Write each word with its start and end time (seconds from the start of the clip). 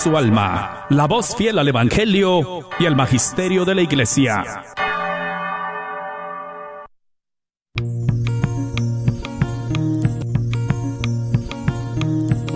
su 0.00 0.16
alma, 0.16 0.86
la 0.88 1.06
voz 1.06 1.36
fiel 1.36 1.58
al 1.58 1.68
Evangelio 1.68 2.70
y 2.78 2.86
al 2.86 2.96
Magisterio 2.96 3.66
de 3.66 3.74
la 3.74 3.82
Iglesia. 3.82 4.44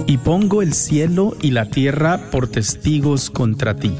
Y 0.07 0.17
pongo 0.17 0.63
el 0.63 0.73
cielo 0.73 1.37
y 1.43 1.51
la 1.51 1.67
tierra 1.67 2.31
por 2.31 2.49
testigos 2.49 3.29
contra 3.29 3.75
ti, 3.75 3.95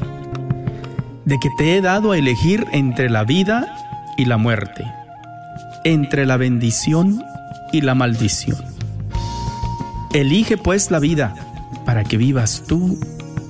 de 1.25 1.37
que 1.37 1.49
te 1.59 1.77
he 1.77 1.81
dado 1.81 2.13
a 2.13 2.17
elegir 2.17 2.65
entre 2.71 3.11
la 3.11 3.25
vida 3.25 3.67
y 4.17 4.25
la 4.25 4.37
muerte, 4.37 4.91
entre 5.83 6.25
la 6.25 6.37
bendición 6.37 7.23
y 7.71 7.81
la 7.81 7.93
maldición. 7.93 8.57
Elige 10.13 10.57
pues 10.57 10.89
la 10.89 10.97
vida 10.97 11.35
para 11.85 12.03
que 12.03 12.17
vivas 12.17 12.63
tú 12.67 12.97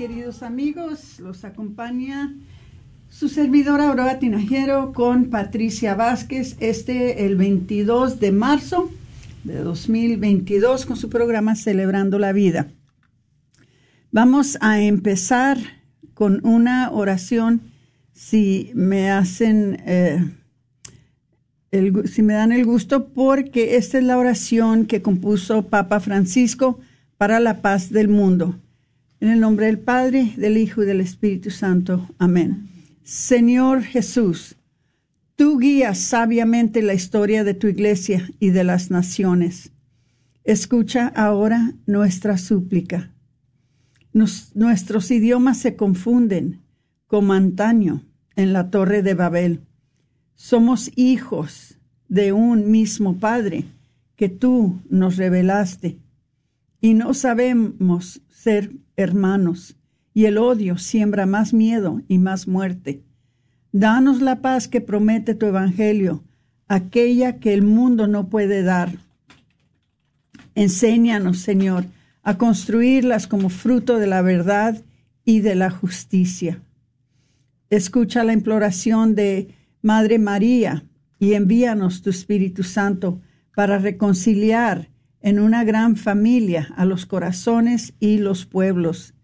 Queridos 0.00 0.42
amigos. 0.42 1.20
Los 1.20 1.44
acompaña 1.44 2.34
su 3.10 3.28
servidora 3.28 3.90
Aurora 3.90 4.18
Tinajero 4.18 4.94
con 4.94 5.26
Patricia 5.26 5.94
Vázquez, 5.94 6.56
este 6.58 7.26
el 7.26 7.36
22 7.36 8.18
de 8.18 8.32
marzo 8.32 8.90
de 9.44 9.58
2022 9.58 10.86
con 10.86 10.96
su 10.96 11.10
programa 11.10 11.54
Celebrando 11.54 12.18
la 12.18 12.32
Vida. 12.32 12.68
Vamos 14.10 14.56
a 14.62 14.80
empezar 14.80 15.58
con 16.14 16.40
una 16.46 16.90
oración. 16.92 17.60
Si 18.14 18.70
me 18.72 19.10
hacen, 19.10 19.82
eh, 19.84 20.24
el 21.72 22.08
si 22.08 22.22
me 22.22 22.32
dan 22.32 22.52
el 22.52 22.64
gusto, 22.64 23.08
porque 23.08 23.76
esta 23.76 23.98
es 23.98 24.04
la 24.04 24.16
oración 24.16 24.86
que 24.86 25.02
compuso 25.02 25.66
Papa 25.66 26.00
Francisco 26.00 26.80
para 27.18 27.38
la 27.38 27.60
paz 27.60 27.90
del 27.90 28.08
mundo. 28.08 28.58
En 29.20 29.28
el 29.28 29.40
nombre 29.40 29.66
del 29.66 29.78
Padre, 29.78 30.32
del 30.38 30.56
Hijo 30.56 30.82
y 30.82 30.86
del 30.86 31.02
Espíritu 31.02 31.50
Santo. 31.50 32.08
Amén. 32.16 32.70
Señor 33.02 33.82
Jesús, 33.82 34.56
tú 35.36 35.58
guías 35.58 35.98
sabiamente 35.98 36.80
la 36.80 36.94
historia 36.94 37.44
de 37.44 37.52
tu 37.52 37.66
iglesia 37.66 38.30
y 38.40 38.48
de 38.48 38.64
las 38.64 38.90
naciones. 38.90 39.72
Escucha 40.42 41.06
ahora 41.08 41.74
nuestra 41.84 42.38
súplica. 42.38 43.10
Nuestros 44.14 45.10
idiomas 45.10 45.58
se 45.58 45.76
confunden 45.76 46.62
como 47.06 47.34
antaño 47.34 48.02
en 48.36 48.54
la 48.54 48.70
torre 48.70 49.02
de 49.02 49.12
Babel. 49.12 49.60
Somos 50.34 50.90
hijos 50.96 51.78
de 52.08 52.32
un 52.32 52.70
mismo 52.70 53.18
Padre 53.18 53.66
que 54.16 54.30
tú 54.30 54.80
nos 54.88 55.18
revelaste 55.18 55.98
y 56.80 56.94
no 56.94 57.14
sabemos 57.14 58.22
ser 58.28 58.72
hermanos, 58.96 59.76
y 60.14 60.24
el 60.24 60.38
odio 60.38 60.78
siembra 60.78 61.26
más 61.26 61.52
miedo 61.52 62.02
y 62.08 62.18
más 62.18 62.48
muerte. 62.48 63.02
Danos 63.72 64.20
la 64.20 64.40
paz 64.40 64.66
que 64.66 64.80
promete 64.80 65.34
tu 65.34 65.46
Evangelio, 65.46 66.24
aquella 66.68 67.38
que 67.38 67.52
el 67.52 67.62
mundo 67.62 68.06
no 68.06 68.28
puede 68.28 68.62
dar. 68.62 68.92
Enséñanos, 70.54 71.38
Señor, 71.38 71.84
a 72.22 72.36
construirlas 72.38 73.26
como 73.26 73.48
fruto 73.48 73.98
de 73.98 74.06
la 74.06 74.22
verdad 74.22 74.82
y 75.24 75.40
de 75.40 75.54
la 75.54 75.70
justicia. 75.70 76.60
Escucha 77.70 78.24
la 78.24 78.32
imploración 78.32 79.14
de 79.14 79.54
Madre 79.82 80.18
María 80.18 80.84
y 81.18 81.34
envíanos 81.34 82.02
tu 82.02 82.10
Espíritu 82.10 82.64
Santo 82.64 83.20
para 83.54 83.78
reconciliar 83.78 84.88
en 85.20 85.38
una 85.38 85.64
gran 85.64 85.96
familia 85.96 86.68
a 86.76 86.84
los 86.84 87.06
corazones 87.06 87.94
y 88.00 88.18
los 88.18 88.46
pueblos. 88.46 89.14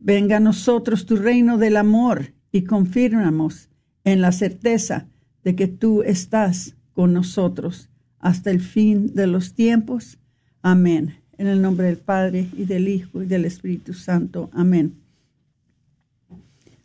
Venga 0.00 0.36
a 0.36 0.40
nosotros 0.40 1.06
tu 1.06 1.16
reino 1.16 1.58
del 1.58 1.76
amor 1.76 2.34
y 2.50 2.64
confírmamos 2.64 3.70
en 4.04 4.20
la 4.20 4.32
certeza 4.32 5.08
de 5.42 5.54
que 5.56 5.66
tú 5.66 6.02
estás 6.02 6.76
con 6.92 7.12
nosotros 7.12 7.90
hasta 8.18 8.50
el 8.50 8.60
fin 8.60 9.14
de 9.14 9.26
los 9.26 9.54
tiempos. 9.54 10.18
Amén. 10.62 11.16
En 11.36 11.46
el 11.46 11.60
nombre 11.60 11.86
del 11.86 11.98
Padre 11.98 12.48
y 12.56 12.64
del 12.64 12.88
Hijo 12.88 13.22
y 13.22 13.26
del 13.26 13.44
Espíritu 13.44 13.92
Santo. 13.92 14.50
Amén. 14.52 14.94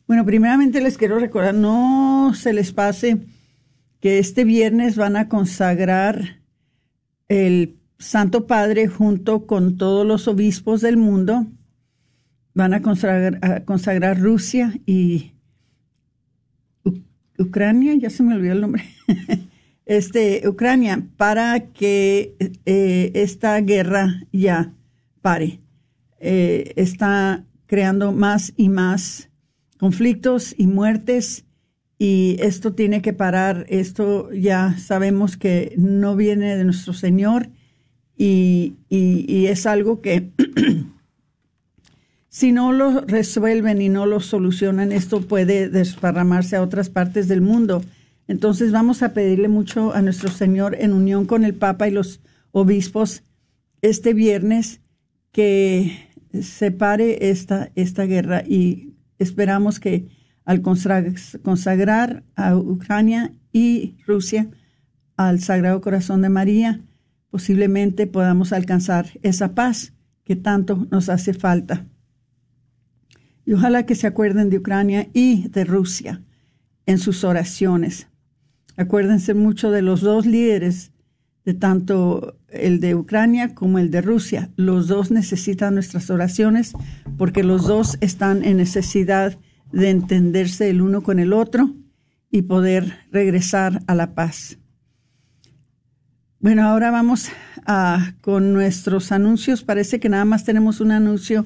Bueno, 0.08 0.26
primeramente 0.26 0.82
les 0.82 0.98
quiero 0.98 1.20
recordar, 1.20 1.54
no 1.54 2.34
se 2.34 2.52
les 2.52 2.74
pase 2.74 3.20
que 4.00 4.18
este 4.18 4.44
viernes 4.44 4.96
van 4.96 5.16
a 5.16 5.30
consagrar 5.30 6.42
el 7.28 7.79
Santo 8.00 8.48
Padre 8.48 8.88
junto 8.88 9.46
con 9.46 9.78
todos 9.78 10.08
los 10.08 10.28
obispos 10.28 10.82
del 10.82 10.98
mundo. 10.98 11.48
Van 12.54 12.74
a 12.74 12.82
consagrar, 12.82 13.66
consagrar 13.66 14.20
Rusia 14.20 14.74
y 14.86 15.34
Ucrania, 17.38 17.94
ya 17.96 18.10
se 18.10 18.24
me 18.24 18.36
olvidó 18.36 18.54
el 18.54 18.62
nombre. 18.62 18.84
este, 19.86 20.48
Ucrania, 20.48 21.08
para 21.18 21.72
que 21.72 22.36
eh, 22.66 23.12
esta 23.14 23.60
guerra 23.62 24.24
ya 24.32 24.74
pare. 25.22 25.60
Eh, 26.20 26.74
está 26.76 27.46
creando 27.66 28.12
más 28.12 28.54
y 28.58 28.70
más 28.70 29.30
conflictos 29.78 30.54
y 30.58 30.68
muertes 30.68 31.46
y 31.98 32.38
esto 32.40 32.74
tiene 32.74 33.02
que 33.02 33.14
parar. 33.14 33.66
Esto 33.70 34.32
ya 34.32 34.78
sabemos 34.78 35.38
que 35.38 35.74
no 35.78 36.16
viene 36.16 36.56
de 36.56 36.64
nuestro 36.64 36.94
Señor 36.94 37.50
y, 38.20 38.76
y- 38.90 39.46
es 39.48 39.66
algo 39.66 40.02
que 40.02 40.30
si 42.30 42.52
no 42.52 42.72
lo 42.74 43.02
resuelven 43.02 43.82
y 43.82 43.90
no 43.90 44.06
lo 44.06 44.20
solucionan, 44.20 44.92
esto 44.92 45.22
puede 45.22 45.70
desparramarse 45.70 46.56
a 46.58 46.62
otras 46.62 46.90
partes 46.90 47.28
del 47.28 47.42
mundo. 47.42 47.82
Entonces 48.28 48.72
vamos 48.72 49.02
a 49.02 49.14
pedirle 49.14 49.48
mucho 49.48 49.94
a 49.94 50.02
nuestro 50.02 50.30
Señor 50.30 50.76
en 50.80 50.94
unión 50.94 51.26
con 51.26 51.44
el 51.46 51.56
Papa 51.56 51.88
y 51.88 51.92
los 51.92 52.20
obispos 52.52 53.24
este 53.82 54.14
viernes 54.14 54.82
que 55.32 56.10
se 56.42 56.72
pare 56.72 57.30
esta, 57.30 57.72
esta 57.76 58.04
guerra 58.04 58.44
y 58.46 58.94
esperamos 59.18 59.80
que 59.80 60.08
al 60.46 60.62
consag- 60.62 61.42
consagrar 61.42 62.24
a 62.36 62.56
Ucrania 62.58 63.34
y 63.52 63.96
Rusia 64.06 64.50
al 65.16 65.40
Sagrado 65.40 65.82
Corazón 65.82 66.22
de 66.22 66.30
María, 66.30 66.82
posiblemente 67.30 68.08
podamos 68.08 68.54
alcanzar 68.54 69.08
esa 69.22 69.54
paz 69.56 69.94
que 70.24 70.36
tanto 70.36 70.88
nos 70.92 71.10
hace 71.10 71.34
falta. 71.34 71.86
Y 73.46 73.54
ojalá 73.54 73.86
que 73.86 73.96
se 73.96 74.08
acuerden 74.08 74.50
de 74.50 74.60
Ucrania 74.60 75.10
y 75.14 75.48
de 75.50 75.64
Rusia 75.64 76.22
en 76.86 76.98
sus 76.98 77.24
oraciones. 77.24 78.08
Acuérdense 78.78 79.34
mucho 79.34 79.72
de 79.72 79.82
los 79.82 80.02
dos 80.02 80.26
líderes, 80.26 80.92
de 81.46 81.54
tanto 81.54 82.38
el 82.48 82.80
de 82.80 82.96
Ucrania 82.96 83.56
como 83.56 83.80
el 83.80 83.92
de 83.92 84.02
Rusia. 84.02 84.52
Los 84.56 84.88
dos 84.88 85.12
necesitan 85.12 85.74
nuestras 85.74 86.10
oraciones 86.10 86.74
porque 87.18 87.44
los 87.44 87.66
dos 87.66 87.98
están 88.02 88.44
en 88.44 88.58
necesidad 88.58 89.38
de 89.72 89.90
entenderse 89.90 90.70
el 90.70 90.82
uno 90.82 91.02
con 91.02 91.20
el 91.20 91.34
otro 91.34 91.76
y 92.32 92.44
poder 92.44 93.00
regresar 93.12 93.82
a 93.88 93.96
la 93.96 94.14
paz. 94.14 94.58
Bueno, 96.42 96.64
ahora 96.64 96.90
vamos 96.90 97.28
a, 97.66 98.14
con 98.22 98.54
nuestros 98.54 99.12
anuncios. 99.12 99.62
Parece 99.62 100.00
que 100.00 100.08
nada 100.08 100.24
más 100.24 100.46
tenemos 100.46 100.80
un 100.80 100.92
anuncio 100.92 101.46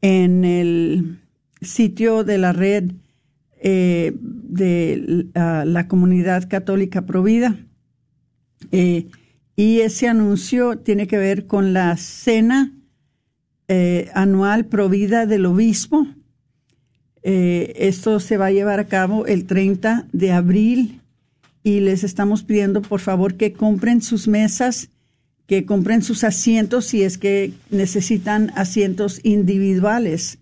en 0.00 0.46
el 0.46 1.18
sitio 1.60 2.24
de 2.24 2.38
la 2.38 2.54
red 2.54 2.92
eh, 3.60 4.14
de 4.14 5.26
la 5.34 5.88
comunidad 5.88 6.48
católica 6.48 7.02
Provida. 7.04 7.54
Eh, 8.72 9.08
y 9.56 9.80
ese 9.80 10.08
anuncio 10.08 10.78
tiene 10.78 11.06
que 11.06 11.18
ver 11.18 11.46
con 11.46 11.74
la 11.74 11.94
cena 11.98 12.72
eh, 13.68 14.10
anual 14.14 14.64
Provida 14.64 15.26
del 15.26 15.44
Obispo. 15.44 16.06
esto 17.22 18.20
se 18.20 18.38
va 18.38 18.46
a 18.46 18.52
llevar 18.52 18.80
a 18.80 18.86
cabo 18.86 19.26
el 19.26 19.44
30 19.44 20.08
de 20.12 20.32
abril 20.32 20.99
y 21.62 21.80
les 21.80 22.04
estamos 22.04 22.42
pidiendo 22.42 22.82
por 22.82 23.00
favor 23.00 23.34
que 23.34 23.52
compren 23.52 24.02
sus 24.02 24.28
mesas, 24.28 24.90
que 25.46 25.64
compren 25.64 26.02
sus 26.02 26.24
asientos 26.24 26.86
si 26.86 27.02
es 27.02 27.18
que 27.18 27.52
necesitan 27.70 28.52
asientos 28.54 29.20
individuales. 29.24 30.38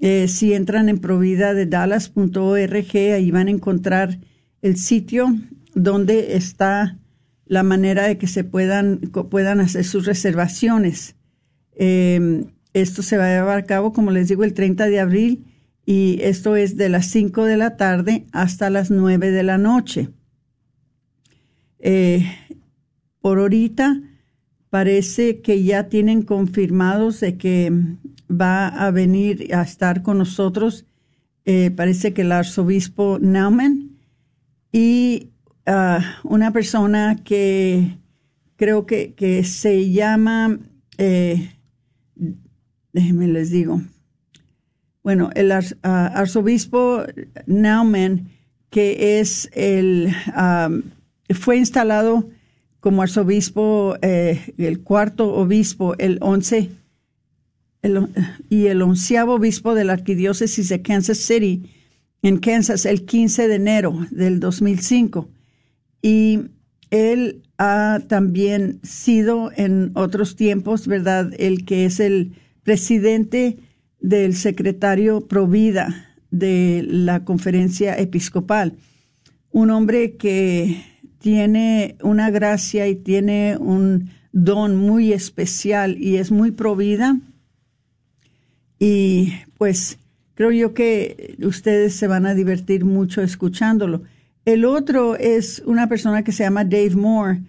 Eh, 0.00 0.26
si 0.28 0.52
entran 0.52 0.88
en 0.88 0.98
provida 0.98 1.54
de 1.54 1.66
dallas.org, 1.66 2.96
ahí 2.96 3.30
van 3.30 3.46
a 3.46 3.52
encontrar 3.52 4.18
el 4.60 4.76
sitio 4.76 5.34
donde 5.74 6.34
está 6.36 6.98
la 7.46 7.62
manera 7.62 8.06
de 8.06 8.18
que 8.18 8.26
se 8.26 8.44
puedan, 8.44 8.98
puedan 9.30 9.60
hacer 9.60 9.84
sus 9.84 10.06
reservaciones. 10.06 11.14
Em, 11.74 12.46
esto 12.72 13.02
se 13.02 13.16
va 13.16 13.26
a 13.26 13.34
llevar 13.34 13.58
a 13.58 13.64
cabo, 13.64 13.92
como 13.92 14.10
les 14.10 14.28
digo, 14.28 14.44
el 14.44 14.54
30 14.54 14.86
de 14.86 15.00
abril 15.00 15.44
y 15.84 16.18
esto 16.22 16.56
es 16.56 16.76
de 16.76 16.88
las 16.88 17.06
5 17.06 17.44
de 17.44 17.56
la 17.56 17.76
tarde 17.76 18.24
hasta 18.32 18.70
las 18.70 18.90
9 18.90 19.30
de 19.30 19.42
la 19.42 19.58
noche. 19.58 20.08
Eh, 21.82 22.24
por 23.20 23.38
ahorita 23.38 24.00
parece 24.70 25.42
que 25.42 25.62
ya 25.64 25.88
tienen 25.88 26.22
confirmados 26.22 27.20
de 27.20 27.36
que 27.36 27.72
va 28.30 28.68
a 28.68 28.90
venir 28.90 29.54
a 29.54 29.62
estar 29.62 30.02
con 30.02 30.16
nosotros, 30.18 30.86
eh, 31.44 31.70
parece 31.70 32.14
que 32.14 32.22
el 32.22 32.32
arzobispo 32.32 33.18
Nauman 33.20 33.98
y 34.70 35.30
ah, 35.66 36.20
una 36.22 36.52
persona 36.52 37.16
que 37.24 37.98
creo 38.56 38.86
que, 38.86 39.12
que 39.14 39.42
se 39.42 39.90
llama, 39.90 40.58
eh, 40.98 41.52
déjenme 42.92 43.26
les 43.26 43.50
digo, 43.50 43.82
bueno, 45.02 45.30
el 45.34 45.50
ah, 45.50 46.06
arzobispo 46.14 47.02
Nauman, 47.46 48.28
que 48.70 49.18
es 49.20 49.50
el, 49.52 50.14
ah, 50.28 50.70
fue 51.34 51.56
instalado 51.56 52.28
como 52.80 53.02
arzobispo, 53.02 53.96
eh, 54.02 54.54
el 54.58 54.80
cuarto 54.80 55.34
obispo, 55.34 55.94
el 55.98 56.18
once 56.20 56.70
y 58.48 58.66
el 58.66 58.82
onceavo 58.82 59.34
obispo 59.34 59.74
de 59.74 59.84
la 59.84 59.92
arquidiócesis 59.92 60.68
de 60.68 60.82
Kansas 60.82 61.18
City, 61.18 61.70
en 62.22 62.38
Kansas, 62.38 62.86
el 62.86 63.04
15 63.04 63.48
de 63.48 63.54
enero 63.54 64.06
del 64.10 64.40
2005. 64.40 65.28
Y 66.00 66.40
él 66.90 67.42
ha 67.58 68.00
también 68.08 68.80
sido 68.82 69.50
en 69.56 69.92
otros 69.94 70.36
tiempos, 70.36 70.86
¿verdad?, 70.86 71.32
el 71.38 71.64
que 71.64 71.84
es 71.84 72.00
el 72.00 72.34
presidente 72.62 73.58
del 74.00 74.34
secretario 74.34 75.26
Provida 75.26 76.16
de 76.30 76.84
la 76.86 77.24
conferencia 77.24 77.96
episcopal. 77.96 78.74
Un 79.50 79.70
hombre 79.70 80.16
que 80.16 80.91
tiene 81.22 81.96
una 82.02 82.30
gracia 82.30 82.88
y 82.88 82.96
tiene 82.96 83.56
un 83.58 84.10
don 84.32 84.76
muy 84.76 85.12
especial 85.12 85.96
y 85.98 86.16
es 86.16 86.30
muy 86.30 86.50
provida 86.50 87.18
y 88.78 89.32
pues 89.58 89.98
creo 90.34 90.50
yo 90.50 90.74
que 90.74 91.36
ustedes 91.40 91.94
se 91.94 92.08
van 92.08 92.26
a 92.26 92.34
divertir 92.34 92.84
mucho 92.84 93.22
escuchándolo. 93.22 94.02
El 94.44 94.64
otro 94.64 95.14
es 95.14 95.62
una 95.64 95.88
persona 95.88 96.24
que 96.24 96.32
se 96.32 96.42
llama 96.42 96.64
Dave 96.64 96.96
Moore, 96.96 97.42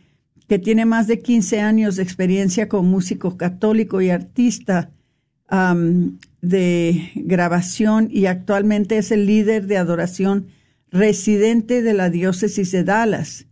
que 0.48 0.60
tiene 0.60 0.86
más 0.86 1.08
de 1.08 1.22
15 1.22 1.60
años 1.60 1.96
de 1.96 2.04
experiencia 2.04 2.70
como 2.70 2.88
músico 2.88 3.36
católico 3.36 4.00
y 4.00 4.12
artista 4.12 4.92
de 6.42 7.12
grabación 7.16 8.10
y 8.12 8.28
actualmente 8.28 9.00
es 9.00 9.12
el 9.12 9.26
líder 9.26 9.66
de 9.66 9.78
adoración 9.78 10.48
residente 10.92 11.82
de 11.82 11.94
la 11.94 12.12
diócesis 12.12 12.72
de 12.72 12.84
Dallas, 12.84 13.48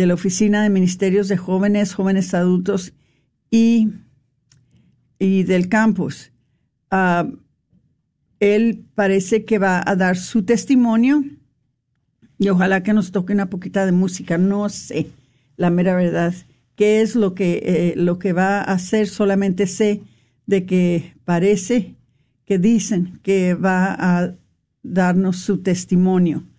de 0.00 0.06
la 0.06 0.14
Oficina 0.14 0.62
de 0.62 0.70
Ministerios 0.70 1.28
de 1.28 1.36
Jóvenes, 1.36 1.92
Jóvenes 1.92 2.32
Adultos 2.32 2.94
y, 3.50 3.90
y 5.18 5.42
del 5.42 5.68
campus. 5.68 6.32
Ah, 6.90 7.28
él 8.38 8.86
parece 8.94 9.44
que 9.44 9.58
va 9.58 9.82
a 9.84 9.96
dar 9.96 10.16
su 10.16 10.42
testimonio 10.44 11.22
y 12.38 12.48
ojalá 12.48 12.82
que 12.82 12.94
nos 12.94 13.12
toque 13.12 13.34
una 13.34 13.50
poquita 13.50 13.84
de 13.84 13.92
música. 13.92 14.38
No 14.38 14.70
sé 14.70 15.08
la 15.58 15.68
mera 15.68 15.94
verdad 15.94 16.32
qué 16.76 17.02
es 17.02 17.14
lo 17.14 17.34
que, 17.34 17.60
eh, 17.62 17.92
lo 17.94 18.18
que 18.18 18.32
va 18.32 18.60
a 18.60 18.72
hacer. 18.72 19.06
Solamente 19.06 19.66
sé 19.66 20.00
de 20.46 20.64
que 20.64 21.12
parece 21.26 21.96
que 22.46 22.58
dicen 22.58 23.20
que 23.22 23.52
va 23.52 23.94
a 23.98 24.34
darnos 24.82 25.36
su 25.36 25.58
testimonio. 25.58 26.49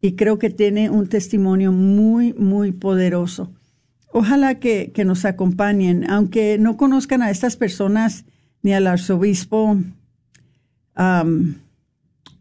Y 0.00 0.12
creo 0.12 0.38
que 0.38 0.50
tiene 0.50 0.90
un 0.90 1.08
testimonio 1.08 1.72
muy, 1.72 2.32
muy 2.32 2.72
poderoso. 2.72 3.52
Ojalá 4.12 4.56
que, 4.56 4.92
que 4.92 5.04
nos 5.04 5.24
acompañen, 5.24 6.10
aunque 6.10 6.58
no 6.58 6.76
conozcan 6.76 7.22
a 7.22 7.30
estas 7.30 7.56
personas 7.56 8.24
ni 8.62 8.72
al 8.72 8.86
arzobispo 8.86 9.78
um, 10.96 11.54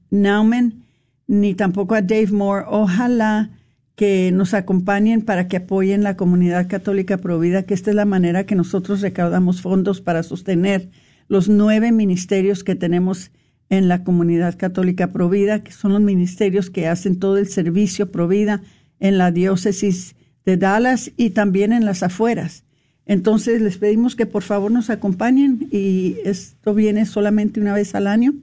Nauman, 0.10 0.84
ni 1.28 1.54
tampoco 1.54 1.96
a 1.96 2.02
Dave 2.02 2.32
Moore. 2.32 2.66
Ojalá 2.70 3.52
que 3.96 4.32
nos 4.32 4.54
acompañen 4.54 5.22
para 5.22 5.48
que 5.48 5.58
apoyen 5.58 6.04
la 6.04 6.16
comunidad 6.16 6.68
católica 6.68 7.18
provida, 7.18 7.64
que 7.64 7.74
esta 7.74 7.90
es 7.92 7.96
la 7.96 8.06
manera 8.06 8.46
que 8.46 8.56
nosotros 8.56 9.02
recaudamos 9.02 9.62
fondos 9.62 10.02
para 10.02 10.24
sostener 10.24 10.90
los 11.28 11.50
nueve 11.50 11.92
ministerios 11.92 12.64
que 12.64 12.76
tenemos 12.76 13.32
en 13.70 13.88
la 13.88 14.04
comunidad 14.04 14.58
católica 14.58 15.12
provida, 15.12 15.64
que 15.64 15.72
son 15.72 15.94
los 15.94 16.02
ministerios 16.02 16.70
que 16.70 16.88
hacen 16.88 17.20
todo 17.20 17.38
el 17.38 17.48
servicio 17.48 18.12
provida 18.12 18.62
en 19.00 19.18
la 19.18 19.32
diócesis 19.32 20.16
de 20.46 20.58
Dallas 20.58 21.12
y 21.18 21.32
también 21.32 21.72
en 21.74 21.86
las 21.86 22.04
afueras. 22.04 22.64
Entonces 23.06 23.62
les 23.62 23.78
pedimos 23.78 24.16
que 24.16 24.26
por 24.26 24.44
favor 24.44 24.72
nos 24.72 24.90
acompañen 24.90 25.68
y 25.72 26.18
esto 26.26 26.74
viene 26.74 27.06
solamente 27.06 27.60
una 27.60 27.74
vez 27.74 27.96
al 27.96 28.08
año. 28.08 28.34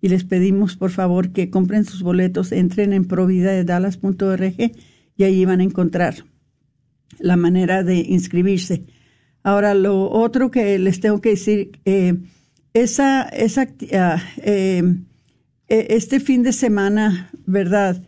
Y 0.00 0.08
les 0.08 0.24
pedimos 0.24 0.76
por 0.76 0.90
favor 0.90 1.30
que 1.30 1.48
compren 1.48 1.84
sus 1.84 2.02
boletos, 2.02 2.52
entren 2.52 2.92
en 2.92 3.06
providadedallas.org 3.06 4.54
y 5.16 5.24
allí 5.24 5.44
van 5.44 5.60
a 5.60 5.64
encontrar 5.64 6.24
la 7.18 7.36
manera 7.36 7.82
de 7.82 7.96
inscribirse. 7.96 8.84
Ahora, 9.42 9.74
lo 9.74 10.10
otro 10.10 10.50
que 10.50 10.78
les 10.78 11.00
tengo 11.00 11.20
que 11.20 11.30
decir, 11.30 11.78
eh, 11.84 12.16
esa, 12.74 13.22
esa, 13.22 13.68
ah, 13.92 14.22
eh, 14.38 14.82
e, 15.68 15.86
este 15.90 16.20
fin 16.20 16.42
de 16.42 16.52
semana, 16.52 17.30
¿verdad? 17.46 18.02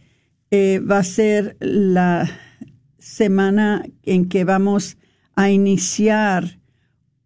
Eh, 0.51 0.81
va 0.81 0.99
a 0.99 1.05
ser 1.05 1.57
la 1.61 2.29
semana 2.99 3.85
en 4.03 4.29
que 4.29 4.45
vamos 4.45 4.99
a 5.37 5.51
iniciar 5.51 6.59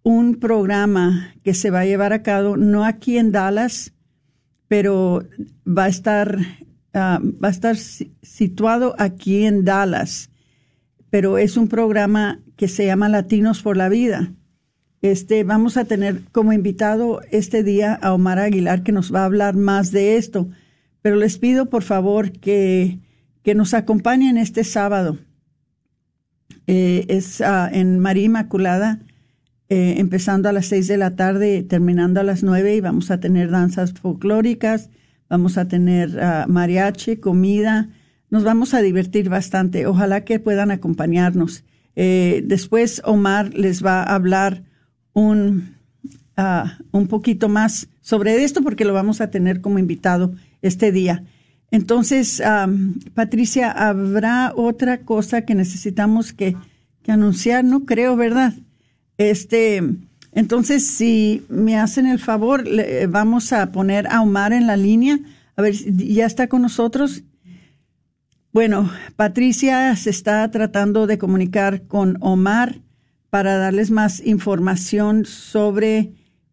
un 0.02 0.36
programa 0.36 1.34
que 1.42 1.54
se 1.54 1.70
va 1.70 1.80
a 1.80 1.86
llevar 1.86 2.12
a 2.12 2.22
cabo, 2.22 2.56
no 2.56 2.84
aquí 2.84 3.18
en 3.18 3.32
Dallas, 3.32 3.94
pero 4.68 5.24
va 5.66 5.84
a 5.84 5.88
estar, 5.88 6.38
ah, 6.92 7.20
va 7.22 7.48
a 7.48 7.50
estar 7.50 7.76
situado 7.76 8.94
aquí 8.98 9.44
en 9.44 9.64
Dallas, 9.64 10.30
pero 11.08 11.38
es 11.38 11.56
un 11.56 11.68
programa 11.68 12.40
que 12.56 12.68
se 12.68 12.84
llama 12.84 13.08
Latinos 13.08 13.62
por 13.62 13.76
la 13.76 13.88
Vida. 13.88 14.34
Este, 15.02 15.44
vamos 15.44 15.76
a 15.76 15.84
tener 15.84 16.22
como 16.32 16.52
invitado 16.52 17.20
este 17.30 17.62
día 17.62 17.94
a 17.94 18.12
Omar 18.12 18.38
Aguilar, 18.38 18.82
que 18.82 18.92
nos 18.92 19.12
va 19.12 19.22
a 19.22 19.26
hablar 19.26 19.56
más 19.56 19.92
de 19.92 20.16
esto. 20.16 20.48
Pero 21.02 21.16
les 21.16 21.38
pido, 21.38 21.66
por 21.66 21.82
favor, 21.82 22.32
que, 22.32 22.98
que 23.42 23.54
nos 23.54 23.74
acompañen 23.74 24.36
este 24.36 24.64
sábado 24.64 25.18
Eh, 26.66 27.06
es 27.08 27.40
ah, 27.40 27.68
en 27.72 27.98
María 27.98 28.26
Inmaculada, 28.26 29.00
eh, 29.68 29.94
empezando 29.98 30.48
a 30.48 30.52
las 30.52 30.66
seis 30.66 30.86
de 30.86 30.96
la 30.96 31.16
tarde, 31.16 31.64
terminando 31.64 32.20
a 32.20 32.22
las 32.22 32.44
nueve, 32.44 32.76
y 32.76 32.80
vamos 32.80 33.10
a 33.10 33.18
tener 33.18 33.50
danzas 33.50 33.92
folclóricas, 33.92 34.88
vamos 35.28 35.58
a 35.58 35.66
tener 35.66 36.20
ah, 36.20 36.46
mariachi, 36.48 37.16
comida, 37.16 37.88
nos 38.30 38.44
vamos 38.44 38.72
a 38.74 38.82
divertir 38.82 39.28
bastante. 39.28 39.86
Ojalá 39.86 40.20
que 40.24 40.38
puedan 40.38 40.70
acompañarnos. 40.70 41.64
Eh, 41.96 42.42
después 42.44 43.02
Omar 43.04 43.52
les 43.54 43.82
va 43.82 44.04
a 44.04 44.14
hablar 44.14 44.62
un, 45.20 45.76
ah, 46.36 46.78
un 46.92 47.06
poquito 47.06 47.48
más 47.48 47.88
sobre 48.00 48.42
esto 48.42 48.62
porque 48.62 48.84
lo 48.84 48.92
vamos 48.92 49.20
a 49.20 49.30
tener 49.30 49.60
como 49.60 49.78
invitado 49.78 50.34
este 50.62 50.92
día. 50.92 51.24
Entonces, 51.70 52.42
Patricia, 53.14 53.70
¿habrá 53.70 54.52
otra 54.56 55.02
cosa 55.02 55.42
que 55.42 55.54
necesitamos 55.54 56.32
que, 56.32 56.56
que, 57.02 57.12
anunciar? 57.12 57.64
No 57.64 57.84
creo, 57.84 58.16
¿verdad? 58.16 58.54
Este, 59.18 59.80
entonces, 60.32 60.84
si 60.84 61.44
me 61.48 61.78
hacen 61.78 62.06
el 62.06 62.18
favor, 62.18 62.66
le, 62.66 63.06
vamos 63.06 63.52
a 63.52 63.70
poner 63.70 64.08
a 64.08 64.20
Omar 64.22 64.52
en 64.52 64.66
la 64.66 64.76
línea. 64.76 65.20
A 65.54 65.62
ver, 65.62 65.74
¿ya 65.74 66.26
está 66.26 66.48
con 66.48 66.62
nosotros? 66.62 67.22
Bueno, 68.52 68.90
Patricia 69.14 69.94
se 69.94 70.10
está 70.10 70.50
tratando 70.50 71.06
de 71.06 71.18
comunicar 71.18 71.82
con 71.82 72.16
Omar 72.20 72.80
para 73.30 73.56
darles 73.56 73.90
más 73.90 74.20
información 74.26 75.24
sobre 75.24 76.12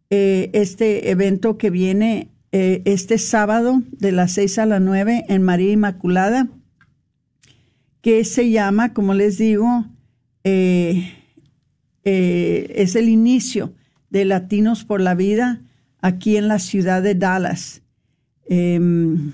eh, 0.09 0.51
este 0.53 1.09
evento 1.09 1.57
que 1.57 1.71
viene 1.71 2.29
eh, 2.51 2.83
este 2.85 3.17
sábado 3.17 3.81
de 3.91 4.11
las 4.11 4.31
6 4.33 4.59
a 4.59 4.65
las 4.67 4.81
9 4.81 5.25
en 5.27 5.41
María 5.41 5.73
Inmaculada, 5.73 6.47
que 8.01 8.23
se 8.23 8.51
llama, 8.51 8.93
como 8.93 9.15
les 9.15 9.37
digo, 9.37 9.85
eh, 10.43 11.13
es 12.03 12.95
el 12.95 13.09
inicio 13.09 13.73
de 14.09 14.23
Latinos 14.23 14.85
por 14.85 15.01
la 15.01 15.13
Vida 15.13 15.61
aquí 15.99 16.37
en 16.37 16.47
la 16.47 16.59
ciudad 16.59 17.01
de 17.01 17.15
Dallas. 17.15 17.81
Em, 18.45 19.33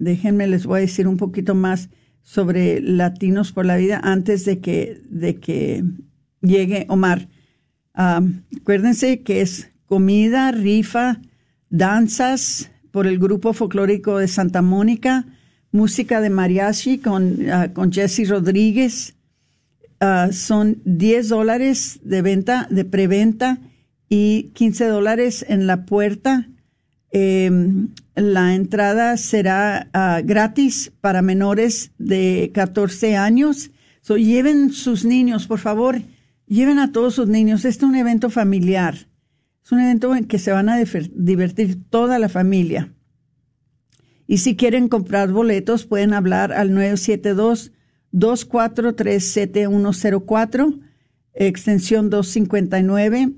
déjenme, 0.00 0.48
les 0.48 0.66
voy 0.66 0.78
a 0.78 0.80
decir 0.80 1.06
un 1.06 1.18
poquito 1.18 1.54
más 1.54 1.88
sobre 2.22 2.80
Latinos 2.80 3.52
por 3.52 3.64
la 3.64 3.76
Vida 3.76 4.00
antes 4.02 4.44
de 4.44 4.58
que, 4.58 5.00
de 5.08 5.36
que 5.36 5.84
llegue 6.40 6.86
Omar. 6.88 7.28
Ah, 7.94 8.22
acuérdense 8.60 9.22
que 9.22 9.40
es 9.40 9.70
comida, 9.86 10.52
rifa, 10.52 11.20
danzas 11.68 12.70
por 12.90 13.06
el 13.06 13.18
grupo 13.18 13.52
folclórico 13.52 14.18
de 14.18 14.28
Santa 14.28 14.62
Mónica, 14.62 15.26
música 15.72 16.20
de 16.20 16.30
mariachi 16.30 16.98
con, 16.98 17.48
uh, 17.48 17.72
con 17.72 17.92
Jesse 17.92 18.28
Rodríguez. 18.28 19.14
Uh, 20.00 20.32
son 20.32 20.80
10 20.84 21.28
dólares 21.28 22.00
de 22.02 22.22
venta, 22.22 22.66
de 22.70 22.84
preventa 22.84 23.58
y 24.08 24.50
15 24.54 24.86
dólares 24.86 25.44
en 25.48 25.66
la 25.66 25.84
puerta. 25.84 26.48
Eh, 27.12 27.50
la 28.14 28.54
entrada 28.54 29.16
será 29.16 29.88
uh, 29.94 30.26
gratis 30.26 30.92
para 31.00 31.22
menores 31.22 31.92
de 31.98 32.50
14 32.54 33.16
años. 33.16 33.70
So, 34.00 34.16
lleven 34.16 34.72
sus 34.72 35.04
niños, 35.04 35.46
por 35.46 35.58
favor, 35.58 36.00
lleven 36.50 36.78
a 36.78 36.92
todos 36.92 37.14
sus 37.14 37.28
niños. 37.28 37.64
Este 37.64 37.86
es 37.86 37.90
un 37.90 37.96
evento 37.96 38.28
familiar. 38.28 39.08
Es 39.64 39.72
un 39.72 39.80
evento 39.80 40.14
en 40.14 40.26
que 40.26 40.38
se 40.38 40.52
van 40.52 40.68
a 40.68 40.76
divertir 40.76 41.82
toda 41.88 42.18
la 42.18 42.28
familia. 42.28 42.92
Y 44.26 44.36
si 44.38 44.56
quieren 44.56 44.88
comprar 44.88 45.30
boletos, 45.32 45.86
pueden 45.86 46.12
hablar 46.12 46.52
al 46.52 46.72
972-243-7104, 48.12 50.80
extensión 51.34 52.10
259, 52.10 53.32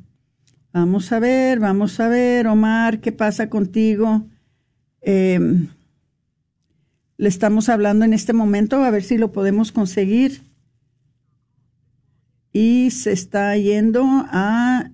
Vamos 0.73 1.11
a 1.13 1.19
ver, 1.19 1.59
vamos 1.59 1.99
a 2.01 2.09
ver, 2.09 2.47
Omar, 2.47 3.01
¿qué 3.01 3.13
pasa 3.13 3.49
contigo? 3.49 4.27
Em, 5.01 5.69
le 7.19 7.29
estamos 7.29 7.69
hablando 7.69 8.05
en 8.05 8.13
este 8.13 8.33
momento, 8.33 8.83
a 8.83 8.91
ver 8.91 9.03
si 9.03 9.17
lo 9.17 9.33
podemos 9.33 9.73
conseguir. 9.73 10.43
Y 12.53 12.91
se 12.91 13.13
está 13.13 13.57
yendo 13.57 14.05
a... 14.05 14.91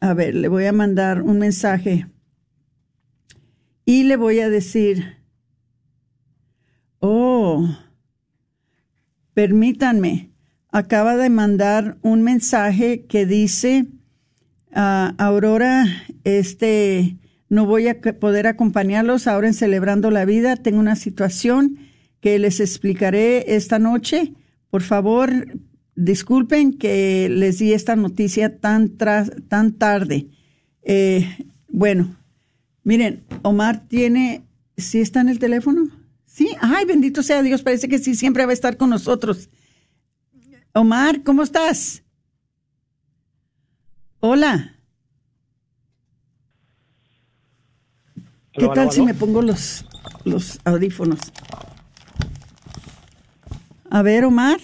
A 0.00 0.14
ver, 0.14 0.34
le 0.34 0.48
voy 0.48 0.66
a 0.66 0.72
mandar 0.72 1.22
un 1.22 1.38
mensaje. 1.38 2.06
Y 3.84 4.04
le 4.04 4.16
voy 4.16 4.40
a 4.40 4.50
decir, 4.50 5.16
oh, 6.98 7.68
permítanme, 9.34 10.32
acaba 10.70 11.16
de 11.16 11.30
mandar 11.30 11.98
un 12.02 12.22
mensaje 12.22 13.06
que 13.06 13.26
dice, 13.26 13.86
uh, 14.74 15.14
Aurora, 15.18 15.84
este, 16.24 17.18
no 17.52 17.66
voy 17.66 17.88
a 17.88 18.00
poder 18.00 18.46
acompañarlos 18.46 19.26
ahora 19.26 19.46
en 19.46 19.54
Celebrando 19.54 20.10
la 20.10 20.24
Vida, 20.24 20.56
tengo 20.56 20.80
una 20.80 20.96
situación 20.96 21.78
que 22.20 22.38
les 22.38 22.60
explicaré 22.60 23.54
esta 23.54 23.78
noche. 23.78 24.32
Por 24.70 24.80
favor, 24.82 25.30
Disculpen 25.94 26.78
que 26.78 27.28
les 27.28 27.58
di 27.58 27.74
esta 27.74 27.96
noticia 27.96 28.58
tan, 28.58 28.96
tan 28.96 29.72
tarde. 29.72 30.28
Eh, 30.82 31.28
bueno, 31.68 32.16
miren, 32.82 33.22
Omar 33.42 33.86
tiene, 33.88 34.42
¿sí 34.78 35.00
está 35.00 35.20
en 35.20 35.28
el 35.28 35.38
teléfono? 35.38 35.90
Sí, 36.24 36.48
ay, 36.60 36.86
bendito 36.86 37.22
sea 37.22 37.42
Dios, 37.42 37.62
parece 37.62 37.88
que 37.88 37.98
sí, 37.98 38.14
siempre 38.14 38.46
va 38.46 38.52
a 38.52 38.54
estar 38.54 38.78
con 38.78 38.88
nosotros. 38.88 39.50
Omar, 40.72 41.22
¿cómo 41.22 41.42
estás? 41.42 42.02
Hola. 44.20 44.81
¿Qué 48.52 48.68
tal 48.68 48.90
si 48.90 49.02
me 49.02 49.14
pongo 49.14 49.40
los, 49.40 49.86
los 50.24 50.60
audífonos? 50.64 51.18
A 53.90 54.02
ver, 54.02 54.24
Omar. 54.24 54.58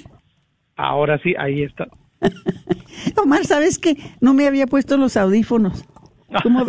Ahora 0.77 1.19
sí, 1.23 1.35
ahí 1.39 1.63
está. 1.63 1.89
Omar, 3.17 3.45
¿sabes 3.47 3.79
que 3.79 3.97
no 4.21 4.35
me 4.35 4.47
había 4.47 4.67
puesto 4.67 4.97
los 4.97 5.17
audífonos? 5.17 5.85
¿Cómo, 6.43 6.67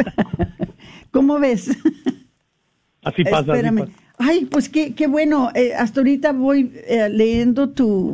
¿Cómo 1.11 1.39
ves? 1.39 1.69
Así 3.03 3.23
pasa, 3.23 3.53
Espérame. 3.53 3.89
Ay, 4.17 4.45
pues 4.45 4.69
qué, 4.69 4.93
qué 4.93 5.07
bueno. 5.07 5.51
Eh, 5.55 5.73
hasta 5.73 6.01
ahorita 6.01 6.33
voy 6.33 6.71
eh, 6.87 7.09
leyendo 7.09 7.69
tu, 7.69 8.13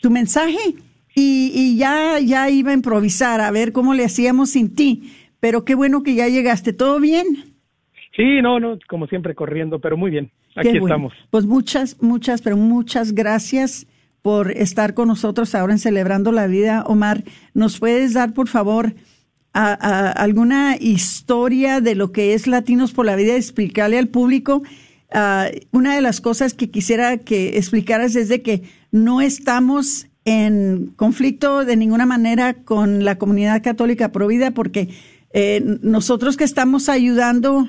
tu 0.00 0.10
mensaje 0.10 0.74
y, 1.14 1.52
y, 1.54 1.76
ya, 1.76 2.18
ya 2.18 2.48
iba 2.48 2.70
a 2.70 2.74
improvisar 2.74 3.40
a 3.40 3.50
ver 3.50 3.72
cómo 3.72 3.94
le 3.94 4.04
hacíamos 4.04 4.50
sin 4.50 4.74
ti. 4.74 5.12
Pero 5.40 5.64
qué 5.64 5.74
bueno 5.74 6.02
que 6.02 6.14
ya 6.14 6.28
llegaste. 6.28 6.72
¿Todo 6.72 7.00
bien? 7.00 7.53
Sí, 8.16 8.40
no, 8.42 8.60
no, 8.60 8.78
como 8.88 9.06
siempre 9.06 9.34
corriendo, 9.34 9.80
pero 9.80 9.96
muy 9.96 10.10
bien. 10.10 10.30
Aquí 10.56 10.76
estamos. 10.76 11.12
Pues 11.30 11.46
muchas, 11.46 12.00
muchas, 12.00 12.42
pero 12.42 12.56
muchas 12.56 13.12
gracias 13.12 13.86
por 14.22 14.52
estar 14.52 14.94
con 14.94 15.08
nosotros 15.08 15.54
ahora 15.54 15.72
en 15.72 15.78
Celebrando 15.78 16.30
la 16.30 16.46
Vida. 16.46 16.84
Omar, 16.86 17.24
¿nos 17.54 17.78
puedes 17.80 18.14
dar, 18.14 18.32
por 18.32 18.48
favor, 18.48 18.94
alguna 19.52 20.76
historia 20.80 21.80
de 21.80 21.94
lo 21.94 22.12
que 22.12 22.34
es 22.34 22.46
Latinos 22.46 22.92
por 22.92 23.04
la 23.04 23.16
Vida? 23.16 23.34
Explicarle 23.34 23.98
al 23.98 24.08
público. 24.08 24.62
Ah, 25.12 25.48
una 25.72 25.94
de 25.94 26.00
las 26.00 26.20
cosas 26.20 26.54
que 26.54 26.70
quisiera 26.70 27.18
que 27.18 27.56
explicaras 27.58 28.16
es 28.16 28.28
de 28.28 28.42
que 28.42 28.62
no 28.92 29.20
estamos 29.20 30.06
en 30.24 30.92
conflicto 30.96 31.64
de 31.64 31.76
ninguna 31.76 32.06
manera 32.06 32.54
con 32.54 33.04
la 33.04 33.18
comunidad 33.18 33.62
católica 33.62 34.10
provida 34.10 34.52
porque 34.52 34.88
eh, 35.32 35.62
nosotros 35.82 36.36
que 36.36 36.44
estamos 36.44 36.88
ayudando 36.88 37.68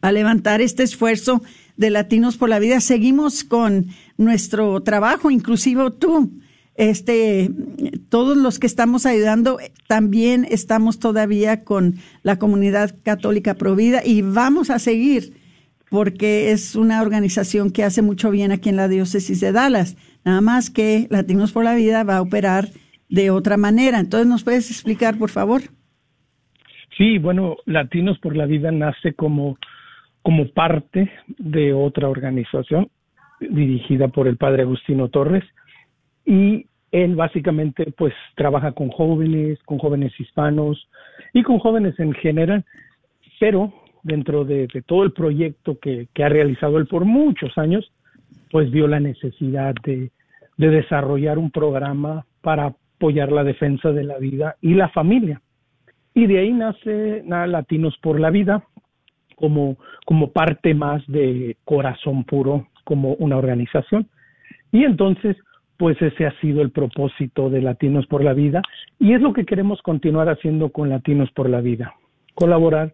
a 0.00 0.12
levantar 0.12 0.60
este 0.60 0.82
esfuerzo 0.82 1.42
de 1.76 1.90
Latinos 1.90 2.36
por 2.36 2.48
la 2.48 2.58
Vida, 2.58 2.80
seguimos 2.80 3.44
con 3.44 3.86
nuestro 4.16 4.80
trabajo, 4.82 5.30
inclusive 5.30 5.90
tú. 5.98 6.30
Este, 6.76 7.50
todos 8.08 8.36
los 8.36 8.58
que 8.58 8.66
estamos 8.66 9.04
ayudando, 9.04 9.58
también 9.86 10.46
estamos 10.50 10.98
todavía 10.98 11.64
con 11.64 11.96
la 12.22 12.38
comunidad 12.38 12.94
católica 13.02 13.54
provida 13.54 14.02
y 14.04 14.22
vamos 14.22 14.70
a 14.70 14.78
seguir 14.78 15.34
porque 15.90 16.52
es 16.52 16.76
una 16.76 17.02
organización 17.02 17.70
que 17.70 17.84
hace 17.84 18.00
mucho 18.00 18.30
bien 18.30 18.52
aquí 18.52 18.68
en 18.68 18.76
la 18.76 18.88
diócesis 18.88 19.40
de 19.40 19.52
Dallas. 19.52 19.96
Nada 20.24 20.40
más 20.40 20.70
que 20.70 21.06
Latinos 21.10 21.52
por 21.52 21.64
la 21.64 21.74
Vida 21.74 22.04
va 22.04 22.18
a 22.18 22.22
operar 22.22 22.68
de 23.08 23.30
otra 23.30 23.56
manera. 23.56 23.98
Entonces, 23.98 24.28
¿nos 24.28 24.44
puedes 24.44 24.70
explicar, 24.70 25.18
por 25.18 25.30
favor? 25.30 25.62
Sí, 26.96 27.18
bueno, 27.18 27.56
Latinos 27.66 28.18
por 28.20 28.36
la 28.36 28.46
Vida 28.46 28.70
nace 28.70 29.14
como, 29.14 29.58
como 30.22 30.48
parte 30.48 31.10
de 31.38 31.72
otra 31.72 32.08
organización 32.08 32.88
dirigida 33.40 34.08
por 34.08 34.28
el 34.28 34.36
padre 34.36 34.62
Agustino 34.62 35.08
Torres 35.08 35.44
y 36.26 36.66
él 36.92 37.14
básicamente 37.14 37.92
pues 37.96 38.12
trabaja 38.34 38.72
con 38.72 38.90
jóvenes, 38.90 39.58
con 39.64 39.78
jóvenes 39.78 40.12
hispanos 40.18 40.88
y 41.32 41.42
con 41.42 41.58
jóvenes 41.58 41.98
en 42.00 42.12
general, 42.14 42.64
pero 43.38 43.72
dentro 44.02 44.44
de, 44.44 44.68
todo 44.86 45.04
el 45.04 45.12
proyecto 45.12 45.78
que, 45.78 46.08
ha 46.22 46.28
realizado 46.28 46.78
él 46.78 46.86
por 46.86 47.04
muchos 47.04 47.56
años, 47.58 47.90
pues 48.50 48.70
vio 48.70 48.86
la 48.88 49.00
necesidad 49.00 49.74
de, 49.84 50.10
desarrollar 50.56 51.38
un 51.38 51.50
programa 51.50 52.26
para 52.42 52.66
apoyar 52.66 53.32
la 53.32 53.44
defensa 53.44 53.92
de 53.92 54.04
la 54.04 54.18
vida 54.18 54.56
y 54.60 54.74
la 54.74 54.90
familia. 54.90 55.40
Y 56.12 56.26
de 56.26 56.38
ahí 56.38 56.52
nace 56.52 57.22
Latinos 57.24 57.96
por 58.02 58.20
la 58.20 58.28
Vida 58.28 58.64
como, 59.40 59.76
como 60.06 60.30
parte 60.30 60.74
más 60.74 61.02
de 61.06 61.56
Corazón 61.64 62.24
Puro, 62.24 62.68
como 62.84 63.14
una 63.14 63.36
organización. 63.36 64.06
Y 64.70 64.84
entonces, 64.84 65.36
pues 65.76 66.00
ese 66.02 66.26
ha 66.26 66.40
sido 66.40 66.62
el 66.62 66.70
propósito 66.70 67.50
de 67.50 67.62
Latinos 67.62 68.06
por 68.06 68.22
la 68.22 68.34
Vida 68.34 68.62
y 68.98 69.14
es 69.14 69.20
lo 69.20 69.32
que 69.32 69.46
queremos 69.46 69.80
continuar 69.82 70.28
haciendo 70.28 70.68
con 70.68 70.90
Latinos 70.90 71.30
por 71.32 71.48
la 71.48 71.60
Vida, 71.60 71.94
colaborar 72.34 72.92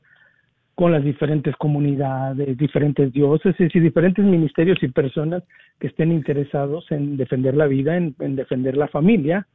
con 0.76 0.92
las 0.92 1.02
diferentes 1.02 1.56
comunidades, 1.56 2.56
diferentes 2.58 3.10
diócesis 3.12 3.74
y 3.74 3.80
diferentes 3.80 4.24
ministerios 4.24 4.80
y 4.82 4.88
personas 4.88 5.42
que 5.80 5.86
estén 5.86 6.12
interesados 6.12 6.86
en 6.92 7.16
defender 7.16 7.56
la 7.56 7.66
vida, 7.66 7.96
en, 7.96 8.14
defender 8.36 8.76
la 8.76 8.86
familia, 8.86 9.46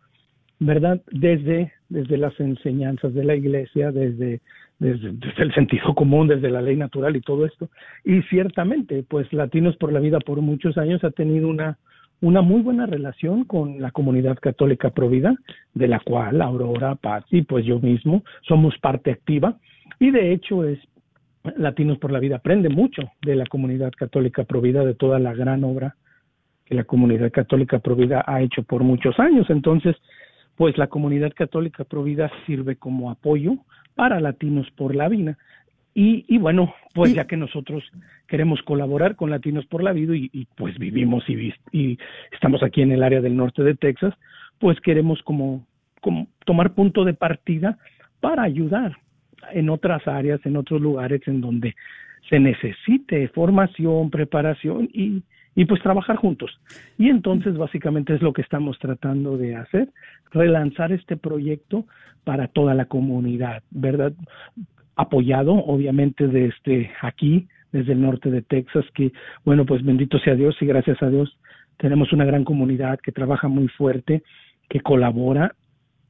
¿verdad? 0.60 1.00
Desde, 1.12 1.74
desde 1.90 2.18
las 2.18 2.38
enseñanzas 2.40 3.14
de 3.14 3.24
la 3.24 3.36
iglesia, 3.36 3.92
desde, 3.92 4.42
desde, 4.82 5.14
el 5.38 5.54
sentido 5.54 5.94
común, 5.96 6.28
desde 6.28 6.50
la 6.50 6.62
ley 6.62 6.76
natural 6.76 7.16
y 7.16 7.22
todo 7.22 7.46
esto. 7.46 7.70
Y 8.04 8.24
ciertamente, 8.24 9.04
pues 9.08 9.32
Latinos 9.32 9.78
por 9.78 9.94
la 9.94 10.00
Vida 10.00 10.20
por 10.20 10.42
muchos 10.42 10.78
años 10.78 11.04
ha 11.04 11.12
tenido 11.12 11.48
una, 11.48 11.78
una 12.20 12.42
muy 12.42 12.62
buena 12.62 12.88
relación 12.88 13.46
con 13.46 13.80
la 13.80 13.92
comunidad 13.92 14.40
católica 14.40 14.90
provida, 14.90 15.36
de 15.76 15.88
la 15.88 16.00
cual 16.00 16.42
Aurora, 16.42 16.96
Patti, 16.96 17.44
pues 17.44 17.64
yo 17.64 17.80
mismo 17.80 18.24
somos 18.42 18.76
parte 18.80 19.12
activa. 19.12 19.56
Y 20.00 20.10
de 20.10 20.34
hecho 20.34 20.64
es 20.64 20.80
Latinos 21.58 22.00
por 22.00 22.12
la 22.12 22.20
Vida 22.20 22.38
aprende 22.38 22.70
mucho 22.70 23.04
de 23.22 23.36
la 23.36 23.46
comunidad 23.46 23.92
católica 23.96 24.46
provida, 24.46 24.84
de 24.84 24.96
toda 24.96 25.20
la 25.20 25.34
gran 25.34 25.64
obra 25.64 25.96
que 26.66 26.74
la 26.74 26.86
comunidad 26.86 27.32
católica 27.32 27.80
provida 27.80 28.24
ha 28.26 28.42
hecho 28.42 28.64
por 28.64 28.84
muchos 28.84 29.20
años. 29.20 29.48
Entonces, 29.50 29.96
pues 30.56 30.78
la 30.78 30.88
comunidad 30.88 31.34
católica 31.34 31.84
provida 31.84 32.32
sirve 32.46 32.76
como 32.76 33.10
apoyo 33.10 33.56
para 33.96 34.20
Latinos 34.20 34.70
por 34.72 34.96
la 34.96 35.08
Vida. 35.10 35.38
Y, 35.94 36.26
y 36.28 36.38
bueno, 36.38 36.74
pues 36.94 37.14
ya 37.14 37.26
que 37.26 37.36
nosotros 37.36 37.84
queremos 38.28 38.62
colaborar 38.62 39.16
con 39.16 39.30
Latinos 39.30 39.66
por 39.66 39.84
la 39.84 39.92
Vida 39.92 40.14
y, 40.16 40.48
pues 40.56 40.78
vivimos 40.78 41.24
y, 41.28 41.54
y, 41.72 41.98
estamos 42.32 42.64
aquí 42.64 42.82
en 42.82 42.92
el 42.92 43.04
área 43.04 43.20
del 43.20 43.36
norte 43.36 43.62
de 43.64 43.76
Texas, 43.76 44.14
pues 44.60 44.80
queremos 44.80 45.22
como, 45.24 45.66
como 46.00 46.28
tomar 46.46 46.74
punto 46.74 47.04
de 47.04 47.14
partida 47.14 47.78
para 48.22 48.44
ayudar 48.44 48.96
en 49.52 49.70
otras 49.70 50.08
áreas, 50.08 50.40
en 50.46 50.56
otros 50.56 50.80
lugares 50.80 51.22
en 51.28 51.42
donde 51.42 51.76
se 52.30 52.40
necesite 52.40 53.28
formación, 53.30 54.10
preparación 54.10 54.90
y, 54.94 55.24
y 55.56 55.66
pues 55.66 55.82
trabajar 55.82 56.16
juntos. 56.16 56.52
Y 56.98 57.10
entonces 57.10 57.58
básicamente 57.58 58.14
es 58.14 58.22
lo 58.22 58.34
que 58.34 58.42
estamos 58.42 58.80
tratando 58.80 59.38
de 59.38 59.56
hacer, 59.56 59.90
relanzar 60.32 60.92
este 60.92 61.18
proyecto 61.18 61.86
para 62.24 62.48
toda 62.48 62.74
la 62.74 62.86
comunidad, 62.86 63.64
¿verdad? 63.72 64.14
Apoyado 64.96 65.54
obviamente 65.54 66.28
desde 66.28 66.92
aquí, 67.02 67.48
desde 67.72 67.94
el 67.94 68.02
norte 68.02 68.30
de 68.30 68.42
Texas, 68.42 68.86
que 68.94 69.12
bueno, 69.44 69.66
pues 69.66 69.84
bendito 69.84 70.20
sea 70.20 70.36
Dios 70.36 70.56
y 70.62 70.66
gracias 70.66 71.02
a 71.02 71.10
Dios 71.10 71.38
tenemos 71.78 72.14
una 72.14 72.26
gran 72.26 72.44
comunidad 72.44 73.00
que 73.00 73.12
trabaja 73.12 73.48
muy 73.48 73.68
fuerte, 73.70 74.22
que 74.70 74.82
colabora 74.82 75.56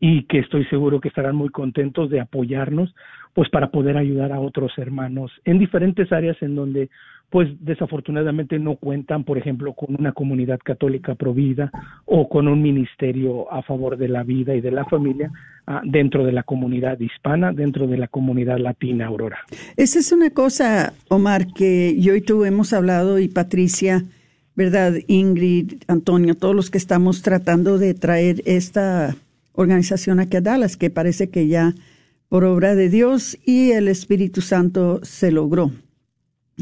y 0.01 0.23
que 0.23 0.39
estoy 0.39 0.65
seguro 0.65 0.99
que 0.99 1.07
estarán 1.07 1.35
muy 1.35 1.49
contentos 1.49 2.09
de 2.09 2.19
apoyarnos 2.19 2.93
pues 3.33 3.49
para 3.49 3.69
poder 3.69 3.97
ayudar 3.97 4.33
a 4.33 4.39
otros 4.39 4.73
hermanos 4.77 5.31
en 5.45 5.59
diferentes 5.59 6.11
áreas 6.11 6.35
en 6.41 6.55
donde 6.55 6.89
pues 7.31 7.49
desafortunadamente 7.61 8.59
no 8.59 8.75
cuentan, 8.75 9.23
por 9.23 9.37
ejemplo, 9.37 9.73
con 9.73 9.95
una 9.97 10.11
comunidad 10.11 10.59
católica 10.59 11.15
provida 11.15 11.71
o 12.05 12.27
con 12.27 12.49
un 12.49 12.61
ministerio 12.61 13.51
a 13.51 13.63
favor 13.63 13.97
de 13.97 14.09
la 14.09 14.23
vida 14.23 14.53
y 14.53 14.59
de 14.59 14.69
la 14.69 14.83
familia 14.83 15.31
ah, 15.65 15.81
dentro 15.85 16.25
de 16.25 16.33
la 16.33 16.43
comunidad 16.43 16.99
hispana, 16.99 17.53
dentro 17.53 17.87
de 17.87 17.97
la 17.97 18.09
comunidad 18.09 18.59
latina, 18.59 19.07
Aurora. 19.07 19.39
Esa 19.77 19.99
es 19.99 20.11
una 20.11 20.29
cosa, 20.31 20.93
Omar, 21.07 21.47
que 21.53 21.95
yo 22.01 22.15
y 22.15 22.21
tú 22.21 22.43
hemos 22.43 22.73
hablado 22.73 23.17
y 23.17 23.29
Patricia, 23.29 24.03
¿verdad? 24.57 24.95
Ingrid, 25.07 25.83
Antonio, 25.87 26.35
todos 26.35 26.53
los 26.53 26.69
que 26.69 26.77
estamos 26.77 27.21
tratando 27.21 27.77
de 27.77 27.93
traer 27.93 28.41
esta 28.45 29.15
organización 29.53 30.19
aquí 30.19 30.35
a 30.35 30.41
Dallas, 30.41 30.75
que 30.75 30.89
parece 30.89 31.29
que 31.29 31.47
ya 31.47 31.73
por 32.27 32.43
obra 32.43 32.75
de 32.75 32.89
Dios 32.89 33.37
y 33.45 33.71
el 33.71 33.87
Espíritu 33.87 34.41
Santo 34.41 34.99
se 35.03 35.31
logró 35.31 35.71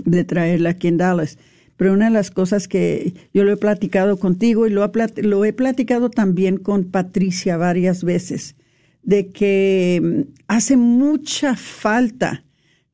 de 0.06 0.24
traerla 0.24 0.72
aquí 0.72 0.88
en 0.88 0.98
Dallas. 0.98 1.38
Pero 1.78 1.94
una 1.94 2.06
de 2.06 2.12
las 2.12 2.30
cosas 2.30 2.68
que 2.68 3.14
yo 3.34 3.44
lo 3.44 3.54
he 3.54 3.58
platicado 3.58 4.18
contigo 4.18 4.68
y 4.68 4.70
lo, 4.70 4.92
lo 5.18 5.46
he 5.46 5.54
platicado 5.54 6.10
también 6.10 6.58
con 6.58 6.84
Patricia 6.86 7.56
varias 7.56 8.04
veces, 8.04 8.56
de 9.02 9.30
que 9.30 10.02
mm, 10.04 10.34
hace 10.48 10.76
mucha 10.76 11.56
falta 11.56 12.44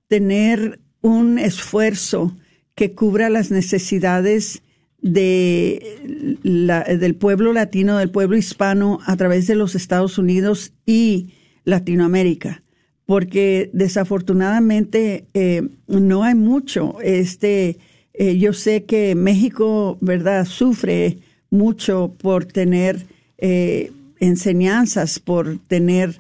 tener 0.08 0.80
un 1.02 1.40
esfuerzo 1.40 2.36
que 2.76 2.94
cubra 2.94 3.30
las 3.30 3.52
necesidades 3.52 4.62
de 5.02 6.38
la, 6.44 6.84
del 6.84 7.16
pueblo 7.16 7.54
latino, 7.54 7.98
del 7.98 8.10
pueblo 8.10 8.38
hispano 8.38 9.00
a 9.06 9.16
través 9.16 9.48
de 9.48 9.56
los 9.56 9.76
Estados 9.76 10.18
Unidos 10.18 10.74
y 10.86 11.34
Latinoamérica, 11.64 12.64
porque 13.06 13.70
desafortunadamente 13.74 15.26
eh, 15.34 15.68
no 15.88 16.24
hay 16.24 16.36
mucho. 16.36 17.00
Este, 17.02 17.78
eh, 18.14 18.38
yo 18.38 18.54
sé 18.54 18.84
que 18.84 19.16
México, 19.16 19.98
verdad, 20.02 20.46
sufre 20.46 21.20
mucho 21.50 22.14
por 22.20 22.46
tener 22.46 23.06
eh, 23.38 23.92
enseñanzas, 24.20 25.20
por 25.20 25.58
tener 25.68 26.18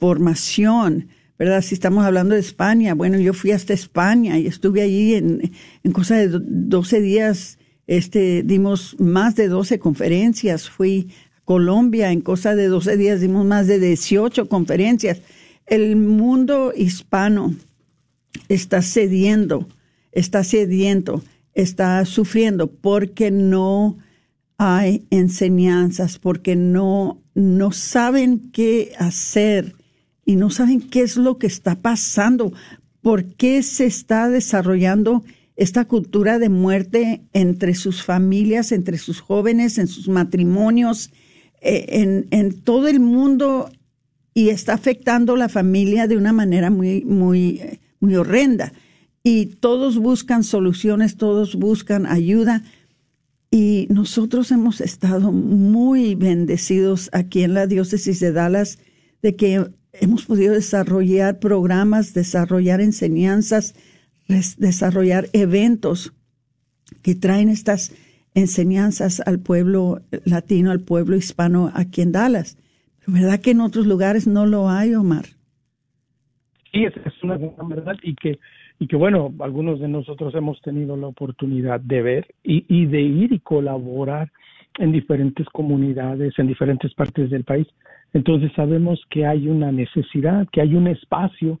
formación, 0.00 1.08
¿verdad? 1.38 1.60
Si 1.60 1.74
estamos 1.74 2.06
hablando 2.06 2.34
de 2.34 2.40
España, 2.40 2.94
bueno, 2.94 3.18
yo 3.18 3.34
fui 3.34 3.50
hasta 3.50 3.74
España 3.74 4.38
y 4.38 4.46
estuve 4.46 4.80
allí 4.80 5.16
en, 5.16 5.52
en 5.84 5.92
cosa 5.92 6.16
de 6.16 6.28
12 6.30 7.00
días, 7.02 7.58
este, 7.86 8.42
dimos 8.42 8.96
más 8.98 9.34
de 9.36 9.48
12 9.48 9.78
conferencias, 9.80 10.70
fui 10.70 11.10
a 11.36 11.44
Colombia, 11.44 12.10
en 12.10 12.22
cosa 12.22 12.54
de 12.54 12.68
12 12.68 12.96
días 12.96 13.20
dimos 13.20 13.44
más 13.44 13.66
de 13.66 13.78
18 13.78 14.48
conferencias. 14.48 15.20
El 15.66 15.96
mundo 15.96 16.72
hispano 16.76 17.54
está 18.48 18.82
cediendo, 18.82 19.68
está 20.12 20.44
cediendo, 20.44 21.22
está 21.54 22.04
sufriendo 22.04 22.70
porque 22.70 23.30
no 23.30 23.98
hay 24.58 25.06
enseñanzas, 25.10 26.18
porque 26.18 26.56
no, 26.56 27.20
no 27.34 27.72
saben 27.72 28.50
qué 28.52 28.92
hacer 28.98 29.74
y 30.24 30.36
no 30.36 30.50
saben 30.50 30.80
qué 30.80 31.02
es 31.02 31.16
lo 31.16 31.38
que 31.38 31.46
está 31.46 31.76
pasando, 31.76 32.52
por 33.00 33.24
qué 33.24 33.62
se 33.62 33.86
está 33.86 34.28
desarrollando 34.28 35.24
esta 35.56 35.86
cultura 35.86 36.38
de 36.38 36.48
muerte 36.48 37.22
entre 37.32 37.74
sus 37.74 38.02
familias, 38.02 38.72
entre 38.72 38.98
sus 38.98 39.20
jóvenes, 39.20 39.78
en 39.78 39.88
sus 39.88 40.08
matrimonios, 40.08 41.10
eh, 41.60 42.24
en, 42.30 42.60
todo 42.60 42.88
el 42.88 43.00
mundo 43.00 43.70
y 44.36 44.50
está 44.50 44.74
afectando 44.74 45.34
la 45.34 45.48
familia 45.48 46.06
de 46.06 46.18
una 46.18 46.30
manera 46.30 46.68
muy, 46.68 47.06
muy, 47.06 47.80
muy 48.00 48.16
horrenda. 48.16 48.74
Y 49.22 49.46
todos 49.46 49.96
buscan 49.96 50.44
soluciones, 50.44 51.16
todos 51.16 51.54
buscan 51.54 52.04
ayuda. 52.04 52.62
Y 53.50 53.86
nosotros 53.88 54.50
hemos 54.50 54.82
estado 54.82 55.32
muy 55.32 56.16
bendecidos 56.16 57.08
aquí 57.14 57.44
en 57.44 57.54
la 57.54 57.66
diócesis 57.66 58.20
de 58.20 58.32
Dallas 58.32 58.78
de 59.22 59.36
que 59.36 59.70
hemos 59.94 60.26
podido 60.26 60.52
desarrollar 60.52 61.38
programas, 61.38 62.12
desarrollar 62.12 62.82
enseñanzas, 62.82 63.74
desarrollar 64.58 65.30
eventos 65.32 66.12
que 67.00 67.14
traen 67.14 67.48
estas 67.48 67.90
enseñanzas 68.34 69.22
al 69.24 69.38
pueblo 69.38 70.02
latino, 70.26 70.72
al 70.72 70.80
pueblo 70.80 71.16
hispano 71.16 71.72
aquí 71.74 72.02
en 72.02 72.12
Dallas. 72.12 72.58
¿Verdad 73.06 73.40
que 73.40 73.52
en 73.52 73.60
otros 73.60 73.86
lugares 73.86 74.26
no 74.26 74.46
lo 74.46 74.68
hay, 74.68 74.94
Omar? 74.94 75.24
Sí, 76.72 76.84
es, 76.84 76.94
una 77.22 77.38
gran 77.38 77.68
verdad 77.68 77.96
y 78.02 78.14
que 78.14 78.38
y 78.78 78.86
que 78.88 78.96
bueno, 78.96 79.32
algunos 79.40 79.80
de 79.80 79.88
nosotros 79.88 80.34
hemos 80.34 80.60
tenido 80.60 80.96
la 80.98 81.06
oportunidad 81.06 81.80
de 81.80 82.02
ver 82.02 82.26
y, 82.44 82.66
y 82.68 82.84
de 82.84 83.00
ir 83.00 83.32
y 83.32 83.38
colaborar 83.38 84.30
en 84.78 84.92
diferentes 84.92 85.46
comunidades, 85.48 86.38
en 86.38 86.46
diferentes 86.46 86.92
partes 86.92 87.30
del 87.30 87.44
país. 87.44 87.66
Entonces 88.12 88.52
sabemos 88.54 89.02
que 89.08 89.24
hay 89.24 89.48
una 89.48 89.72
necesidad, 89.72 90.46
que 90.52 90.60
hay 90.60 90.74
un 90.74 90.88
espacio 90.88 91.60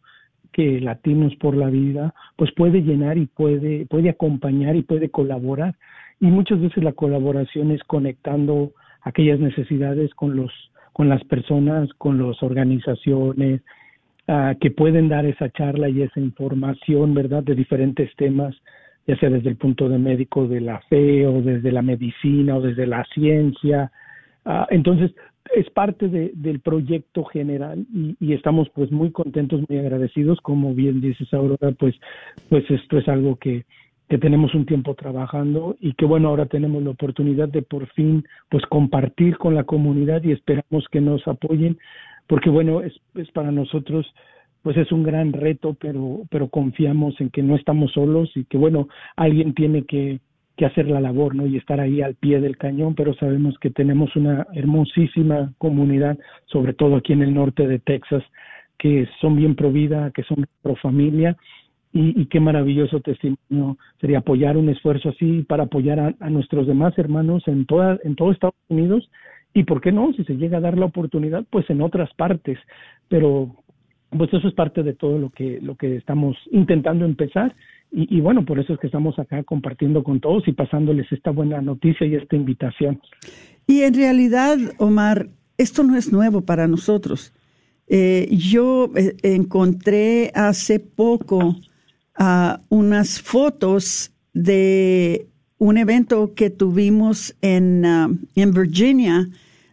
que 0.52 0.80
Latinos 0.80 1.34
por 1.36 1.56
la 1.56 1.68
Vida 1.68 2.14
pues 2.36 2.50
puede 2.52 2.82
llenar 2.82 3.18
y 3.18 3.26
puede, 3.26 3.86
puede 3.86 4.10
acompañar 4.10 4.76
y 4.76 4.82
puede 4.82 5.10
colaborar. 5.10 5.76
Y 6.20 6.26
muchas 6.26 6.60
veces 6.60 6.82
la 6.82 6.92
colaboración 6.92 7.70
es 7.70 7.82
conectando 7.84 8.72
aquellas 9.02 9.38
necesidades 9.38 10.14
con 10.14 10.36
los 10.36 10.50
con 10.96 11.10
las 11.10 11.22
personas, 11.24 11.92
con 11.98 12.16
las 12.26 12.42
organizaciones 12.42 13.60
uh, 14.28 14.58
que 14.58 14.70
pueden 14.70 15.10
dar 15.10 15.26
esa 15.26 15.50
charla 15.50 15.90
y 15.90 16.00
esa 16.00 16.20
información, 16.20 17.12
¿verdad?, 17.12 17.42
de 17.42 17.54
diferentes 17.54 18.08
temas, 18.16 18.56
ya 19.06 19.14
sea 19.18 19.28
desde 19.28 19.50
el 19.50 19.56
punto 19.56 19.90
de 19.90 19.98
médico 19.98 20.48
de 20.48 20.62
la 20.62 20.80
fe 20.88 21.26
o 21.26 21.42
desde 21.42 21.70
la 21.70 21.82
medicina 21.82 22.56
o 22.56 22.62
desde 22.62 22.86
la 22.86 23.04
ciencia. 23.12 23.92
Uh, 24.46 24.64
entonces, 24.70 25.14
es 25.54 25.68
parte 25.68 26.08
de, 26.08 26.30
del 26.32 26.60
proyecto 26.60 27.24
general 27.24 27.84
y, 27.92 28.16
y, 28.18 28.32
estamos 28.32 28.70
pues 28.70 28.90
muy 28.90 29.10
contentos, 29.10 29.68
muy 29.68 29.78
agradecidos, 29.78 30.40
como 30.40 30.74
bien 30.74 31.02
dices 31.02 31.30
Aurora, 31.34 31.72
pues, 31.72 31.94
pues 32.48 32.64
esto 32.70 32.96
es 32.96 33.06
algo 33.06 33.36
que, 33.36 33.66
que 34.08 34.18
tenemos 34.18 34.54
un 34.54 34.66
tiempo 34.66 34.94
trabajando 34.94 35.76
y 35.80 35.94
que 35.94 36.04
bueno, 36.04 36.28
ahora 36.28 36.46
tenemos 36.46 36.82
la 36.82 36.90
oportunidad 36.90 37.48
de 37.48 37.62
por 37.62 37.86
fin 37.88 38.24
pues 38.48 38.64
compartir 38.66 39.36
con 39.36 39.54
la 39.54 39.64
comunidad 39.64 40.22
y 40.22 40.32
esperamos 40.32 40.86
que 40.90 41.00
nos 41.00 41.26
apoyen 41.26 41.78
porque 42.28 42.50
bueno, 42.50 42.82
es, 42.82 42.94
es 43.14 43.30
para 43.32 43.50
nosotros 43.50 44.06
pues 44.62 44.76
es 44.76 44.90
un 44.90 45.04
gran 45.04 45.32
reto, 45.32 45.76
pero 45.80 46.22
pero 46.30 46.48
confiamos 46.48 47.20
en 47.20 47.30
que 47.30 47.42
no 47.42 47.56
estamos 47.56 47.92
solos 47.92 48.30
y 48.36 48.44
que 48.44 48.58
bueno, 48.58 48.88
alguien 49.16 49.54
tiene 49.54 49.84
que 49.84 50.20
que 50.56 50.64
hacer 50.64 50.88
la 50.88 51.00
labor, 51.00 51.34
¿no? 51.34 51.46
Y 51.46 51.58
estar 51.58 51.80
ahí 51.80 52.00
al 52.00 52.14
pie 52.14 52.40
del 52.40 52.56
cañón, 52.56 52.94
pero 52.94 53.14
sabemos 53.14 53.58
que 53.58 53.70
tenemos 53.70 54.16
una 54.16 54.46
hermosísima 54.54 55.52
comunidad, 55.58 56.18
sobre 56.46 56.72
todo 56.72 56.96
aquí 56.96 57.12
en 57.12 57.22
el 57.22 57.34
norte 57.34 57.66
de 57.66 57.78
Texas, 57.78 58.24
que 58.78 59.06
son 59.20 59.36
bien 59.36 59.54
pro 59.54 59.70
vida, 59.70 60.10
que 60.12 60.22
son 60.22 60.46
pro 60.62 60.74
familia 60.76 61.36
y, 61.98 62.26
qué 62.26 62.40
maravilloso 62.40 63.00
testimonio 63.00 63.78
sería 64.00 64.18
apoyar 64.18 64.56
un 64.56 64.68
esfuerzo 64.68 65.08
así 65.08 65.42
para 65.42 65.64
apoyar 65.64 66.14
a, 66.20 66.30
nuestros 66.30 66.66
demás 66.66 66.92
hermanos 66.98 67.42
en 67.46 67.64
toda 67.64 67.98
en 68.04 68.16
todo 68.16 68.32
Estados 68.32 68.54
Unidos. 68.68 69.08
Y 69.54 69.64
por 69.64 69.80
qué 69.80 69.92
no 69.92 70.12
si 70.12 70.24
se 70.24 70.36
llega 70.36 70.58
a 70.58 70.60
dar 70.60 70.76
la 70.76 70.86
oportunidad 70.86 71.44
pues 71.48 71.68
en 71.70 71.80
otras 71.80 72.12
partes. 72.14 72.58
Pero 73.08 73.56
pues 74.10 74.32
eso 74.32 74.46
es 74.46 74.54
parte 74.54 74.82
de 74.82 74.92
todo 74.92 75.18
lo 75.18 75.30
que 75.30 75.58
lo 75.62 75.76
que 75.76 75.96
estamos 75.96 76.36
intentando 76.50 77.06
empezar. 77.06 77.54
Y, 77.90 78.14
y 78.14 78.20
bueno 78.20 78.44
por 78.44 78.58
eso 78.58 78.74
es 78.74 78.78
que 78.78 78.88
estamos 78.88 79.18
acá 79.18 79.42
compartiendo 79.44 80.04
con 80.04 80.20
todos 80.20 80.46
y 80.48 80.52
pasándoles 80.52 81.10
esta 81.10 81.30
buena 81.30 81.62
noticia 81.62 82.06
y 82.06 82.14
esta 82.14 82.36
invitación. 82.36 83.00
Y 83.66 83.80
en 83.82 83.94
realidad 83.94 84.58
Omar 84.78 85.28
esto 85.56 85.82
no 85.82 85.96
es 85.96 86.12
nuevo 86.12 86.42
para 86.42 86.68
nosotros. 86.68 87.32
Eh, 87.88 88.28
yo 88.32 88.90
eh, 88.96 89.16
encontré 89.22 90.32
hace 90.34 90.80
poco 90.80 91.56
unas 92.68 93.20
fotos 93.20 94.12
de 94.32 95.28
un 95.58 95.78
evento 95.78 96.34
que 96.34 96.50
tuvimos 96.50 97.34
en, 97.40 97.84
uh, 97.84 98.18
en 98.34 98.52
Virginia, 98.52 99.28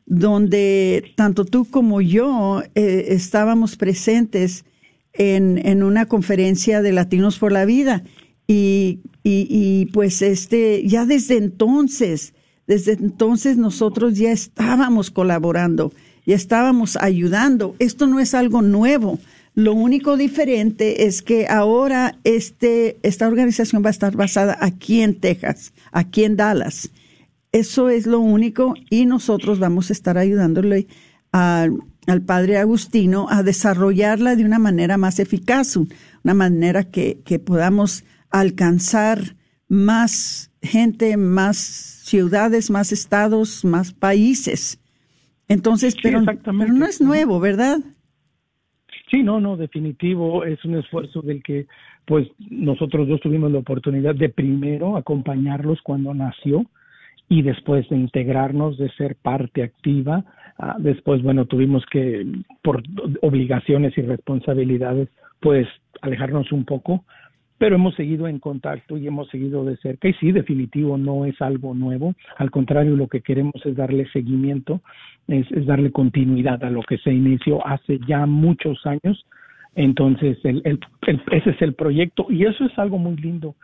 donde 0.06 1.14
tanto 1.16 1.46
tú 1.46 1.66
como 1.66 2.02
yo 2.02 2.62
eh, 2.76 3.06
estábamos 3.10 3.76
presentes 3.76 4.66
en, 5.14 5.66
en, 5.66 5.84
una 5.84 6.06
conferencia 6.06 6.82
de 6.82 6.92
Latinos 6.92 7.38
por 7.38 7.52
la 7.52 7.66
Vida. 7.66 8.04
Y, 8.48 9.00
y, 9.24 9.48
y, 9.50 9.86
pues 9.88 10.22
este, 10.22 10.86
ya 10.88 11.06
desde 11.06 11.38
entonces, 11.38 12.34
desde 12.68 12.94
entonces 12.94 13.58
nosotros 13.58 14.18
ya 14.18 14.32
estábamos 14.32 15.12
colaborando, 15.12 15.94
ya 16.26 16.36
estábamos 16.36 16.98
ayudando. 16.98 17.76
Esto 17.80 18.08
no 18.08 18.20
es 18.20 18.34
algo 18.34 18.62
nuevo. 18.62 19.20
Lo 19.56 19.74
único 19.74 20.18
diferente 20.18 21.06
es 21.06 21.22
que 21.22 21.48
ahora 21.48 22.18
este, 22.24 22.98
esta 23.04 23.28
organización 23.28 23.84
va 23.84 23.90
a 23.90 23.92
estar 23.92 24.16
basada 24.16 24.58
aquí 24.60 25.02
en 25.02 25.20
Texas, 25.20 25.74
aquí 25.92 26.24
en 26.24 26.36
Dallas. 26.36 26.90
Eso 27.52 27.90
es 27.90 28.08
lo 28.08 28.20
único 28.20 28.74
y 28.90 29.06
nosotros 29.06 29.60
vamos 29.60 29.92
a 29.92 29.94
estar 29.94 30.18
ayudándole 30.18 30.88
al, 31.32 31.78
al 32.08 32.22
padre 32.24 32.58
Agustino 32.58 33.28
a 33.30 33.44
desarrollarla 33.44 34.36
de 34.36 34.44
una 34.44 34.58
manera 34.58 34.98
más 34.98 35.20
eficaz, 35.20 35.76
una 35.76 36.34
manera 36.34 36.86
que, 36.86 37.22
que 37.24 37.38
podamos 37.38 38.06
alcanzar 38.32 39.36
más 39.68 40.50
gente, 40.64 41.16
más 41.16 41.58
ciudades, 41.58 42.72
más 42.72 42.92
estados, 42.92 43.64
más 43.64 43.94
países. 43.94 44.80
Entonces, 45.48 45.96
pero, 46.02 46.24
pero 46.44 46.74
no 46.74 46.86
es 46.88 47.02
nuevo, 47.02 47.40
¿verdad? 47.40 47.80
Sí, 49.14 49.22
no, 49.22 49.40
no, 49.40 49.58
definitivo, 49.58 50.44
es 50.44 50.66
un 50.66 50.74
esfuerzo 50.74 51.22
del 51.22 51.44
que 51.44 51.68
pues 52.06 52.28
nosotros 52.50 53.08
dos 53.08 53.22
tuvimos 53.22 53.52
la 53.52 53.60
oportunidad 53.60 54.16
de 54.16 54.30
primero 54.30 54.98
acompañarlos 54.98 55.84
cuando 55.84 56.16
nació 56.16 56.66
y 57.30 57.44
después 57.44 57.88
de 57.90 57.96
integrarnos, 57.96 58.80
de 58.80 58.90
ser 58.94 59.16
parte 59.16 59.62
activa. 59.62 60.26
Uh, 60.58 60.82
después, 60.82 61.22
bueno, 61.22 61.46
tuvimos 61.46 61.86
que, 61.92 62.26
por 62.64 62.82
obligaciones 63.22 63.96
y 64.00 64.02
responsabilidades, 64.02 65.10
pues 65.42 65.68
alejarnos 66.02 66.52
un 66.52 66.66
poco, 66.66 67.04
pero 67.64 67.78
hemos 67.78 67.96
seguido 67.96 68.28
en 68.28 68.40
contacto 68.40 68.98
y 68.98 69.08
hemos 69.08 69.30
seguido 69.30 69.64
de 69.64 69.78
cerca. 69.78 70.10
Y 70.10 70.14
sí, 70.16 70.34
definitivo, 70.34 70.98
no 70.98 71.24
es 71.24 71.42
algo 71.42 71.74
nuevo. 71.74 72.14
Al 72.36 72.52
contrario, 72.52 72.98
lo 72.98 73.08
que 73.08 73.22
queremos 73.22 73.56
es 73.64 73.78
darle 73.78 74.06
seguimiento 74.12 74.82
es, 75.30 75.48
darle 75.66 75.90
continuidad 75.90 76.62
a 76.66 76.70
lo 76.70 76.82
que 76.82 76.98
se 76.98 77.14
inició 77.14 77.66
hace 77.66 78.02
ya 78.06 78.26
muchos 78.26 78.86
años. 78.86 79.26
Entonces, 79.76 80.38
el, 80.44 80.78
ese 81.32 81.52
es 81.52 81.62
el 81.62 81.74
proyecto 81.74 82.28
y 82.30 82.44
eso 82.44 82.66
es 82.66 82.78
algo 82.78 82.98
muy 82.98 83.16
lindo, 83.16 83.56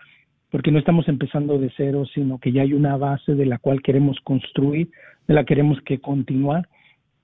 porque 0.50 0.72
no 0.72 0.80
estamos 0.80 1.10
empezando 1.10 1.60
de 1.60 1.70
cero, 1.76 2.06
sino 2.14 2.38
que 2.40 2.54
ya 2.54 2.62
hay 2.62 2.72
una 2.72 2.96
base 2.96 3.36
de 3.36 3.48
la 3.48 3.58
cual 3.58 3.82
queremos 3.82 4.18
construir, 4.22 4.92
de 5.28 5.34
la 5.34 5.44
queremos 5.44 5.78
que 5.82 6.00
continuar 6.00 6.70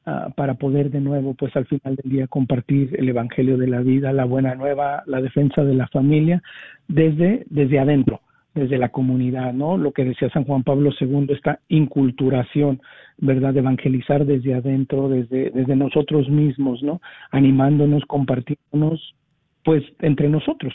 uh, 0.06 0.32
para 0.36 0.56
poder 0.56 0.92
de 0.92 1.02
nuevo, 1.02 1.34
pues 1.34 1.56
al 1.56 1.66
final 1.66 1.96
del 1.96 2.12
día, 2.12 2.28
compartir 2.28 2.96
el 2.98 3.10
Evangelio 3.10 3.58
de 3.58 3.68
la 3.68 3.82
vida, 3.82 4.14
la 4.14 4.26
buena 4.26 4.56
nueva, 4.56 5.04
la 5.06 5.22
defensa 5.22 5.64
de 5.64 5.74
la 5.74 5.88
familia 5.88 6.42
desde, 6.88 7.46
desde 7.50 7.80
adentro 7.80 8.22
desde 8.56 8.78
la 8.78 8.90
comunidad, 8.90 9.54
¿no? 9.54 9.78
Lo 9.78 9.92
que 9.92 10.06
decía 10.06 10.30
San 10.30 10.46
Juan 10.46 10.64
Pablo 10.64 10.92
II, 10.98 11.28
esta 11.30 11.60
inculturación, 11.68 12.82
¿verdad? 13.18 13.54
De 13.54 13.60
evangelizar 13.60 14.26
desde 14.26 14.54
adentro, 14.54 15.10
desde, 15.10 15.52
desde 15.52 15.76
nosotros 15.76 16.30
mismos, 16.30 16.82
¿no? 16.82 17.02
Animándonos, 17.32 18.06
compartiéndonos, 18.06 19.14
pues, 19.66 19.84
entre 20.00 20.30
nosotros, 20.30 20.74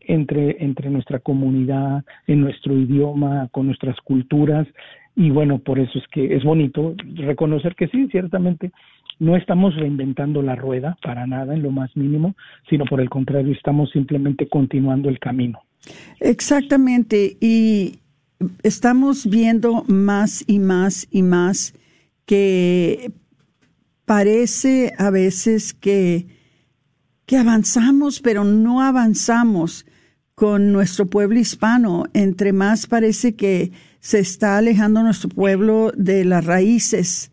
entre, 0.00 0.62
entre 0.62 0.90
nuestra 0.90 1.18
comunidad, 1.18 2.04
en 2.26 2.42
nuestro 2.42 2.74
idioma, 2.74 3.48
con 3.52 3.66
nuestras 3.66 3.98
culturas, 4.02 4.68
y 5.16 5.30
bueno, 5.30 5.58
por 5.58 5.78
eso 5.78 5.98
es 5.98 6.04
que 6.08 6.34
es 6.34 6.42
bonito 6.42 6.94
reconocer 7.14 7.74
que 7.76 7.88
sí, 7.88 8.08
ciertamente, 8.10 8.72
no 9.20 9.36
estamos 9.36 9.76
reinventando 9.76 10.42
la 10.42 10.56
rueda 10.56 10.96
para 11.02 11.26
nada, 11.26 11.54
en 11.54 11.62
lo 11.62 11.70
más 11.70 11.96
mínimo, 11.96 12.34
sino 12.68 12.84
por 12.84 13.00
el 13.00 13.08
contrario, 13.08 13.52
estamos 13.52 13.90
simplemente 13.90 14.48
continuando 14.48 15.08
el 15.08 15.20
camino. 15.20 15.60
Exactamente, 16.18 17.36
y 17.40 18.00
estamos 18.62 19.28
viendo 19.28 19.84
más 19.86 20.44
y 20.48 20.58
más 20.58 21.06
y 21.10 21.22
más 21.22 21.74
que 22.26 23.12
parece 24.04 24.92
a 24.98 25.10
veces 25.10 25.74
que, 25.74 26.26
que 27.26 27.36
avanzamos, 27.36 28.20
pero 28.20 28.44
no 28.44 28.80
avanzamos 28.80 29.86
con 30.34 30.72
nuestro 30.72 31.06
pueblo 31.06 31.38
hispano. 31.38 32.04
Entre 32.12 32.52
más 32.52 32.86
parece 32.86 33.36
que 33.36 33.72
se 34.04 34.18
está 34.18 34.58
alejando 34.58 35.02
nuestro 35.02 35.30
pueblo 35.30 35.90
de 35.96 36.26
las 36.26 36.44
raíces 36.44 37.30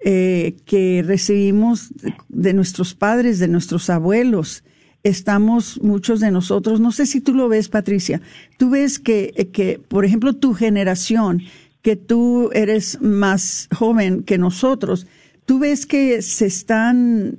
eh, 0.00 0.54
que 0.66 1.02
recibimos 1.02 1.94
de, 2.28 2.52
nuestros 2.52 2.92
padres, 2.92 3.38
de 3.38 3.48
nuestros 3.48 3.88
abuelos. 3.88 4.62
Estamos 5.02 5.80
muchos 5.82 6.20
de 6.20 6.30
nosotros, 6.30 6.78
no 6.78 6.92
sé 6.92 7.06
si 7.06 7.22
tú 7.22 7.32
lo 7.32 7.48
ves, 7.48 7.70
Patricia, 7.70 8.20
tú 8.58 8.68
ves 8.68 8.98
que, 8.98 9.32
eh, 9.34 9.48
que 9.48 9.80
por 9.88 10.04
ejemplo, 10.04 10.34
tu 10.34 10.52
generación, 10.52 11.40
que 11.80 11.96
tú 11.96 12.50
eres 12.52 13.00
más 13.00 13.66
joven 13.74 14.22
que 14.22 14.36
nosotros, 14.36 15.06
tú 15.46 15.58
ves 15.58 15.86
que 15.86 16.20
se 16.20 16.44
están, 16.44 17.38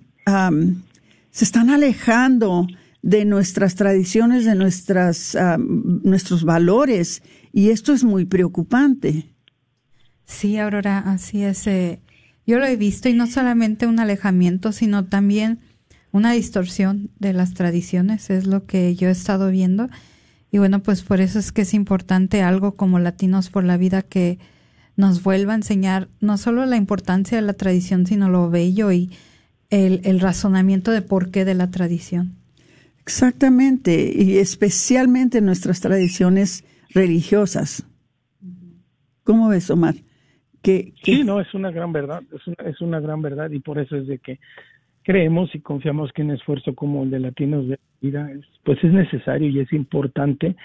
se 1.29 1.45
están 1.45 1.69
alejando 1.69 2.65
de 3.03 3.25
nuestras 3.25 3.75
tradiciones, 3.75 4.43
de 4.43 4.55
nuestras, 4.55 5.37
nuestros 5.59 6.43
valores, 6.43 7.21
y 7.53 7.69
esto 7.69 7.93
es 7.93 8.03
muy 8.03 8.25
preocupante. 8.25 9.29
Sí, 10.25 10.57
Aurora, 10.57 10.99
así 10.99 11.43
es. 11.43 11.67
Eh, 11.67 11.99
yo 12.47 12.59
lo 12.59 12.65
he 12.65 12.75
visto 12.75 13.09
y 13.09 13.13
no 13.13 13.27
solamente 13.27 13.87
un 13.87 13.99
alejamiento, 13.99 14.71
sino 14.71 15.05
también 15.05 15.59
una 16.11 16.31
distorsión 16.33 17.11
de 17.19 17.33
las 17.33 17.53
tradiciones, 17.53 18.29
es 18.29 18.45
lo 18.45 18.65
que 18.65 18.95
yo 18.95 19.09
he 19.09 19.11
estado 19.11 19.49
viendo. 19.49 19.89
Y 20.51 20.57
bueno, 20.57 20.83
pues 20.83 21.03
por 21.03 21.21
eso 21.21 21.39
es 21.39 21.51
que 21.51 21.61
es 21.61 21.73
importante 21.73 22.41
algo 22.41 22.75
como 22.75 22.99
Latinos 22.99 23.49
por 23.49 23.63
la 23.63 23.77
Vida 23.77 24.01
que 24.01 24.39
nos 24.97 25.23
vuelva 25.23 25.53
a 25.53 25.55
enseñar 25.55 26.09
no 26.19 26.37
solo 26.37 26.65
la 26.65 26.75
importancia 26.75 27.37
de 27.37 27.41
la 27.41 27.53
tradición, 27.53 28.05
sino 28.05 28.29
lo 28.29 28.49
bello 28.49 28.91
y 28.91 29.09
el, 29.69 30.01
el 30.03 30.19
razonamiento 30.19 30.91
de 30.91 31.01
por 31.01 31.31
qué 31.31 31.45
de 31.45 31.55
la 31.55 31.71
tradición. 31.71 32.35
Exactamente, 33.01 34.13
y 34.15 34.37
especialmente 34.37 35.41
nuestras 35.41 35.79
tradiciones 35.79 36.65
religiosas. 36.93 37.87
¿Cómo 39.23 39.49
ves, 39.49 39.69
Omar? 39.69 39.95
Que, 40.61 40.93
Sí, 41.03 41.23
no, 41.23 41.39
es 41.39 41.53
una 41.53 41.71
gran 41.71 41.91
verdad, 41.91 42.21
es 42.33 42.45
una, 42.47 42.69
es 42.69 42.81
una 42.81 42.99
gran 42.99 43.21
verdad 43.21 43.49
y 43.51 43.59
por 43.59 43.79
eso 43.79 43.95
es 43.97 44.07
de 44.07 44.19
que 44.19 44.39
creemos 45.03 45.53
y 45.55 45.59
confiamos 45.59 46.11
que 46.11 46.21
un 46.21 46.31
esfuerzo 46.31 46.75
como 46.75 47.03
el 47.03 47.09
de 47.09 47.19
Latinos 47.19 47.67
de 47.67 47.79
Vida 48.01 48.29
pues 48.63 48.83
es 48.83 48.93
necesario 48.93 49.49
y 49.49 49.59
es 49.59 49.73
importante 49.73 50.55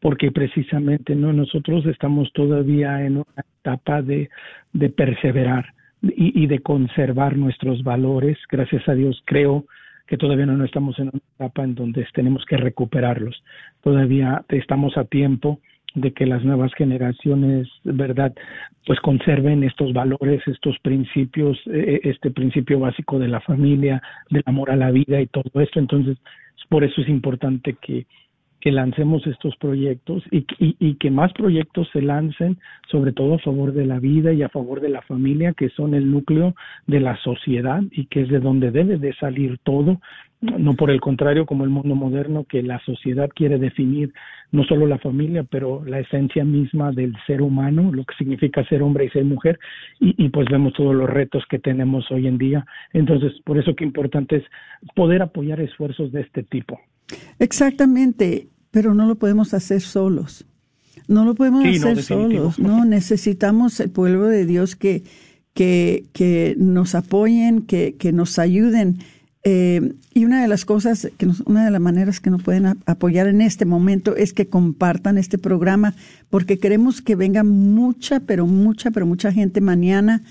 porque 0.00 0.30
precisamente 0.30 1.14
no 1.14 1.32
nosotros 1.32 1.86
estamos 1.86 2.32
todavía 2.32 3.04
en 3.04 3.18
una 3.18 3.44
etapa 3.60 4.02
de, 4.02 4.30
de 4.72 4.88
perseverar 4.90 5.74
y, 6.02 6.44
y, 6.44 6.46
de 6.46 6.60
conservar 6.60 7.36
nuestros 7.36 7.82
valores. 7.82 8.38
Gracias 8.48 8.88
a 8.88 8.94
Dios 8.94 9.20
creo 9.24 9.66
que 10.08 10.16
todavía 10.16 10.46
no 10.46 10.64
estamos 10.64 10.98
en 10.98 11.10
una 11.12 11.20
etapa 11.36 11.62
en 11.62 11.74
donde 11.74 12.06
tenemos 12.14 12.44
que 12.46 12.56
recuperarlos. 12.56 13.44
Todavía 13.82 14.42
estamos 14.48 14.96
a 14.96 15.04
tiempo 15.04 15.60
de 15.94 16.12
que 16.12 16.26
las 16.26 16.44
nuevas 16.44 16.72
generaciones, 16.74 17.68
¿verdad?, 17.84 18.32
pues 18.86 18.98
conserven 19.00 19.64
estos 19.64 19.92
valores, 19.92 20.42
estos 20.46 20.78
principios, 20.80 21.58
eh, 21.66 22.00
este 22.04 22.30
principio 22.30 22.80
básico 22.80 23.18
de 23.18 23.28
la 23.28 23.40
familia, 23.40 24.02
del 24.30 24.42
amor 24.46 24.70
a 24.70 24.76
la 24.76 24.90
vida 24.90 25.20
y 25.20 25.26
todo 25.26 25.60
esto. 25.60 25.78
Entonces, 25.78 26.18
por 26.68 26.84
eso 26.84 27.00
es 27.00 27.08
importante 27.08 27.76
que, 27.80 28.06
que 28.60 28.72
lancemos 28.72 29.26
estos 29.26 29.56
proyectos 29.56 30.24
y, 30.30 30.44
y, 30.58 30.94
que 30.94 31.10
más 31.10 31.32
proyectos 31.32 31.88
se 31.92 32.02
lancen, 32.02 32.58
sobre 32.90 33.12
todo 33.12 33.34
a 33.34 33.38
favor 33.38 33.72
de 33.72 33.86
la 33.86 34.00
vida 34.00 34.32
y 34.32 34.42
a 34.42 34.48
favor 34.48 34.80
de 34.80 34.88
la 34.88 35.02
familia, 35.02 35.52
que 35.52 35.68
son 35.70 35.94
el 35.94 36.10
núcleo 36.10 36.54
de 36.86 37.00
la 37.00 37.16
sociedad 37.18 37.82
y 37.92 38.06
que 38.06 38.22
es 38.22 38.28
de 38.28 38.40
donde 38.40 38.70
debe 38.70 38.98
de 38.98 39.14
salir 39.14 39.58
todo, 39.62 40.00
no 40.40 40.74
por 40.74 40.90
el 40.90 41.00
contrario 41.00 41.46
como 41.46 41.64
el 41.64 41.70
mundo 41.70 41.94
moderno, 41.94 42.44
que 42.48 42.62
la 42.62 42.80
sociedad 42.80 43.28
quiere 43.32 43.58
definir 43.58 44.12
no 44.50 44.64
solo 44.64 44.86
la 44.86 44.98
familia, 44.98 45.44
pero 45.44 45.84
la 45.84 46.00
esencia 46.00 46.44
misma 46.44 46.90
del 46.90 47.14
ser 47.26 47.42
humano, 47.42 47.92
lo 47.92 48.04
que 48.04 48.14
significa 48.16 48.64
ser 48.64 48.82
hombre 48.82 49.04
y 49.04 49.10
ser 49.10 49.24
mujer, 49.24 49.58
y, 50.00 50.14
y 50.24 50.30
pues 50.30 50.48
vemos 50.50 50.72
todos 50.72 50.94
los 50.94 51.08
retos 51.08 51.44
que 51.48 51.58
tenemos 51.58 52.10
hoy 52.10 52.26
en 52.26 52.38
día. 52.38 52.64
Entonces, 52.92 53.32
por 53.44 53.58
eso 53.58 53.76
que 53.76 53.84
importante 53.84 54.36
es 54.36 54.44
poder 54.94 55.22
apoyar 55.22 55.60
esfuerzos 55.60 56.10
de 56.12 56.22
este 56.22 56.42
tipo. 56.42 56.80
Exactamente, 57.38 58.48
pero 58.70 58.94
no 58.94 59.06
lo 59.06 59.16
podemos 59.16 59.54
hacer 59.54 59.80
solos. 59.80 60.44
No 61.06 61.24
lo 61.24 61.34
podemos 61.34 61.64
hacer 61.64 62.02
solos, 62.02 62.58
no, 62.58 62.84
necesitamos 62.84 63.80
el 63.80 63.90
pueblo 63.90 64.26
de 64.26 64.44
Dios 64.44 64.76
que, 64.76 65.04
que, 65.54 66.04
que 66.12 66.54
nos 66.58 66.94
apoyen, 66.94 67.62
que, 67.62 67.96
que 67.98 68.12
nos 68.12 68.38
ayuden. 68.38 68.98
Eh, 69.42 69.94
y 70.12 70.26
una 70.26 70.42
de 70.42 70.48
las 70.48 70.66
cosas, 70.66 71.08
que 71.16 71.26
una 71.46 71.64
de 71.64 71.70
las 71.70 71.80
maneras 71.80 72.20
que 72.20 72.28
nos 72.28 72.42
pueden 72.42 72.66
apoyar 72.84 73.28
en 73.28 73.40
este 73.40 73.64
momento 73.64 74.16
es 74.16 74.34
que 74.34 74.48
compartan 74.48 75.16
este 75.16 75.38
programa, 75.38 75.94
porque 76.28 76.58
queremos 76.58 77.00
que 77.00 77.14
venga 77.14 77.44
mucha, 77.44 78.20
pero 78.20 78.46
mucha, 78.46 78.90
pero 78.90 79.06
mucha 79.06 79.32
gente 79.32 79.62
mañana. 79.62 80.22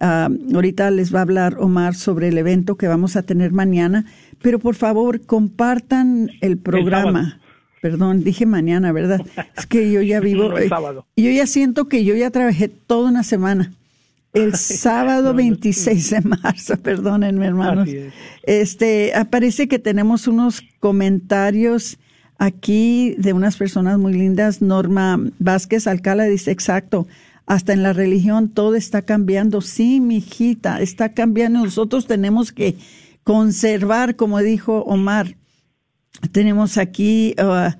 Ah, 0.00 0.28
ahorita 0.54 0.90
les 0.90 1.14
va 1.14 1.20
a 1.20 1.22
hablar 1.22 1.56
Omar 1.58 1.94
sobre 1.94 2.28
el 2.28 2.36
evento 2.38 2.76
que 2.76 2.86
vamos 2.86 3.16
a 3.16 3.22
tener 3.22 3.52
mañana 3.52 4.04
pero 4.42 4.58
por 4.58 4.74
favor, 4.74 5.20
compartan 5.22 6.30
el 6.40 6.58
programa. 6.58 7.40
Perdón, 7.82 8.24
dije 8.24 8.46
mañana, 8.46 8.92
¿verdad? 8.92 9.20
Es 9.56 9.66
que 9.66 9.90
yo 9.90 10.02
ya 10.02 10.20
vivo. 10.20 10.52
Eh, 10.58 10.70
yo 11.16 11.30
ya 11.30 11.46
siento 11.46 11.88
que 11.88 12.04
yo 12.04 12.14
ya 12.14 12.30
trabajé 12.30 12.68
toda 12.68 13.10
una 13.10 13.22
semana. 13.22 13.72
El 14.32 14.54
sábado 14.56 15.34
26 15.34 16.10
de 16.10 16.20
marzo, 16.22 16.76
perdónenme, 16.82 17.46
hermanos. 17.46 17.88
Este, 18.42 19.14
aparece 19.14 19.68
que 19.68 19.78
tenemos 19.78 20.26
unos 20.26 20.62
comentarios 20.80 21.98
aquí 22.38 23.14
de 23.18 23.32
unas 23.32 23.56
personas 23.56 23.98
muy 23.98 24.12
lindas. 24.12 24.62
Norma 24.62 25.18
Vázquez 25.38 25.86
Alcala 25.86 26.24
dice, 26.24 26.50
exacto, 26.50 27.06
hasta 27.46 27.72
en 27.72 27.82
la 27.82 27.92
religión 27.92 28.48
todo 28.48 28.74
está 28.74 29.02
cambiando. 29.02 29.60
Sí, 29.60 30.00
mi 30.00 30.16
hijita, 30.16 30.80
está 30.80 31.14
cambiando. 31.14 31.60
Nosotros 31.64 32.06
tenemos 32.06 32.52
que 32.52 32.76
conservar, 33.22 34.16
como 34.16 34.40
dijo 34.40 34.80
Omar. 34.80 35.36
Tenemos 36.32 36.76
aquí 36.76 37.34
uh, 37.38 37.70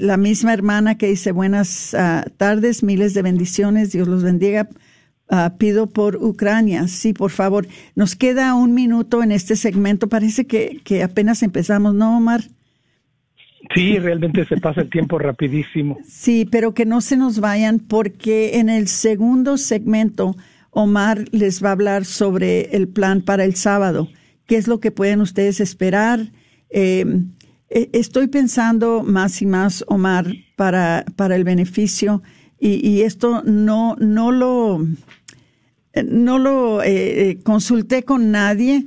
la 0.00 0.16
misma 0.16 0.52
hermana 0.52 0.96
que 0.96 1.08
dice 1.08 1.32
buenas 1.32 1.94
uh, 1.94 2.28
tardes, 2.36 2.82
miles 2.82 3.14
de 3.14 3.22
bendiciones, 3.22 3.92
Dios 3.92 4.06
los 4.06 4.22
bendiga. 4.22 4.68
Uh, 5.28 5.56
pido 5.58 5.88
por 5.88 6.16
Ucrania, 6.16 6.88
sí, 6.88 7.12
por 7.12 7.30
favor. 7.30 7.68
Nos 7.94 8.16
queda 8.16 8.54
un 8.54 8.74
minuto 8.74 9.22
en 9.22 9.30
este 9.32 9.54
segmento. 9.54 10.08
Parece 10.08 10.46
que, 10.46 10.80
que 10.84 11.02
apenas 11.04 11.42
empezamos, 11.42 11.94
¿no, 11.94 12.16
Omar? 12.16 12.42
Sí, 13.74 13.98
realmente 13.98 14.44
se 14.46 14.56
pasa 14.56 14.80
el 14.80 14.90
tiempo 14.90 15.18
rapidísimo. 15.18 15.98
Sí, 16.04 16.46
pero 16.50 16.74
que 16.74 16.86
no 16.86 17.00
se 17.00 17.16
nos 17.16 17.40
vayan 17.40 17.78
porque 17.78 18.58
en 18.58 18.68
el 18.68 18.88
segundo 18.88 19.58
segmento 19.58 20.34
Omar 20.70 21.24
les 21.32 21.62
va 21.62 21.70
a 21.70 21.72
hablar 21.72 22.04
sobre 22.04 22.76
el 22.76 22.88
plan 22.88 23.22
para 23.22 23.44
el 23.44 23.54
sábado 23.54 24.08
qué 24.50 24.56
es 24.56 24.66
lo 24.66 24.80
que 24.80 24.90
pueden 24.90 25.20
ustedes 25.20 25.60
esperar. 25.60 26.32
Eh, 26.70 27.04
eh, 27.68 27.88
estoy 27.92 28.26
pensando 28.26 29.04
más 29.04 29.40
y 29.42 29.46
más, 29.46 29.84
Omar, 29.86 30.26
para, 30.56 31.04
para 31.14 31.36
el 31.36 31.44
beneficio 31.44 32.20
y, 32.58 33.02
esto 33.02 33.44
no, 33.44 33.94
no 34.00 34.32
lo, 34.32 34.84
no 36.04 36.38
lo 36.38 36.82
eh, 36.82 37.38
consulté 37.44 38.02
con 38.02 38.32
nadie, 38.32 38.86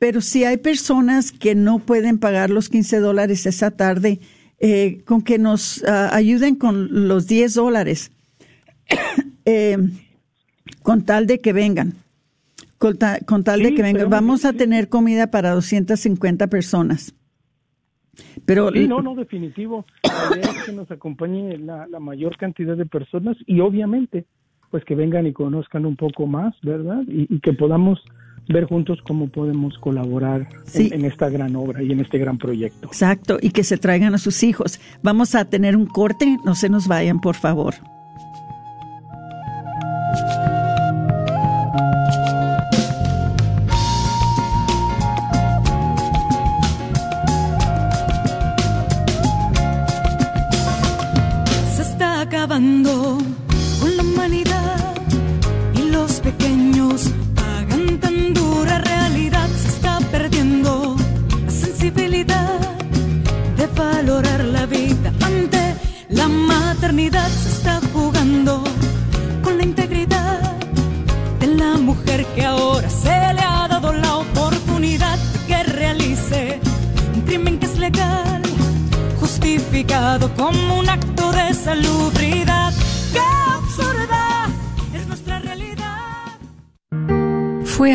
pero 0.00 0.20
si 0.20 0.42
hay 0.42 0.56
personas 0.56 1.30
que 1.30 1.54
no 1.54 1.78
pueden 1.78 2.18
pagar 2.18 2.50
los 2.50 2.68
15 2.68 2.98
dólares 2.98 3.46
esa 3.46 3.70
tarde, 3.70 4.18
con 5.04 5.22
que 5.22 5.38
nos 5.38 5.84
ah, 5.84 6.10
ayuden 6.12 6.56
con 6.56 7.06
los 7.06 7.28
10 7.28 7.54
dólares, 7.54 8.10
con 10.82 11.04
tal 11.04 11.28
de 11.28 11.38
que 11.38 11.52
vengan 11.52 11.94
con, 12.80 13.44
tal 13.44 13.62
de 13.62 13.74
que 13.74 13.82
venga. 13.82 14.06
Vamos 14.06 14.46
a 14.46 14.54
tener 14.54 14.88
comida 14.88 15.30
para 15.30 15.50
250 15.50 16.46
personas. 16.46 17.14
Pero, 18.46 18.70
sí, 18.72 18.88
no, 18.88 19.02
no, 19.02 19.14
definitivo. 19.14 19.84
La 20.02 20.38
idea 20.38 20.50
es 20.50 20.64
que 20.64 20.72
nos 20.72 20.90
acompañe 20.90 21.58
la, 21.58 21.86
mayor 22.00 22.38
cantidad 22.38 22.76
de 22.76 22.86
personas 22.86 23.36
y 23.46 23.60
obviamente, 23.60 24.24
pues 24.70 24.82
que 24.84 24.94
vengan 24.94 25.26
y 25.26 25.32
conozcan 25.34 25.84
un 25.84 25.96
poco 25.96 26.26
más, 26.26 26.54
¿verdad? 26.62 27.02
Y, 27.06 27.40
que 27.40 27.52
podamos 27.52 28.02
ver 28.52 28.64
juntos 28.64 29.00
cómo 29.02 29.28
podemos 29.28 29.78
colaborar 29.78 30.48
en, 30.74 30.92
en, 30.92 31.04
esta 31.04 31.28
gran 31.28 31.56
obra 31.56 31.82
y 31.82 31.92
en 31.92 32.00
este 32.00 32.18
gran 32.18 32.38
proyecto. 32.38 32.86
Exacto, 32.86 33.38
y 33.40 33.50
que 33.50 33.64
se 33.64 33.78
traigan 33.78 34.14
a 34.14 34.18
sus 34.18 34.42
hijos. 34.42 34.80
Vamos 35.02 35.34
a 35.34 35.44
tener 35.44 35.76
un 35.76 35.86
corte, 35.86 36.38
no 36.44 36.54
se 36.54 36.68
nos 36.68 36.88
vayan, 36.88 37.20
por 37.20 37.36
favor. 37.36 37.74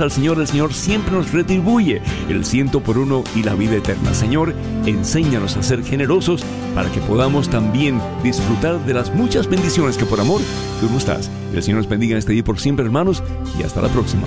al 0.00 0.10
Señor, 0.10 0.40
el 0.40 0.46
Señor 0.46 0.72
siempre 0.72 1.12
nos 1.12 1.32
retribuye 1.32 2.00
el 2.28 2.44
ciento 2.44 2.80
por 2.80 2.98
uno 2.98 3.22
y 3.36 3.42
la 3.42 3.54
vida 3.54 3.76
eterna. 3.76 4.14
Señor, 4.14 4.54
enséñanos 4.86 5.56
a 5.56 5.62
ser 5.62 5.84
generosos 5.84 6.44
para 6.74 6.90
que 6.90 7.00
podamos 7.00 7.48
también 7.48 8.00
disfrutar 8.22 8.84
de 8.86 8.94
las 8.94 9.14
muchas 9.14 9.48
bendiciones 9.48 9.96
que 9.96 10.06
por 10.06 10.20
amor 10.20 10.40
tú 10.80 10.88
nos 10.90 11.06
das. 11.06 11.30
El 11.54 11.62
Señor 11.62 11.78
nos 11.78 11.88
bendiga 11.88 12.12
en 12.12 12.18
este 12.18 12.32
día 12.32 12.44
por 12.44 12.58
siempre, 12.58 12.84
hermanos, 12.84 13.22
y 13.58 13.62
hasta 13.62 13.82
la 13.82 13.88
próxima. 13.88 14.22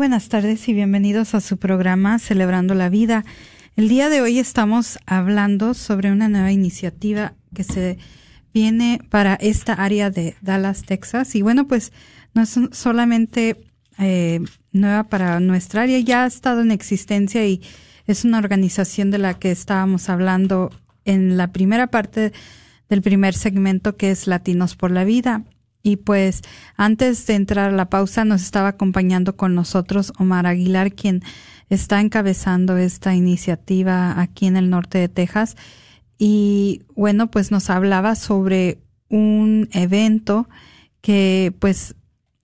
Buenas 0.00 0.30
tardes 0.30 0.66
y 0.66 0.72
bienvenidos 0.72 1.34
a 1.34 1.42
su 1.42 1.58
programa 1.58 2.18
Celebrando 2.18 2.72
la 2.72 2.88
Vida. 2.88 3.22
El 3.76 3.90
día 3.90 4.08
de 4.08 4.22
hoy 4.22 4.38
estamos 4.38 4.98
hablando 5.04 5.74
sobre 5.74 6.10
una 6.10 6.26
nueva 6.26 6.52
iniciativa 6.52 7.34
que 7.54 7.64
se 7.64 7.98
viene 8.54 9.02
para 9.10 9.34
esta 9.34 9.74
área 9.74 10.08
de 10.08 10.36
Dallas, 10.40 10.84
Texas. 10.84 11.34
Y 11.34 11.42
bueno, 11.42 11.68
pues 11.68 11.92
no 12.32 12.40
es 12.40 12.58
solamente 12.72 13.62
eh, 13.98 14.40
nueva 14.72 15.04
para 15.04 15.38
nuestra 15.38 15.82
área, 15.82 15.98
ya 15.98 16.24
ha 16.24 16.26
estado 16.26 16.62
en 16.62 16.70
existencia 16.70 17.46
y 17.46 17.60
es 18.06 18.24
una 18.24 18.38
organización 18.38 19.10
de 19.10 19.18
la 19.18 19.38
que 19.38 19.50
estábamos 19.50 20.08
hablando 20.08 20.70
en 21.04 21.36
la 21.36 21.52
primera 21.52 21.88
parte 21.88 22.32
del 22.88 23.02
primer 23.02 23.34
segmento 23.34 23.98
que 23.98 24.12
es 24.12 24.26
Latinos 24.26 24.76
por 24.76 24.92
la 24.92 25.04
Vida. 25.04 25.44
Y 25.82 25.96
pues 25.96 26.42
antes 26.76 27.26
de 27.26 27.34
entrar 27.34 27.70
a 27.70 27.76
la 27.76 27.88
pausa 27.88 28.24
nos 28.24 28.42
estaba 28.42 28.68
acompañando 28.68 29.36
con 29.36 29.54
nosotros 29.54 30.12
Omar 30.18 30.46
Aguilar, 30.46 30.92
quien 30.92 31.22
está 31.70 32.00
encabezando 32.00 32.76
esta 32.76 33.14
iniciativa 33.14 34.20
aquí 34.20 34.46
en 34.46 34.56
el 34.56 34.68
norte 34.68 34.98
de 34.98 35.08
Texas. 35.08 35.56
Y 36.18 36.82
bueno, 36.94 37.30
pues 37.30 37.50
nos 37.50 37.70
hablaba 37.70 38.14
sobre 38.14 38.78
un 39.08 39.68
evento 39.72 40.48
que 41.00 41.54
pues 41.60 41.94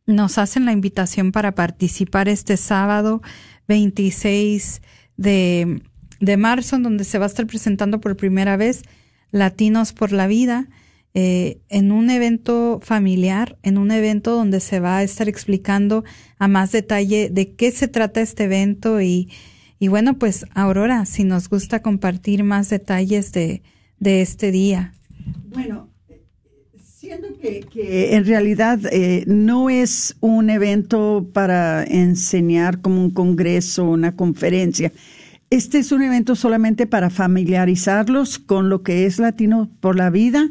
nos 0.06 0.38
hacen 0.38 0.64
la 0.64 0.72
invitación 0.72 1.32
para 1.32 1.54
participar 1.54 2.28
este 2.28 2.56
sábado 2.56 3.20
26 3.68 4.80
de, 5.16 5.82
de 6.20 6.36
marzo, 6.36 6.76
en 6.76 6.84
donde 6.84 7.04
se 7.04 7.18
va 7.18 7.26
a 7.26 7.28
estar 7.28 7.46
presentando 7.46 8.00
por 8.00 8.16
primera 8.16 8.56
vez 8.56 8.82
Latinos 9.30 9.92
por 9.92 10.12
la 10.12 10.26
Vida 10.26 10.68
eh, 11.18 11.62
en 11.70 11.92
un 11.92 12.10
evento 12.10 12.78
familiar, 12.82 13.56
en 13.62 13.78
un 13.78 13.90
evento 13.90 14.36
donde 14.36 14.60
se 14.60 14.80
va 14.80 14.98
a 14.98 15.02
estar 15.02 15.30
explicando 15.30 16.04
a 16.38 16.46
más 16.46 16.72
detalle 16.72 17.30
de 17.30 17.54
qué 17.54 17.70
se 17.70 17.88
trata 17.88 18.20
este 18.20 18.44
evento 18.44 19.00
y, 19.00 19.30
y 19.78 19.88
bueno, 19.88 20.18
pues 20.18 20.44
Aurora, 20.52 21.06
si 21.06 21.24
nos 21.24 21.48
gusta 21.48 21.80
compartir 21.80 22.44
más 22.44 22.68
detalles 22.68 23.32
de, 23.32 23.62
de 23.98 24.20
este 24.20 24.50
día. 24.50 24.92
Bueno, 25.46 25.88
siendo 26.84 27.28
que, 27.40 27.60
que 27.60 28.14
en 28.14 28.26
realidad 28.26 28.78
eh, 28.92 29.24
no 29.26 29.70
es 29.70 30.16
un 30.20 30.50
evento 30.50 31.30
para 31.32 31.82
enseñar 31.82 32.82
como 32.82 33.00
un 33.00 33.10
congreso, 33.10 33.84
una 33.84 34.14
conferencia, 34.16 34.92
este 35.48 35.78
es 35.78 35.92
un 35.92 36.02
evento 36.02 36.34
solamente 36.34 36.86
para 36.86 37.08
familiarizarlos 37.08 38.38
con 38.38 38.68
lo 38.68 38.82
que 38.82 39.06
es 39.06 39.18
Latino 39.18 39.70
por 39.80 39.96
la 39.96 40.10
Vida, 40.10 40.50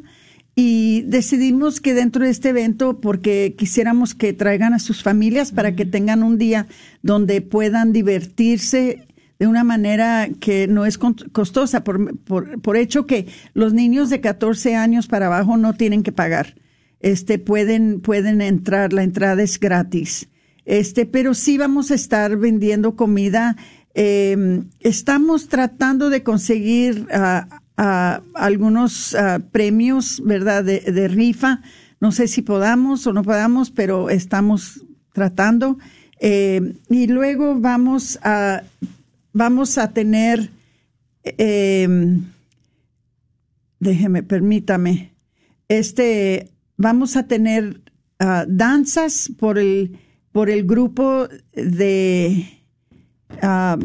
y 0.56 1.02
decidimos 1.02 1.82
que 1.82 1.94
dentro 1.94 2.24
de 2.24 2.32
este 2.32 2.50
evento, 2.50 3.02
porque 3.02 3.56
quisiéramos 3.58 4.16
que 4.16 4.32
traigan 4.32 4.74
a 4.74 4.80
sus 4.80 5.04
familias 5.04 5.52
para 5.52 5.76
que 5.76 5.86
tengan 5.86 6.24
un 6.24 6.38
día 6.38 6.68
donde 7.02 7.42
puedan 7.42 7.92
divertirse 7.92 9.06
de 9.38 9.48
una 9.48 9.66
manera 9.66 10.30
que 10.40 10.68
no 10.68 10.86
es 10.86 10.98
costosa, 10.98 11.84
por, 11.84 12.18
por, 12.20 12.62
por 12.62 12.78
hecho 12.78 13.06
que 13.06 13.28
los 13.54 13.74
niños 13.74 14.10
de 14.10 14.22
14 14.22 14.76
años 14.76 15.08
para 15.08 15.26
abajo 15.26 15.58
no 15.58 15.74
tienen 15.74 16.04
que 16.04 16.14
pagar. 16.14 16.56
Este, 17.02 17.38
pueden, 17.38 18.00
pueden 18.00 18.40
entrar, 18.40 18.94
la 18.94 19.04
entrada 19.04 19.44
es 19.44 19.60
gratis. 19.60 20.30
Este, 20.64 21.06
pero 21.06 21.34
sí 21.34 21.58
vamos 21.58 21.92
a 21.92 21.96
estar 21.96 22.38
vendiendo 22.38 22.96
comida. 22.96 23.58
Eh, 23.94 24.64
estamos 24.80 25.50
tratando 25.50 26.10
de 26.10 26.24
conseguir 26.24 27.08
uh, 27.14 27.56
a 27.78 28.22
algunos 28.34 29.16
premios, 29.52 30.22
¿verdad?, 30.24 30.64
de, 30.64 31.08
rifa. 31.08 31.62
No 32.00 32.12
sé 32.12 32.28
si 32.28 32.42
podamos 32.42 33.06
o 33.08 33.14
no 33.14 33.24
podamos, 33.24 33.72
pero 33.72 34.10
estamos 34.10 34.86
tratando. 35.14 35.78
Eh, 36.20 36.74
y 36.90 37.08
luego 37.08 37.60
vamos 37.60 38.20
a, 38.24 38.64
vamos 39.34 39.78
a 39.78 39.92
tener, 39.92 40.50
eh, 41.24 41.88
déjeme, 43.80 44.24
permítame, 44.24 45.12
este, 45.68 46.52
vamos 46.78 47.16
a 47.16 47.28
tener 47.28 47.82
ah, 48.20 48.46
danzas 48.48 49.32
por 49.38 49.58
el, 49.58 50.00
por 50.32 50.50
el 50.50 50.66
grupo 50.66 51.28
de, 51.54 52.46
ah, 53.42 53.78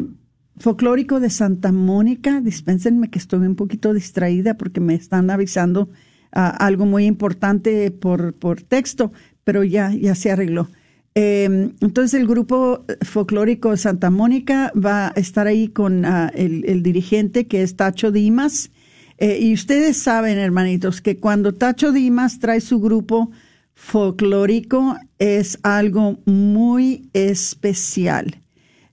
folclórico 0.57 1.19
de 1.19 1.29
Santa 1.29 1.71
Mónica. 1.71 2.41
Dispénsenme 2.41 3.09
que 3.09 3.19
estoy 3.19 3.39
un 3.39 3.55
poquito 3.55 3.93
distraída 3.93 4.55
porque 4.55 4.79
me 4.79 4.93
están 4.93 5.29
avisando 5.29 5.89
ah, 6.31 6.49
algo 6.49 6.85
muy 6.85 7.05
importante 7.05 7.91
por, 7.91 8.33
por 8.33 8.61
texto, 8.61 9.11
pero 9.43 9.63
ya, 9.63 9.93
ya 9.93 10.15
se 10.15 10.31
arregló. 10.31 10.69
Em, 11.13 11.73
entonces 11.81 12.19
el 12.19 12.25
grupo 12.25 12.85
folclórico 13.01 13.75
Santa 13.75 14.09
Mónica 14.09 14.71
va 14.73 15.07
a 15.07 15.11
estar 15.19 15.45
ahí 15.45 15.67
con 15.67 16.05
ah, 16.05 16.31
el, 16.33 16.83
dirigente 16.83 17.47
que 17.47 17.63
es 17.63 17.75
Tacho 17.75 18.11
Dimas. 18.11 18.71
Eh, 19.17 19.39
y 19.39 19.53
ustedes 19.53 19.97
saben, 19.97 20.37
hermanitos, 20.37 21.01
que 21.01 21.17
cuando 21.17 21.53
Tacho 21.53 21.91
Dimas 21.91 22.39
trae 22.39 22.61
su 22.61 22.79
grupo 22.79 23.29
folclórico 23.73 24.95
es 25.19 25.59
algo 25.63 26.19
muy 26.25 27.09
especial. 27.13 28.40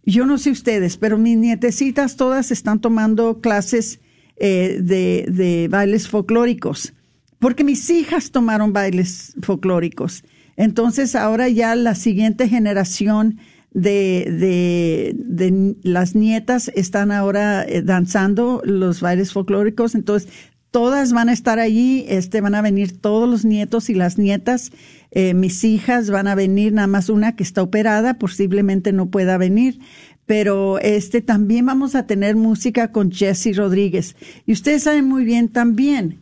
Yo 0.09 0.25
no 0.25 0.39
sé 0.39 0.51
ustedes, 0.51 0.97
pero 0.97 1.19
mis 1.19 1.37
nietecitas 1.37 2.17
todas 2.17 2.51
están 2.51 2.81
tomando 2.81 3.43
clases 3.43 4.01
eh, 4.37 4.79
de, 4.81 5.27
de 5.31 5.69
bailes 5.69 6.09
folclóricos, 6.09 6.95
porque 7.39 7.63
mis 7.63 7.91
hijas 7.91 8.31
tomaron 8.31 8.73
bailes 8.73 9.35
folclóricos. 9.43 10.25
Entonces 10.57 11.15
ahora 11.15 11.51
ya 11.51 11.77
la 11.77 11.95
siguiente 11.95 12.49
generación 12.49 13.37
de, 13.75 14.25
de, 14.41 15.15
de 15.15 15.77
las 15.83 16.15
nietas 16.15 16.73
están 16.75 17.13
ahora 17.13 17.63
eh, 17.65 17.83
danzando 17.83 18.63
los 18.65 19.03
bailes 19.03 19.35
folclóricos. 19.35 19.95
Entonces 19.95 20.31
todas 20.71 21.13
van 21.13 21.29
a 21.29 21.35
estar 21.35 21.59
allí, 21.59 22.07
este, 22.09 22.41
van 22.41 22.55
a 22.55 22.63
venir 22.63 22.99
todos 22.99 23.29
los 23.29 23.45
nietos 23.45 23.91
y 23.91 23.95
las 23.95 24.17
nietas. 24.17 24.73
Eh, 25.11 25.35
mis 25.35 25.65
hijas 25.65 26.11
van 26.11 26.29
a 26.29 26.35
venir, 26.35 26.73
nada 26.73 26.87
más 26.87 27.09
una 27.09 27.35
que 27.35 27.43
está 27.43 27.63
operada, 27.63 28.19
posiblemente 28.19 28.93
no 28.93 29.11
pueda 29.11 29.39
venir. 29.39 29.81
Pero 30.27 30.79
este 30.81 31.23
también 31.23 31.67
vamos 31.67 31.95
a 31.95 32.07
tener 32.07 32.37
música 32.37 32.93
con 32.93 33.11
Jesse 33.11 33.57
Rodríguez. 33.57 34.17
Y 34.45 34.53
ustedes 34.53 34.83
saben 34.83 35.07
muy 35.07 35.25
bien 35.25 35.49
también, 35.49 36.21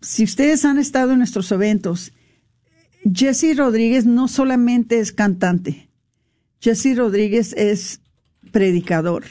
si 0.00 0.24
ustedes 0.24 0.64
han 0.64 0.78
estado 0.78 1.12
en 1.12 1.18
nuestros 1.18 1.50
eventos, 1.52 2.12
Jesse 3.04 3.56
Rodríguez 3.56 4.04
no 4.04 4.26
solamente 4.26 4.98
es 4.98 5.12
cantante, 5.12 5.88
Jesse 6.60 6.96
Rodríguez 6.96 7.54
es 7.56 8.00
predicador. 8.50 9.24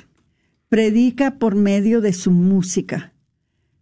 Predica 0.69 1.37
por 1.37 1.55
medio 1.55 1.99
de 1.99 2.13
su 2.13 2.31
música. 2.31 3.10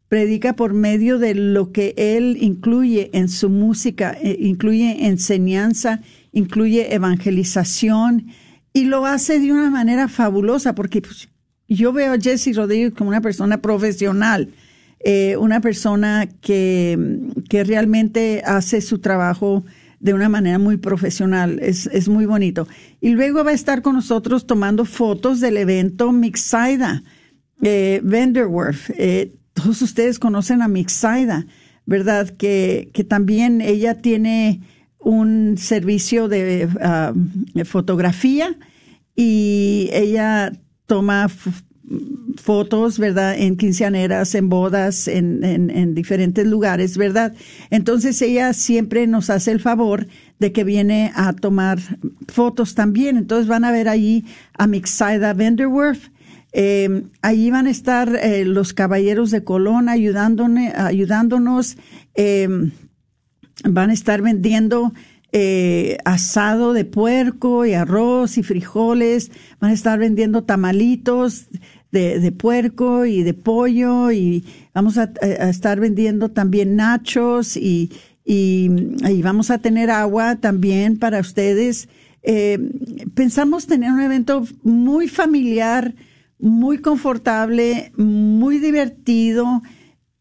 Predica 0.10 0.55
por 0.55 0.74
medio 0.74 1.20
de 1.20 1.36
lo 1.36 1.72
que 1.72 1.93
él 1.95 2.38
incluye 2.41 3.10
en 3.14 3.30
su 3.30 3.49
música, 3.49 4.18
eh, 4.22 4.38
incluye 4.39 5.05
enseñanza, 5.05 6.01
incluye 6.32 6.93
evangelización 6.93 8.28
y 8.74 8.86
lo 8.86 9.05
hace 9.05 9.39
de 9.39 9.51
una 9.51 9.70
manera 9.70 10.07
fabulosa 10.07 10.76
porque 10.76 11.01
pues, 11.01 11.30
yo 11.68 11.93
veo 11.93 12.14
a 12.14 12.20
Jesse 12.20 12.55
Rodríguez 12.55 12.93
como 12.93 13.10
una 13.10 13.22
persona 13.22 13.62
profesional, 13.62 14.49
eh, 14.99 15.38
una 15.38 15.62
persona 15.62 16.28
que, 16.41 16.97
que 17.47 17.64
realmente 17.64 18.41
hace 18.45 18.82
su 18.82 18.99
trabajo 18.99 19.64
de 19.99 20.14
una 20.14 20.30
manera 20.30 20.60
muy 20.60 20.78
profesional. 20.78 21.60
Es, 21.62 21.88
es 21.88 22.10
muy 22.10 22.26
bonito. 22.26 22.68
Y 23.01 23.10
luego 23.10 23.43
va 23.43 23.51
a 23.51 23.53
estar 23.53 23.82
con 23.82 23.95
nosotros 23.95 24.47
tomando 24.47 24.86
fotos 24.86 25.39
del 25.39 25.57
evento 25.57 26.12
Mixaida, 26.12 27.03
eh, 27.62 28.01
Vanderwerf. 28.03 28.89
Eh, 28.97 29.36
todos 29.62 29.82
ustedes 29.82 30.20
conocen 30.20 30.62
a 30.62 30.68
Mixaida, 30.68 31.45
¿verdad? 31.86 32.30
Que, 32.30 32.89
que 32.93 33.03
también 33.03 33.62
ella 33.62 33.95
tiene 33.95 34.62
un 34.99 35.57
servicio 35.57 36.28
de 36.28 36.68
ah, 36.82 37.14
fotografía 37.66 38.55
y 39.16 39.89
ella 39.91 40.51
toma 40.86 41.30
fotos, 42.36 42.99
¿verdad? 42.99 43.36
En 43.38 43.57
quinceaneras, 43.57 44.36
en 44.36 44.49
bodas, 44.49 45.07
en, 45.07 45.43
en, 45.43 45.95
diferentes 45.95 46.45
lugares, 46.45 46.97
¿verdad? 46.97 47.34
Entonces 47.70 48.22
ella 48.22 48.53
siempre 48.53 49.07
nos 49.07 49.30
hace 49.30 49.51
el 49.51 49.60
favor 49.60 50.07
de 50.38 50.51
que 50.51 50.64
viene 50.64 51.12
a 51.16 51.34
tomar 51.34 51.80
fotos 52.28 52.76
también. 52.76 53.18
Entonces 53.18 53.47
van 53.47 53.66
a 53.66 53.72
ver 53.72 53.89
allí 53.89 54.26
a 54.53 54.68
Mixaida 54.68 55.34
Vanderwerf. 55.34 56.10
Eh, 56.52 57.04
allí 57.22 57.52
van 57.52 57.68
a 57.68 57.72
estar 57.72 58.16
eh, 58.16 58.45
los 58.45 58.74
caballeros 58.74 59.32
de 59.32 59.43
Colón 59.43 59.89
ayudándonos. 59.89 61.78
em, 62.16 62.72
van 63.64 63.89
a 63.89 63.93
estar 63.93 64.22
vendiendo 64.22 64.93
eh, 65.32 65.97
asado 66.06 66.74
de 66.74 66.86
puerco 66.86 67.66
y 67.66 67.74
arroz 67.74 68.38
y 68.38 68.43
frijoles. 68.43 69.32
Van 69.60 69.72
a 69.72 69.74
estar 69.74 70.00
vendiendo 70.00 70.43
tamalitos 70.43 71.47
de, 71.91 72.32
puerco 72.32 73.06
y 73.06 73.24
de 73.24 73.34
pollo 73.34 74.12
y 74.12 74.43
vamos 74.74 74.97
a, 74.97 75.12
estar 75.50 75.80
vendiendo 75.80 76.30
también 76.30 76.76
nachos 76.76 77.58
y, 77.58 77.91
y, 78.26 78.70
vamos 79.22 79.50
a 79.52 79.60
tener 79.60 79.89
agua 79.89 80.38
también 80.38 80.97
para 80.97 81.20
ustedes. 81.20 81.89
Eh, 82.22 82.60
pensamos 83.14 83.66
tener 83.68 83.91
un 83.91 84.02
evento 84.02 84.45
muy 84.64 85.08
familiar, 85.08 85.93
muy 86.40 86.80
confortable, 86.80 87.92
muy 87.96 88.60
divertido 88.60 89.62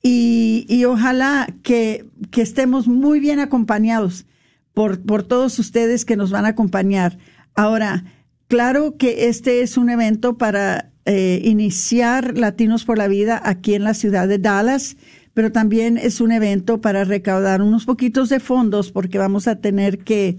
y, 0.03 0.67
y 0.69 0.85
ojalá 0.85 1.53
que, 1.63 2.05
que, 2.31 2.43
estemos 2.43 2.87
muy 2.89 3.21
bien 3.21 3.41
acompañados 3.41 4.27
por, 4.75 5.01
por 5.01 5.23
todos 5.23 5.59
ustedes 5.59 6.05
que 6.05 6.17
nos 6.17 6.31
van 6.31 6.45
a 6.45 6.51
acompañar. 6.51 7.19
Ahora, 7.55 8.05
claro 8.49 8.97
que 8.97 9.29
este 9.29 9.63
es 9.63 9.77
un 9.77 9.91
evento 9.91 10.39
para 10.39 10.91
eh, 11.11 11.41
iniciar 11.43 12.37
Latinos 12.37 12.85
por 12.85 12.99
la 12.99 13.09
Vida 13.09 13.41
aquí 13.43 13.73
en 13.73 13.83
la 13.83 13.95
ciudad 13.95 14.29
de 14.29 14.37
Dallas, 14.37 14.99
pero 15.33 15.51
también 15.51 15.97
es 15.97 16.21
un 16.21 16.33
evento 16.33 16.83
para 16.83 17.05
recaudar 17.05 17.63
unos 17.63 17.87
poquitos 17.87 18.29
de 18.29 18.41
fondos 18.41 18.93
porque 18.93 19.17
vamos 19.17 19.49
a 19.49 19.57
tener 19.57 20.01
que, 20.01 20.37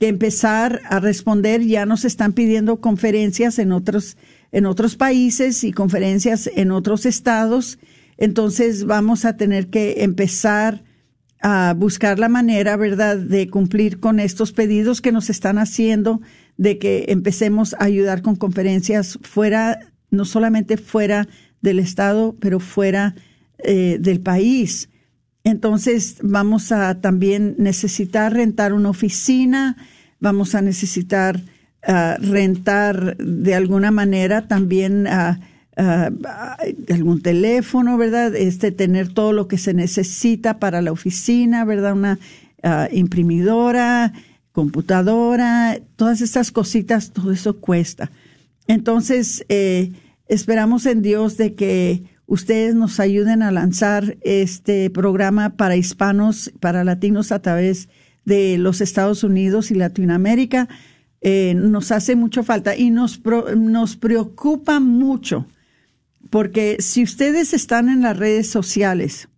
empezar 0.00 0.80
a 0.88 1.00
responder. 1.00 1.62
Ya 1.66 1.84
nos 1.84 2.06
están 2.06 2.32
pidiendo 2.32 2.80
conferencias 2.80 3.58
en 3.58 3.72
otros, 3.72 4.16
en 4.56 4.64
otros 4.64 4.96
países 4.96 5.64
y 5.64 5.72
conferencias 5.72 6.50
en 6.56 6.70
otros 6.70 7.04
estados. 7.04 7.78
Entonces 8.16 8.86
vamos 8.86 9.26
a 9.26 9.36
tener 9.36 9.68
que 9.68 10.02
empezar 10.02 10.82
a 11.42 11.74
buscar 11.76 12.18
la 12.18 12.30
manera, 12.30 12.78
¿verdad?, 12.78 13.18
de 13.18 13.50
cumplir 13.50 14.00
con 14.00 14.18
estos 14.18 14.52
pedidos 14.52 15.02
que 15.02 15.12
nos 15.12 15.28
están 15.28 15.58
haciendo 15.58 16.22
de 16.56 16.78
que 16.78 17.04
empecemos 17.08 17.74
a 17.74 17.84
ayudar 17.84 18.22
con 18.22 18.34
conferencias 18.34 19.18
fuera 19.20 19.92
no 20.10 20.24
solamente 20.24 20.78
fuera 20.78 21.28
del 21.60 21.78
Estado, 21.78 22.34
pero 22.40 22.58
fuera 22.58 23.14
eh, 23.58 23.98
del 24.00 24.22
país. 24.22 24.88
Entonces 25.44 26.16
vamos 26.22 26.72
a 26.72 27.02
también 27.02 27.56
necesitar 27.58 28.32
rentar 28.32 28.72
una 28.72 28.88
oficina, 28.88 29.76
vamos 30.18 30.54
a 30.54 30.62
necesitar 30.62 31.42
rentar 31.82 33.16
de 33.18 33.54
alguna 33.54 33.90
manera 33.90 34.48
también 34.48 35.06
algún 35.76 37.22
teléfono, 37.22 37.96
¿verdad? 37.96 38.34
Este, 38.34 38.72
tener 38.72 39.12
todo 39.12 39.32
lo 39.32 39.46
que 39.46 39.58
se 39.58 39.72
necesita 39.74 40.58
para 40.58 40.82
la 40.82 40.92
oficina, 40.92 41.64
¿verdad? 41.64 41.92
Una 41.92 42.18
imprimidora, 42.90 44.12
computadora, 44.56 45.78
todas 45.96 46.22
estas 46.22 46.50
cositas, 46.50 47.12
todo 47.12 47.30
eso 47.30 47.60
cuesta. 47.60 48.10
Entonces, 48.66 49.44
eh, 49.50 49.92
esperamos 50.28 50.86
en 50.86 51.02
Dios 51.02 51.36
de 51.36 51.54
que 51.54 52.04
ustedes 52.26 52.74
nos 52.74 52.98
ayuden 52.98 53.42
a 53.42 53.52
lanzar 53.52 54.16
este 54.22 54.88
programa 54.88 55.56
para 55.56 55.76
hispanos, 55.76 56.52
para 56.58 56.84
latinos 56.84 57.32
a 57.32 57.40
través 57.40 57.90
de 58.24 58.56
los 58.56 58.80
Estados 58.80 59.24
Unidos 59.24 59.70
y 59.70 59.74
Latinoamérica. 59.74 60.68
Eh, 61.28 61.54
nos 61.56 61.90
hace 61.90 62.14
mucho 62.14 62.44
falta 62.44 62.76
y 62.76 62.90
nos, 62.90 63.20
nos 63.56 63.96
preocupa 63.96 64.78
mucho 64.78 65.44
porque 66.30 66.76
si 66.78 67.02
ustedes 67.02 67.52
están 67.52 67.88
en 67.88 68.02
las 68.02 68.16
redes 68.16 68.48
sociales, 68.48 69.28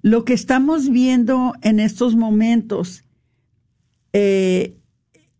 lo 0.00 0.24
que 0.24 0.34
estamos 0.34 0.90
viendo 0.90 1.54
en 1.62 1.80
estos 1.80 2.14
momentos 2.14 3.02
eh, 4.12 4.76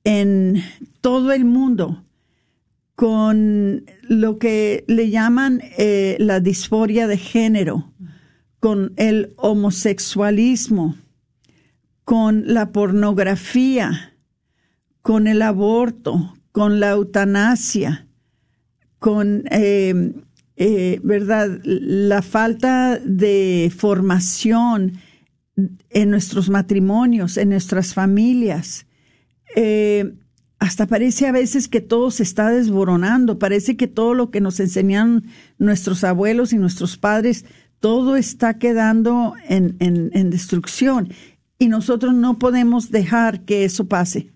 en 0.02 0.64
todo 1.00 1.30
el 1.30 1.44
mundo 1.44 2.02
con 2.96 3.84
lo 4.02 4.38
que 4.40 4.84
le 4.88 5.10
llaman 5.10 5.60
eh, 5.78 6.16
la 6.18 6.40
disforia 6.40 7.06
de 7.06 7.18
género, 7.18 7.92
con 8.58 8.94
el 8.96 9.32
homosexualismo, 9.36 10.96
con 12.02 12.52
la 12.52 12.72
pornografía, 12.72 14.11
con 15.02 15.26
el 15.26 15.42
aborto, 15.42 16.34
con 16.52 16.80
la 16.80 16.90
eutanasia, 16.90 18.06
con, 18.98 19.44
eh, 19.50 20.14
eh, 20.56 21.00
¿verdad?, 21.02 21.60
la 21.64 22.22
falta 22.22 22.98
de 22.98 23.72
formación 23.76 24.98
en 25.90 26.10
nuestros 26.10 26.48
matrimonios, 26.48 27.36
en 27.36 27.50
nuestras 27.50 27.94
familias 27.94 28.86
hasta 30.62 30.86
parece 30.86 31.26
a 31.26 31.32
veces 31.32 31.66
que 31.66 31.80
todo 31.80 32.12
se 32.12 32.22
está 32.22 32.50
desboronando, 32.50 33.40
parece 33.40 33.76
que 33.76 33.88
todo 33.88 34.14
lo 34.14 34.30
que 34.30 34.40
nos 34.40 34.60
enseñaron 34.60 35.24
nuestros 35.58 36.04
abuelos 36.04 36.52
y 36.52 36.56
nuestros 36.56 36.96
padres, 36.96 37.44
todo 37.80 38.14
está 38.14 38.58
quedando 38.60 39.34
en, 39.48 39.76
en 39.80 40.30
destrucción 40.30 41.08
y 41.58 41.66
nosotros 41.66 42.14
no 42.14 42.38
podemos 42.38 42.92
dejar 42.92 43.44
que 43.44 43.64
eso 43.64 43.88
pase. 43.88 44.31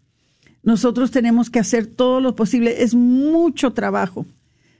Nosotros 0.66 1.12
tenemos 1.12 1.48
que 1.48 1.60
hacer 1.60 1.86
todo 1.86 2.20
lo 2.20 2.34
posible. 2.34 2.82
Es 2.82 2.92
mucho 2.92 3.72
trabajo, 3.72 4.26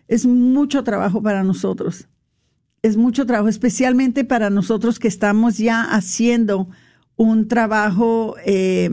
es 0.08 0.26
mucho 0.26 0.82
trabajo 0.82 1.22
para 1.22 1.44
nosotros. 1.44 2.08
Es 2.82 2.96
mucho 2.96 3.24
trabajo, 3.24 3.48
especialmente 3.48 4.24
para 4.24 4.50
nosotros 4.50 4.98
que 4.98 5.06
estamos 5.06 5.58
ya 5.58 5.84
haciendo 5.84 6.68
un 7.14 7.46
trabajo 7.46 8.34
eh, 8.44 8.90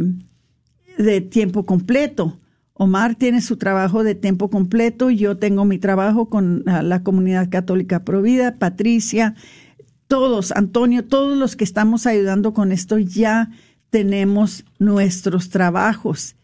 de 1.00 1.22
tiempo 1.22 1.66
completo. 1.66 2.38
Omar 2.74 3.16
tiene 3.16 3.42
su 3.42 3.58
trabajo 3.58 4.04
de 4.04 4.14
tiempo 4.14 4.52
completo, 4.52 5.10
yo 5.10 5.38
tengo 5.38 5.66
mi 5.66 5.80
trabajo 5.80 6.30
con 6.30 6.62
la, 6.64 7.02
comunidad 7.02 7.50
católica 7.50 8.04
Provida, 8.04 8.60
Patricia, 8.60 9.34
todos, 10.08 10.52
Antonio, 10.52 11.04
todos 11.06 11.36
los 11.36 11.56
que 11.56 11.64
estamos 11.64 12.06
ayudando 12.06 12.54
con 12.54 12.72
esto 12.72 13.00
ya 13.00 13.50
tenemos 13.90 14.64
nuestros 14.78 15.50
trabajos, 15.50 16.36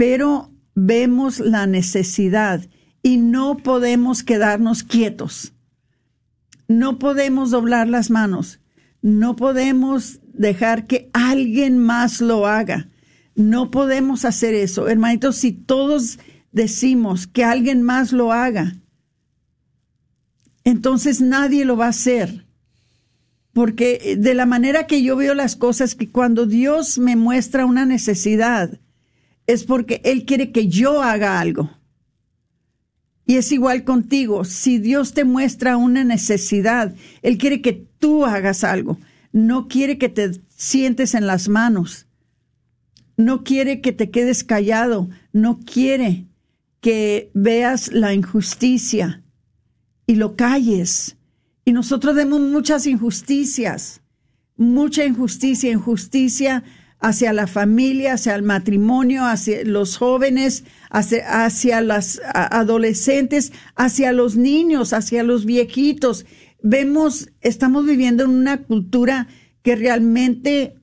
pero 0.00 0.50
vemos 0.74 1.40
la 1.40 1.66
necesidad 1.66 2.66
y 3.02 3.18
no 3.18 3.58
podemos 3.58 4.22
quedarnos 4.22 4.82
quietos. 4.82 5.52
No 6.68 6.98
podemos 6.98 7.50
doblar 7.50 7.86
las 7.86 8.08
manos. 8.08 8.60
No 9.02 9.36
podemos 9.36 10.20
dejar 10.32 10.86
que 10.86 11.10
alguien 11.12 11.76
más 11.76 12.22
lo 12.22 12.46
haga. 12.46 12.88
No 13.34 13.70
podemos 13.70 14.24
hacer 14.24 14.54
eso. 14.54 14.88
Hermanitos, 14.88 15.36
si 15.36 15.52
todos 15.52 16.18
decimos 16.50 17.26
que 17.26 17.44
alguien 17.44 17.82
más 17.82 18.10
lo 18.12 18.32
haga, 18.32 18.76
entonces 20.64 21.20
nadie 21.20 21.66
lo 21.66 21.76
va 21.76 21.84
a 21.84 21.90
hacer. 21.90 22.46
Porque 23.52 24.16
de 24.18 24.32
la 24.32 24.46
manera 24.46 24.86
que 24.86 25.02
yo 25.02 25.14
veo 25.14 25.34
las 25.34 25.56
cosas, 25.56 25.94
que 25.94 26.08
cuando 26.08 26.46
Dios 26.46 26.96
me 26.96 27.16
muestra 27.16 27.66
una 27.66 27.84
necesidad, 27.84 28.80
es 29.52 29.64
porque 29.64 30.00
Él 30.04 30.24
quiere 30.24 30.52
que 30.52 30.68
yo 30.68 31.02
haga 31.02 31.40
algo. 31.40 31.70
Y 33.26 33.36
es 33.36 33.52
igual 33.52 33.84
contigo. 33.84 34.44
Si 34.44 34.78
Dios 34.78 35.12
te 35.12 35.24
muestra 35.24 35.76
una 35.76 36.04
necesidad, 36.04 36.94
Él 37.22 37.38
quiere 37.38 37.60
que 37.60 37.72
tú 37.98 38.24
hagas 38.24 38.64
algo. 38.64 38.98
No 39.32 39.68
quiere 39.68 39.98
que 39.98 40.08
te 40.08 40.32
sientes 40.48 41.14
en 41.14 41.26
las 41.26 41.48
manos. 41.48 42.06
No 43.16 43.44
quiere 43.44 43.80
que 43.80 43.92
te 43.92 44.10
quedes 44.10 44.42
callado. 44.42 45.08
No 45.32 45.60
quiere 45.60 46.26
que 46.80 47.30
veas 47.34 47.92
la 47.92 48.14
injusticia 48.14 49.22
y 50.06 50.16
lo 50.16 50.34
calles. 50.34 51.16
Y 51.64 51.72
nosotros 51.72 52.16
vemos 52.16 52.40
muchas 52.40 52.86
injusticias, 52.86 54.00
mucha 54.56 55.04
injusticia, 55.04 55.70
injusticia 55.70 56.64
hacia 57.00 57.32
la 57.32 57.46
familia, 57.46 58.14
hacia 58.14 58.34
el 58.34 58.42
matrimonio, 58.42 59.24
hacia 59.24 59.64
los 59.64 59.96
jóvenes, 59.96 60.64
hacia, 60.90 61.44
hacia 61.44 61.80
las 61.80 62.20
adolescentes, 62.32 63.52
hacia 63.74 64.12
los 64.12 64.36
niños, 64.36 64.92
hacia 64.92 65.22
los 65.22 65.46
viejitos. 65.46 66.26
Vemos, 66.62 67.30
estamos 67.40 67.86
viviendo 67.86 68.24
en 68.24 68.30
una 68.30 68.58
cultura 68.62 69.28
que 69.62 69.76
realmente 69.76 70.76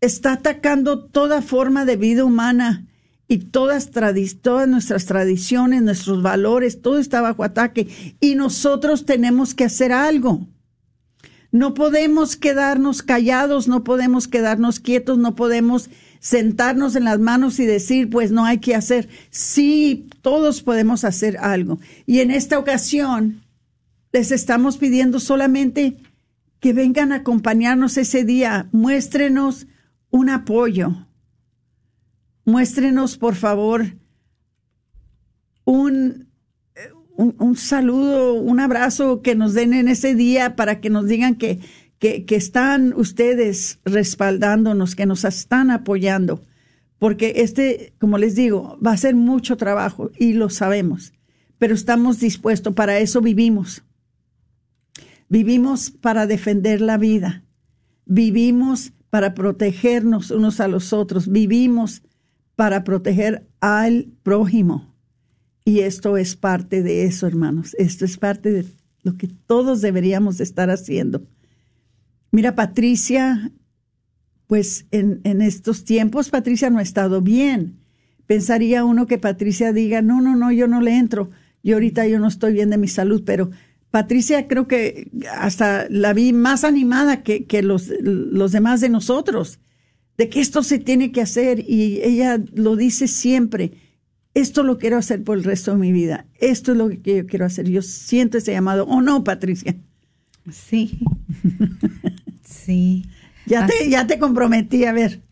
está 0.00 0.32
atacando 0.34 1.04
toda 1.04 1.42
forma 1.42 1.84
de 1.84 1.96
vida 1.96 2.24
humana 2.24 2.88
y 3.28 3.38
todas, 3.38 3.90
todas 4.42 4.68
nuestras 4.68 5.06
tradiciones, 5.06 5.82
nuestros 5.82 6.22
valores, 6.22 6.82
todo 6.82 6.98
está 6.98 7.20
bajo 7.20 7.44
ataque 7.44 8.16
y 8.20 8.34
nosotros 8.34 9.06
tenemos 9.06 9.54
que 9.54 9.64
hacer 9.64 9.92
algo. 9.92 10.46
No 11.52 11.74
podemos 11.74 12.36
quedarnos 12.36 13.02
callados, 13.02 13.68
no 13.68 13.84
podemos 13.84 14.26
quedarnos 14.26 14.80
quietos, 14.80 15.18
no 15.18 15.36
podemos 15.36 15.90
sentarnos 16.18 16.96
en 16.96 17.04
las 17.04 17.18
manos 17.18 17.60
y 17.60 17.66
decir, 17.66 18.08
pues 18.08 18.32
no 18.32 18.46
hay 18.46 18.58
que 18.58 18.74
hacer. 18.74 19.10
Sí, 19.30 20.08
todos 20.22 20.62
podemos 20.62 21.04
hacer 21.04 21.36
algo. 21.36 21.78
Y 22.06 22.20
en 22.20 22.30
esta 22.30 22.58
ocasión 22.58 23.42
les 24.12 24.32
estamos 24.32 24.78
pidiendo 24.78 25.20
solamente 25.20 25.98
que 26.58 26.72
vengan 26.72 27.12
a 27.12 27.16
acompañarnos 27.16 27.98
ese 27.98 28.24
día. 28.24 28.68
Muéstrenos 28.72 29.66
un 30.10 30.30
apoyo. 30.30 31.06
Muéstrenos, 32.46 33.18
por 33.18 33.34
favor, 33.34 33.96
un 35.64 36.31
un, 37.16 37.56
saludo, 37.56 38.34
un 38.34 38.60
abrazo 38.60 39.22
que 39.22 39.34
nos 39.34 39.54
den 39.54 39.74
en 39.74 39.88
ese 39.88 40.14
día 40.14 40.56
para 40.56 40.80
que 40.80 40.90
nos 40.90 41.06
digan 41.06 41.34
que, 41.36 41.60
que, 41.98 42.24
que 42.24 42.36
están 42.36 42.94
ustedes 42.96 43.78
respaldándonos, 43.84 44.94
que 44.94 45.06
nos 45.06 45.24
están 45.24 45.70
apoyando. 45.70 46.42
Porque 46.98 47.34
este, 47.36 47.94
como 47.98 48.18
les 48.18 48.34
digo, 48.34 48.78
va 48.84 48.92
a 48.92 48.96
ser 48.96 49.14
mucho 49.14 49.56
trabajo 49.56 50.10
y 50.18 50.34
lo 50.34 50.48
sabemos, 50.50 51.12
pero 51.58 51.74
estamos 51.74 52.20
dispuestos, 52.20 52.74
para 52.74 52.98
eso 52.98 53.20
vivimos. 53.20 53.82
Vivimos 55.28 55.90
para 55.90 56.26
defender 56.26 56.80
la 56.80 56.98
vida, 56.98 57.44
vivimos 58.04 58.92
para 59.10 59.34
protegernos 59.34 60.30
unos 60.30 60.60
a 60.60 60.68
los 60.68 60.92
otros, 60.92 61.28
vivimos 61.28 62.02
para 62.54 62.84
proteger 62.84 63.48
al 63.60 64.12
prójimo 64.22 64.91
y 65.64 65.80
esto 65.80 66.16
es 66.16 66.36
parte 66.36 66.82
de 66.82 67.04
eso, 67.04 67.26
hermanos. 67.26 67.74
Esto 67.78 68.04
es 68.04 68.16
parte 68.16 68.50
de 68.50 68.66
lo 69.02 69.16
que 69.16 69.28
todos 69.28 69.80
deberíamos 69.80 70.40
estar 70.40 70.70
haciendo. 70.70 71.22
Mira, 72.30 72.54
Patricia, 72.54 73.52
pues 74.46 74.86
en, 74.90 75.20
en 75.24 75.42
estos 75.42 75.84
tiempos 75.84 76.30
Patricia 76.30 76.70
no 76.70 76.78
ha 76.78 76.82
estado 76.82 77.20
bien. 77.20 77.78
Pensaría 78.26 78.84
uno 78.84 79.06
que 79.06 79.18
Patricia 79.18 79.72
diga, 79.72 80.02
no, 80.02 80.20
no, 80.20 80.36
no, 80.36 80.50
yo 80.50 80.66
no 80.66 80.80
le 80.80 80.96
entro. 80.96 81.30
Yo 81.62 81.76
ahorita 81.76 82.06
yo 82.06 82.18
no 82.18 82.28
estoy 82.28 82.54
bien 82.54 82.70
de 82.70 82.78
mi 82.78 82.88
salud, 82.88 83.22
pero 83.24 83.50
Patricia 83.90 84.48
creo 84.48 84.66
que 84.66 85.10
hasta 85.30 85.86
la 85.90 86.12
vi 86.12 86.32
más 86.32 86.64
animada 86.64 87.22
que, 87.22 87.44
que 87.44 87.62
los, 87.62 87.92
los 88.00 88.50
demás 88.50 88.80
de 88.80 88.88
nosotros, 88.88 89.60
de 90.16 90.28
que 90.28 90.40
esto 90.40 90.62
se 90.62 90.78
tiene 90.78 91.12
que 91.12 91.20
hacer 91.20 91.60
y 91.60 92.00
ella 92.02 92.42
lo 92.54 92.74
dice 92.74 93.06
siempre 93.06 93.72
esto 94.34 94.62
lo 94.62 94.78
quiero 94.78 94.96
hacer 94.96 95.22
por 95.22 95.36
el 95.36 95.44
resto 95.44 95.72
de 95.72 95.78
mi 95.78 95.92
vida, 95.92 96.26
esto 96.38 96.72
es 96.72 96.78
lo 96.78 96.88
que 96.88 97.16
yo 97.18 97.26
quiero 97.26 97.44
hacer. 97.44 97.68
Yo 97.68 97.82
siento 97.82 98.38
ese 98.38 98.52
llamado, 98.52 98.84
¿o 98.86 99.00
no, 99.02 99.24
Patricia? 99.24 99.76
Sí, 100.50 101.00
sí. 102.42 103.06
Ya 103.46 103.66
te, 103.66 103.90
ya 103.90 104.06
te 104.06 104.18
comprometí, 104.18 104.84
a 104.84 104.92
ver. 104.92 105.22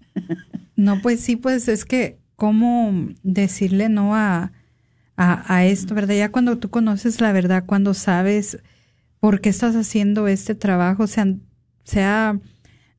No, 0.77 1.01
pues 1.01 1.21
sí, 1.21 1.37
pues 1.37 1.69
es 1.69 1.85
que, 1.85 2.19
¿cómo 2.37 3.09
decirle 3.23 3.89
no 3.89 4.15
a, 4.15 4.53
a, 5.17 5.65
esto, 5.65 5.95
verdad? 5.95 6.15
Ya 6.15 6.33
cuando 6.33 6.59
tú 6.59 6.71
conoces 6.71 7.21
la 7.21 7.33
verdad, 7.33 7.65
cuando 7.67 7.95
sabes 7.95 8.59
por 9.21 9.41
qué 9.41 9.51
estás 9.51 9.77
haciendo 9.77 10.27
este 10.29 10.55
trabajo, 10.55 11.07
sea, 11.07 11.35
sea 11.85 12.41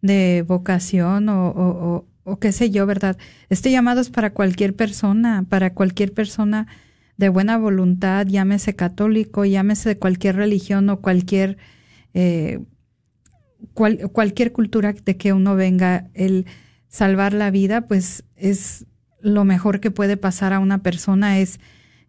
de 0.01 0.43
vocación 0.47 1.29
o, 1.29 1.49
o 1.49 2.10
qué 2.39 2.51
sé 2.51 2.69
yo, 2.69 2.85
¿verdad? 2.85 3.17
Este 3.49 3.71
llamado 3.71 4.01
es 4.01 4.09
para 4.09 4.31
cualquier 4.31 4.75
persona, 4.75 5.45
para 5.47 5.73
cualquier 5.73 6.13
persona 6.13 6.67
de 7.17 7.29
buena 7.29 7.57
voluntad, 7.57 8.25
llámese 8.27 8.75
católico, 8.75 9.45
llámese 9.45 9.89
de 9.89 9.97
cualquier 9.97 10.35
religión 10.35 10.89
o 10.89 11.01
cualquier, 11.01 11.57
eh, 12.13 12.59
cualquier 13.73 14.51
cultura 14.51 14.93
de 14.93 15.17
que 15.17 15.33
uno 15.33 15.55
venga, 15.55 16.09
el 16.13 16.45
salvar 16.87 17.33
la 17.33 17.51
vida, 17.51 17.81
pues 17.87 18.23
es 18.35 18.85
lo 19.21 19.45
mejor 19.45 19.79
que 19.79 19.91
puede 19.91 20.17
pasar 20.17 20.51
a 20.51 20.59
una 20.59 20.83
persona, 20.83 21.39
es, 21.39 21.59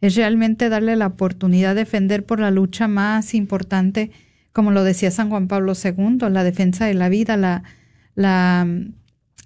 es 0.01 0.17
realmente 0.17 0.69
darle 0.69 0.97
la 0.97 1.07
oportunidad 1.07 1.75
de 1.75 1.83
defender 1.83 2.25
por 2.25 2.41
la 2.41 2.51
lucha 2.51 2.89
más 2.89 3.35
importante, 3.35 4.11
como 4.53 4.71
lo 4.71 4.83
decía 4.83 5.11
San 5.11 5.29
Juan 5.31 5.47
Pablo 5.47 5.75
II, 5.75 6.19
la 6.31 6.45
defensa 6.45 6.87
de 6.87 6.95
la 6.95 7.09
vida, 7.09 7.37
la, 7.37 7.63
la 8.15 8.67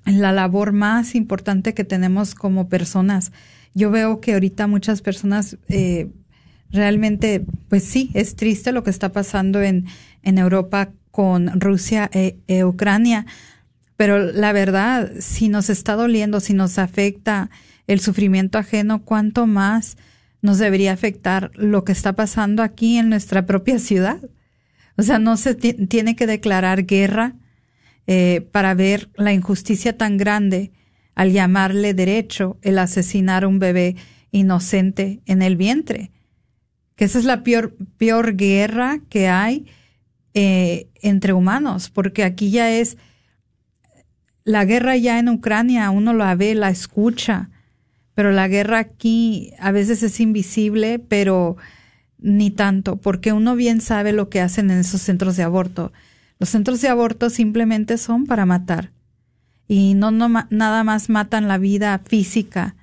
la 0.07 0.33
labor 0.33 0.73
más 0.73 1.15
importante 1.15 1.75
que 1.75 1.85
tenemos 1.85 2.35
como 2.35 2.69
personas. 2.69 3.33
Yo 3.75 3.91
veo 3.91 4.21
que 4.21 4.35
ahorita 4.35 4.67
muchas 4.67 5.03
personas 5.03 5.59
eh, 5.69 6.09
realmente, 6.71 7.45
pues 7.69 7.85
sí, 7.85 8.11
es 8.15 8.37
triste 8.37 8.73
lo 8.73 8.85
que 8.85 8.91
está 8.91 9.13
pasando 9.13 9.63
en, 9.63 9.87
en 10.23 10.39
Europa 10.39 10.91
con 11.11 11.61
Rusia 11.61 12.09
e, 12.13 12.39
e, 12.47 12.65
Ucrania, 12.65 13.27
pero 13.97 14.19
la 14.19 14.53
verdad, 14.53 15.11
si 15.21 15.49
nos 15.49 15.71
está 15.71 15.95
doliendo, 15.95 16.41
si 16.41 16.53
nos 16.53 16.79
afecta 16.79 17.51
el 17.87 18.01
sufrimiento 18.01 18.59
ajeno, 18.59 19.03
¿cuánto 19.03 19.47
más 19.47 19.97
nos 20.43 20.59
debería 20.59 20.93
afectar 20.93 21.51
lo 21.55 21.85
que 21.85 21.93
está 21.93 22.15
pasando 22.15 22.63
aquí 22.63 22.99
en 22.99 23.09
nuestra 23.09 23.47
propia 23.47 23.79
ciudad? 23.79 24.21
O 24.99 25.03
sea, 25.03 25.19
no 25.19 25.37
se 25.37 25.55
tiene 25.55 26.17
que 26.17 26.27
declarar 26.27 26.85
guerra 26.85 27.35
eh, 28.07 28.47
para 28.53 28.75
ver 28.75 29.11
la 29.17 29.33
injusticia 29.33 29.97
tan 29.97 30.17
grande 30.17 30.73
al 31.15 31.33
llamarle 31.33 31.95
derecho 31.95 32.59
el 32.63 32.79
asesinar 32.79 33.45
a 33.45 33.49
un 33.49 33.59
bebé 33.59 33.97
inocente 34.31 35.23
en 35.27 35.43
el 35.43 35.57
vientre. 35.57 36.13
Que 36.95 37.07
esa 37.07 37.19
es 37.19 37.25
la 37.25 37.43
peor, 37.43 37.75
peor 37.97 38.37
guerra 38.37 39.01
que 39.09 39.29
hay 39.29 39.67
eh, 40.35 40.89
entre 41.03 41.33
humanos, 41.33 41.91
porque 41.91 42.23
aquí 42.23 42.51
ya 42.51 42.71
es 42.71 42.97
la 44.45 44.65
guerra 44.65 44.97
ya 44.97 45.19
en 45.19 45.29
Ucrania, 45.29 45.91
uno 45.91 46.13
la 46.13 46.35
ve, 46.37 46.55
la 46.55 46.71
escucha, 46.71 47.51
pero 48.15 48.31
la 48.31 48.47
guerra 48.47 48.79
aquí 48.79 49.53
a 49.59 49.73
veces 49.73 50.03
es 50.03 50.21
invisible, 50.21 50.99
pero 50.99 51.57
ni 52.19 52.51
tanto, 52.51 52.97
porque 52.97 53.33
uno 53.33 53.57
bien 53.57 53.81
sabe 53.81 54.13
lo 54.13 54.29
que 54.29 54.41
hacen 54.41 54.71
en 54.71 54.79
esos 54.79 55.03
centros 55.03 55.37
de 55.37 55.43
aborto. 55.43 55.93
Los 56.39 56.51
centros 56.51 56.81
de 56.81 56.89
aborto 56.89 57.31
simplemente 57.31 57.99
son 57.99 58.27
para 58.27 58.47
matar. 58.47 58.93
Y 59.69 59.95
no, 59.95 60.11
no 60.11 60.29
nada 60.51 60.85
más 60.85 61.09
matan 61.09 61.49
la 61.49 61.59
vida 61.59 62.01
física 62.07 62.77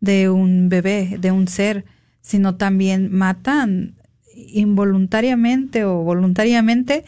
de 0.00 0.30
un 0.30 0.68
bebé, 0.68 1.18
de 1.20 1.30
un 1.30 1.48
ser, 1.48 1.84
sino 2.20 2.56
también 2.56 3.12
matan 3.12 3.94
involuntariamente 4.34 5.84
o 5.84 6.02
voluntariamente 6.02 7.04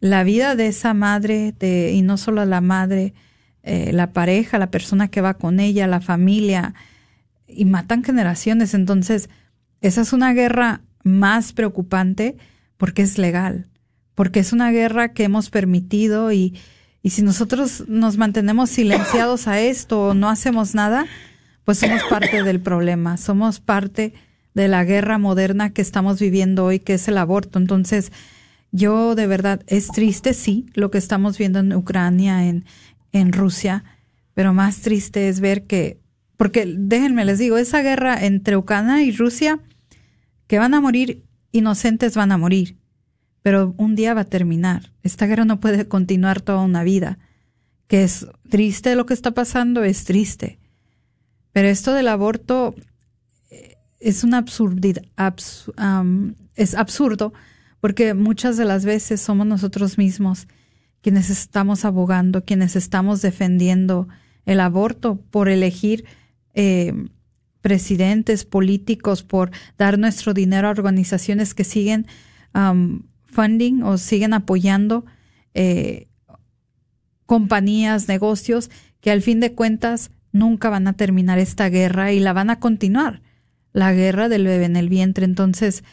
la 0.00 0.24
vida 0.24 0.56
de 0.56 0.68
esa 0.68 0.94
madre, 0.94 1.54
de, 1.58 1.92
y 1.92 2.02
no 2.02 2.16
solo 2.16 2.44
la 2.44 2.60
madre, 2.60 3.12
eh, 3.62 3.92
la 3.92 4.12
pareja, 4.12 4.58
la 4.58 4.70
persona 4.70 5.08
que 5.08 5.20
va 5.20 5.34
con 5.34 5.60
ella, 5.60 5.86
la 5.86 6.00
familia, 6.00 6.74
y 7.46 7.64
matan 7.66 8.02
generaciones. 8.02 8.74
Entonces, 8.74 9.28
esa 9.80 10.00
es 10.00 10.12
una 10.12 10.32
guerra 10.32 10.80
más 11.02 11.52
preocupante 11.52 12.36
porque 12.76 13.02
es 13.02 13.18
legal, 13.18 13.66
porque 14.20 14.40
es 14.40 14.52
una 14.52 14.70
guerra 14.70 15.14
que 15.14 15.24
hemos 15.24 15.48
permitido 15.48 16.30
y, 16.30 16.54
y 17.02 17.08
si 17.08 17.22
nosotros 17.22 17.84
nos 17.88 18.18
mantenemos 18.18 18.68
silenciados 18.68 19.48
a 19.48 19.62
esto 19.62 20.08
o 20.08 20.12
no 20.12 20.28
hacemos 20.28 20.74
nada, 20.74 21.06
pues 21.64 21.78
somos 21.78 22.02
parte 22.04 22.42
del 22.42 22.60
problema, 22.60 23.16
somos 23.16 23.60
parte 23.60 24.12
de 24.52 24.68
la 24.68 24.84
guerra 24.84 25.16
moderna 25.16 25.70
que 25.70 25.80
estamos 25.80 26.20
viviendo 26.20 26.66
hoy, 26.66 26.80
que 26.80 26.92
es 26.92 27.08
el 27.08 27.16
aborto. 27.16 27.58
Entonces, 27.58 28.12
yo 28.72 29.14
de 29.14 29.26
verdad, 29.26 29.62
es 29.68 29.88
triste, 29.88 30.34
sí, 30.34 30.66
lo 30.74 30.90
que 30.90 30.98
estamos 30.98 31.38
viendo 31.38 31.58
en 31.58 31.72
Ucrania, 31.72 32.46
en, 32.46 32.66
en 33.12 33.32
Rusia, 33.32 33.84
pero 34.34 34.52
más 34.52 34.82
triste 34.82 35.30
es 35.30 35.40
ver 35.40 35.62
que, 35.62 35.98
porque 36.36 36.66
déjenme 36.66 37.24
les 37.24 37.38
digo, 37.38 37.56
esa 37.56 37.80
guerra 37.80 38.22
entre 38.22 38.58
Ucrania 38.58 39.02
y 39.02 39.12
Rusia, 39.12 39.60
que 40.46 40.58
van 40.58 40.74
a 40.74 40.82
morir, 40.82 41.24
inocentes 41.52 42.16
van 42.16 42.32
a 42.32 42.36
morir, 42.36 42.76
pero 43.42 43.74
un 43.76 43.94
día 43.94 44.14
va 44.14 44.22
a 44.22 44.24
terminar. 44.24 44.92
Esta 45.02 45.26
guerra 45.26 45.44
no 45.44 45.60
puede 45.60 45.88
continuar 45.88 46.40
toda 46.40 46.60
una 46.60 46.84
vida. 46.84 47.18
Que 47.86 48.04
es 48.04 48.26
triste 48.48 48.94
lo 48.94 49.06
que 49.06 49.14
está 49.14 49.32
pasando, 49.32 49.82
es 49.82 50.04
triste. 50.04 50.58
Pero 51.52 51.68
esto 51.68 51.94
del 51.94 52.08
aborto 52.08 52.74
eh, 53.50 53.76
es 53.98 54.22
una 54.22 54.38
absurdidad, 54.38 55.02
es 56.54 56.74
absurdo, 56.74 57.32
porque 57.80 58.14
muchas 58.14 58.56
de 58.56 58.64
las 58.64 58.84
veces 58.84 59.20
somos 59.20 59.46
nosotros 59.46 59.98
mismos 59.98 60.46
quienes 61.00 61.30
estamos 61.30 61.84
abogando, 61.84 62.44
quienes 62.44 62.76
estamos 62.76 63.22
defendiendo 63.22 64.08
el 64.44 64.60
aborto 64.60 65.16
por 65.30 65.48
elegir 65.48 66.04
eh, 66.54 66.92
presidentes, 67.62 68.44
políticos, 68.44 69.22
por 69.22 69.50
dar 69.78 69.98
nuestro 69.98 70.34
dinero 70.34 70.68
a 70.68 70.72
organizaciones 70.72 71.54
que 71.54 71.64
siguen 71.64 72.06
um, 72.54 73.02
funding 73.30 73.82
o 73.82 73.98
siguen 73.98 74.34
apoyando 74.34 75.04
eh, 75.54 76.08
compañías, 77.26 78.08
negocios 78.08 78.70
que 79.00 79.10
al 79.10 79.22
fin 79.22 79.40
de 79.40 79.54
cuentas 79.54 80.10
nunca 80.32 80.70
van 80.70 80.86
a 80.88 80.94
terminar 80.94 81.38
esta 81.38 81.68
guerra 81.68 82.12
y 82.12 82.20
la 82.20 82.32
van 82.32 82.50
a 82.50 82.60
continuar, 82.60 83.22
la 83.72 83.92
guerra 83.92 84.28
del 84.28 84.44
bebé 84.44 84.64
en 84.64 84.76
el 84.76 84.88
vientre. 84.88 85.24
Entonces, 85.24 85.84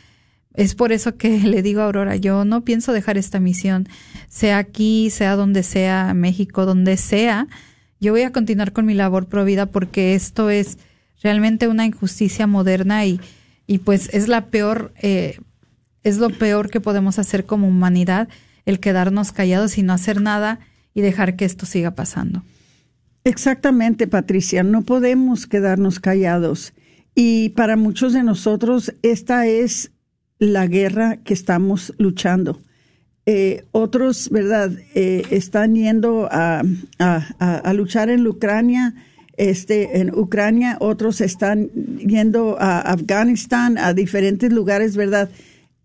es 0.54 0.76
por 0.76 0.92
eso 0.92 1.16
que 1.16 1.40
le 1.44 1.62
digo 1.62 1.82
a 1.82 1.86
Aurora, 1.86 2.16
yo 2.16 2.44
no 2.44 2.66
pienso 2.66 2.92
dejar 2.92 3.18
esta 3.18 3.40
misión, 3.40 3.88
sea 4.28 4.58
aquí, 4.58 5.10
sea 5.10 5.36
donde 5.36 5.64
sea, 5.64 6.14
México, 6.14 6.66
donde 6.66 6.98
sea, 6.98 7.48
yo 8.00 8.12
voy 8.12 8.22
a 8.22 8.32
continuar 8.32 8.74
con 8.74 8.86
mi 8.86 8.94
labor 8.94 9.28
pro 9.28 9.46
vida 9.46 9.68
porque 9.68 10.14
esto 10.14 10.50
es 10.50 10.78
realmente 11.22 11.68
una 11.68 11.86
injusticia 11.86 12.46
moderna 12.46 13.06
y, 13.06 13.20
y 13.66 13.80
pues 13.80 14.10
es 14.14 14.28
la 14.28 14.48
peor, 14.48 14.94
eh, 15.02 15.40
es 16.08 16.18
lo 16.18 16.30
peor 16.30 16.70
que 16.70 16.80
podemos 16.80 17.20
hacer 17.20 17.46
como 17.46 17.68
humanidad, 17.68 18.30
el 18.66 18.80
quedarnos 18.80 19.32
callados 19.32 19.78
y 19.78 19.84
no 19.84 19.94
hacer 19.94 20.22
nada 20.22 20.60
y 20.94 21.02
dejar 21.02 21.36
que 21.36 21.46
esto 21.46 21.66
siga 21.66 21.92
pasando. 21.96 22.44
Exactamente, 23.24 24.08
Patricia, 24.08 24.64
no 24.64 24.84
podemos 24.84 25.48
quedarnos 25.48 26.00
callados. 26.00 26.74
Y 27.14 27.50
para 27.50 27.76
muchos 27.76 28.14
de 28.14 28.24
nosotros 28.24 28.94
esta 29.02 29.48
es 29.48 29.92
la 30.40 30.66
guerra 30.68 31.18
que 31.18 31.34
estamos 31.34 31.94
luchando. 31.98 32.62
Eh, 33.26 33.66
otros, 33.72 34.30
¿verdad?, 34.30 34.72
eh, 34.96 35.24
están 35.32 35.76
yendo 35.76 36.30
a, 36.32 36.64
a, 37.00 37.74
luchar 37.74 38.10
en 38.10 38.26
Ucrania 38.26 38.96
este, 39.38 40.00
en 40.00 40.18
Ucrania, 40.18 40.78
otros 40.80 41.22
están 41.22 41.70
yendo 41.98 42.58
a 42.60 42.80
Afganistán, 42.80 43.78
a 43.78 43.94
diferentes 43.94 44.52
lugares, 44.52 44.96
¿verdad? 44.98 45.30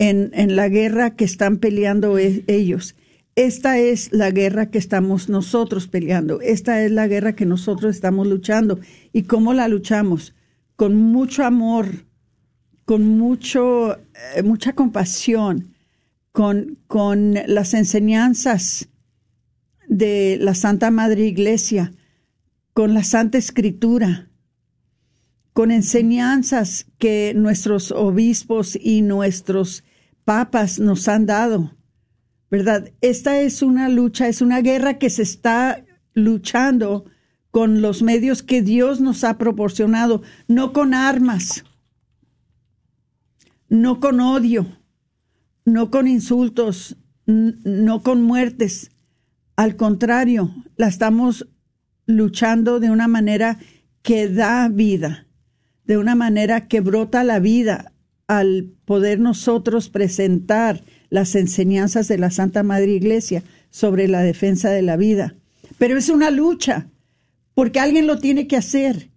En, 0.05 0.57
la 0.57 0.69
guerra 0.69 1.15
que 1.15 1.25
están 1.25 1.59
peleando 1.59 2.19
e, 2.19 2.43
ellos. 2.49 2.97
Esta 3.37 3.79
es 3.79 4.13
la 4.13 4.33
guerra 4.33 4.69
que 4.71 4.79
estamos 4.79 5.29
nosotros 5.29 5.87
peleando. 5.87 6.41
Esta 6.41 6.83
es 6.83 6.91
la 6.91 7.07
guerra 7.07 7.35
que 7.37 7.47
nosotros 7.47 7.95
estamos 7.95 8.27
luchando. 8.27 8.81
¿Y 9.13 9.23
cómo 9.23 9.55
la 9.55 9.69
luchamos? 9.69 10.35
Con 10.75 10.97
mucho 10.97 11.45
amor, 11.45 11.87
con 12.85 13.07
mucho, 13.17 13.97
eh, 14.35 14.43
mucha 14.43 14.73
compasión, 14.73 15.73
con, 16.33 16.79
con 16.89 17.35
las 17.47 17.73
enseñanzas 17.73 18.89
de 19.87 20.37
la 20.41 20.55
Santa 20.55 20.91
Madre 20.91 21.27
Iglesia, 21.27 21.93
con 22.73 22.93
la 22.93 23.05
Santa 23.05 23.39
Escritura, 23.39 24.31
con 25.53 25.71
enseñanzas 25.71 26.87
que 26.99 27.35
nuestros 27.37 27.93
obispos 27.93 28.77
y 28.81 29.03
nuestros 29.03 29.85
papas 30.25 30.79
nos 30.79 31.09
han 31.09 31.27
dado, 31.27 31.75
¿verdad? 32.51 32.93
Esta 33.01 33.41
es 33.41 33.63
una 33.63 33.89
lucha, 33.89 34.29
es 34.29 34.43
una 34.43 34.61
guerra 34.61 34.99
que 34.99 35.11
se 35.11 35.23
está 35.23 35.85
luchando 36.15 37.05
con 37.51 37.83
los 37.83 38.03
medios 38.03 38.43
que 38.43 38.63
Dios 38.63 39.01
nos 39.01 39.25
ha 39.25 39.39
proporcionado, 39.39 40.23
no 40.49 40.73
con 40.73 40.95
armas, 40.95 41.65
no 43.69 44.01
con 44.01 44.21
odio, 44.21 44.67
no 45.65 45.91
con 45.91 46.09
insultos, 46.09 46.97
no 47.27 48.03
con 48.03 48.23
muertes. 48.23 48.91
Al 49.57 49.77
contrario, 49.77 50.55
la 50.77 50.89
estamos 50.89 51.49
luchando 52.07 52.81
de 52.81 52.91
una 52.91 53.09
manera 53.09 53.59
que 54.03 54.29
da 54.29 54.69
vida, 54.69 55.27
de 55.85 55.99
una 55.99 56.15
manera 56.15 56.69
que 56.69 56.81
brota 56.81 57.23
la 57.23 57.39
vida 57.39 57.92
al 58.39 58.73
poder 58.87 59.21
nosotros 59.21 59.91
presentar 59.91 60.83
las 61.11 61.35
enseñanzas 61.35 62.09
de 62.09 62.17
la 62.17 62.31
Santa 62.31 62.63
Madre 62.63 62.93
Iglesia 62.93 63.43
sobre 63.71 64.09
la 64.09 64.23
defensa 64.23 64.71
de 64.71 64.81
la 64.81 64.97
vida. 64.97 65.35
Pero 65.77 65.99
es 65.99 66.09
una 66.09 66.31
lucha, 66.31 66.89
porque 67.55 67.79
alguien 67.79 68.07
lo 68.07 68.19
tiene 68.19 68.47
que 68.47 68.57
hacer 68.57 69.11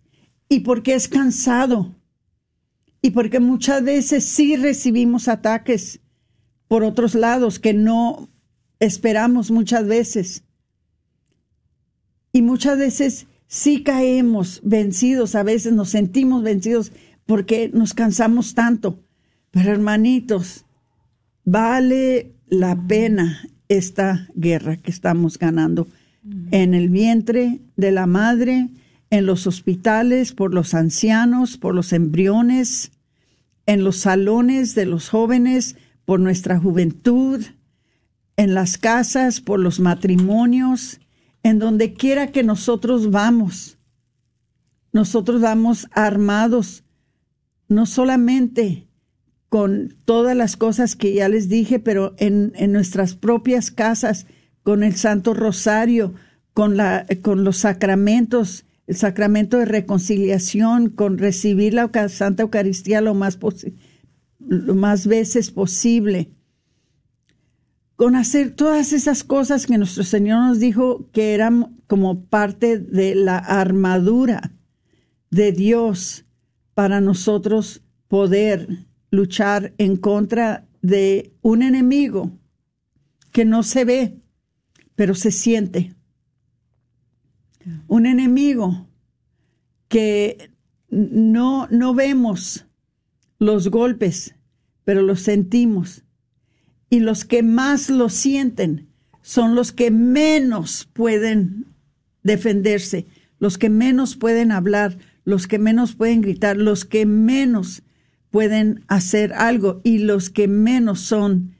y 0.49 0.61
porque 0.61 0.95
es 0.95 1.07
cansado 1.07 1.95
y 3.01 3.11
porque 3.11 3.39
muchas 3.39 3.83
veces 3.83 4.25
sí 4.25 4.57
recibimos 4.57 5.29
ataques 5.29 6.01
por 6.67 6.83
otros 6.83 7.15
lados 7.15 7.57
que 7.57 7.73
no 7.73 8.29
esperamos 8.79 9.49
muchas 9.49 9.87
veces. 9.87 10.43
Y 12.33 12.41
muchas 12.41 12.77
veces 12.77 13.27
sí 13.47 13.81
caemos 13.81 14.59
vencidos, 14.63 15.35
a 15.35 15.43
veces 15.43 15.71
nos 15.71 15.89
sentimos 15.89 16.43
vencidos 16.43 16.91
porque 17.25 17.69
nos 17.73 17.93
cansamos 17.93 18.55
tanto. 18.55 19.04
Pero 19.55 19.71
hermanitos, 19.71 20.65
vale 21.45 22.33
la 22.49 22.75
pena 22.75 23.47
esta 23.69 24.27
guerra 24.35 24.75
que 24.75 24.91
estamos 24.91 25.39
ganando. 25.39 25.87
En 26.51 26.73
el 26.73 26.89
vientre 26.89 27.61
de 27.77 27.93
la 27.93 28.05
madre, 28.05 28.67
en 29.09 29.25
los 29.25 29.47
hospitales, 29.47 30.33
por 30.33 30.53
los 30.53 30.73
ancianos, 30.73 31.55
por 31.55 31.73
los 31.73 31.93
embriones, 31.93 32.91
en 33.65 33.85
los 33.85 33.95
salones 33.95 34.75
de 34.75 34.87
los 34.87 35.07
jóvenes, 35.07 35.77
por 36.03 36.19
nuestra 36.19 36.59
juventud, 36.59 37.41
en 38.35 38.55
las 38.55 38.77
casas, 38.77 39.39
por 39.39 39.61
los 39.61 39.79
matrimonios, 39.79 40.99
en 41.43 41.59
donde 41.59 41.93
quiera 41.93 42.33
que 42.33 42.43
nosotros 42.43 43.09
vamos, 43.09 43.77
nosotros 44.91 45.39
vamos 45.39 45.87
armados, 45.93 46.83
no 47.69 47.85
solamente 47.85 48.84
con 49.55 49.95
todas 50.03 50.35
las 50.35 50.57
cosas 50.57 50.97
que 50.97 51.13
ya 51.13 51.29
les 51.29 51.47
dije, 51.47 51.79
pero 51.79 52.13
en, 52.17 52.51
nuestras 52.73 53.15
propias 53.15 53.71
casas, 53.71 54.25
con 54.63 54.83
el 54.83 54.97
Santo 54.97 55.33
Rosario, 55.33 56.13
con, 56.51 56.75
la, 56.75 57.05
con 57.21 57.45
los 57.45 57.59
sacramentos, 57.59 58.65
el 58.85 58.97
sacramento 58.97 59.57
de 59.57 59.63
reconciliación, 59.63 60.89
con 60.89 61.17
recibir 61.17 61.73
la 61.73 61.89
Santa 62.09 62.43
Eucaristía 62.43 62.99
lo 62.99 63.13
más, 63.13 63.39
lo 64.39 64.75
más 64.75 65.07
veces 65.07 65.51
posible, 65.51 66.31
con 67.95 68.17
hacer 68.17 68.51
todas 68.51 68.91
esas 68.91 69.23
cosas 69.23 69.67
que 69.67 69.77
nuestro 69.77 70.03
Señor 70.03 70.45
nos 70.45 70.59
dijo 70.59 71.09
que 71.13 71.33
eran 71.33 71.77
como 71.87 72.25
parte 72.25 72.77
de 72.77 73.15
la 73.15 73.37
armadura 73.37 74.51
de 75.31 75.53
Dios 75.53 76.25
para 76.73 76.99
nosotros 76.99 77.83
poder 78.09 78.85
luchar 79.11 79.73
en 79.77 79.97
contra 79.97 80.67
de 80.81 81.33
un 81.41 81.61
enemigo 81.61 82.31
que 83.31 83.45
no 83.45 83.63
se 83.63 83.85
ve, 83.85 84.17
pero 84.95 85.15
se 85.15 85.31
siente. 85.31 85.93
Un 87.87 88.05
enemigo 88.05 88.87
que 89.87 90.51
no, 90.89 91.67
no 91.71 91.93
vemos 91.93 92.65
los 93.39 93.69
golpes, 93.69 94.35
pero 94.83 95.01
los 95.01 95.21
sentimos. 95.21 96.03
Y 96.89 96.99
los 96.99 97.25
que 97.25 97.43
más 97.43 97.89
lo 97.89 98.09
sienten 98.09 98.89
son 99.21 99.55
los 99.55 99.71
que 99.71 99.91
menos 99.91 100.87
pueden 100.93 101.65
defenderse, 102.23 103.07
los 103.39 103.57
que 103.57 103.69
menos 103.69 104.15
pueden 104.15 104.51
hablar, 104.51 104.97
los 105.23 105.47
que 105.47 105.59
menos 105.59 105.95
pueden 105.95 106.21
gritar, 106.21 106.57
los 106.57 106.85
que 106.85 107.05
menos 107.05 107.81
pueden 108.35 108.83
hacer 108.89 109.31
algo 109.31 109.79
y 109.85 109.99
los 109.99 110.29
que 110.29 110.49
menos 110.49 110.99
son 110.99 111.55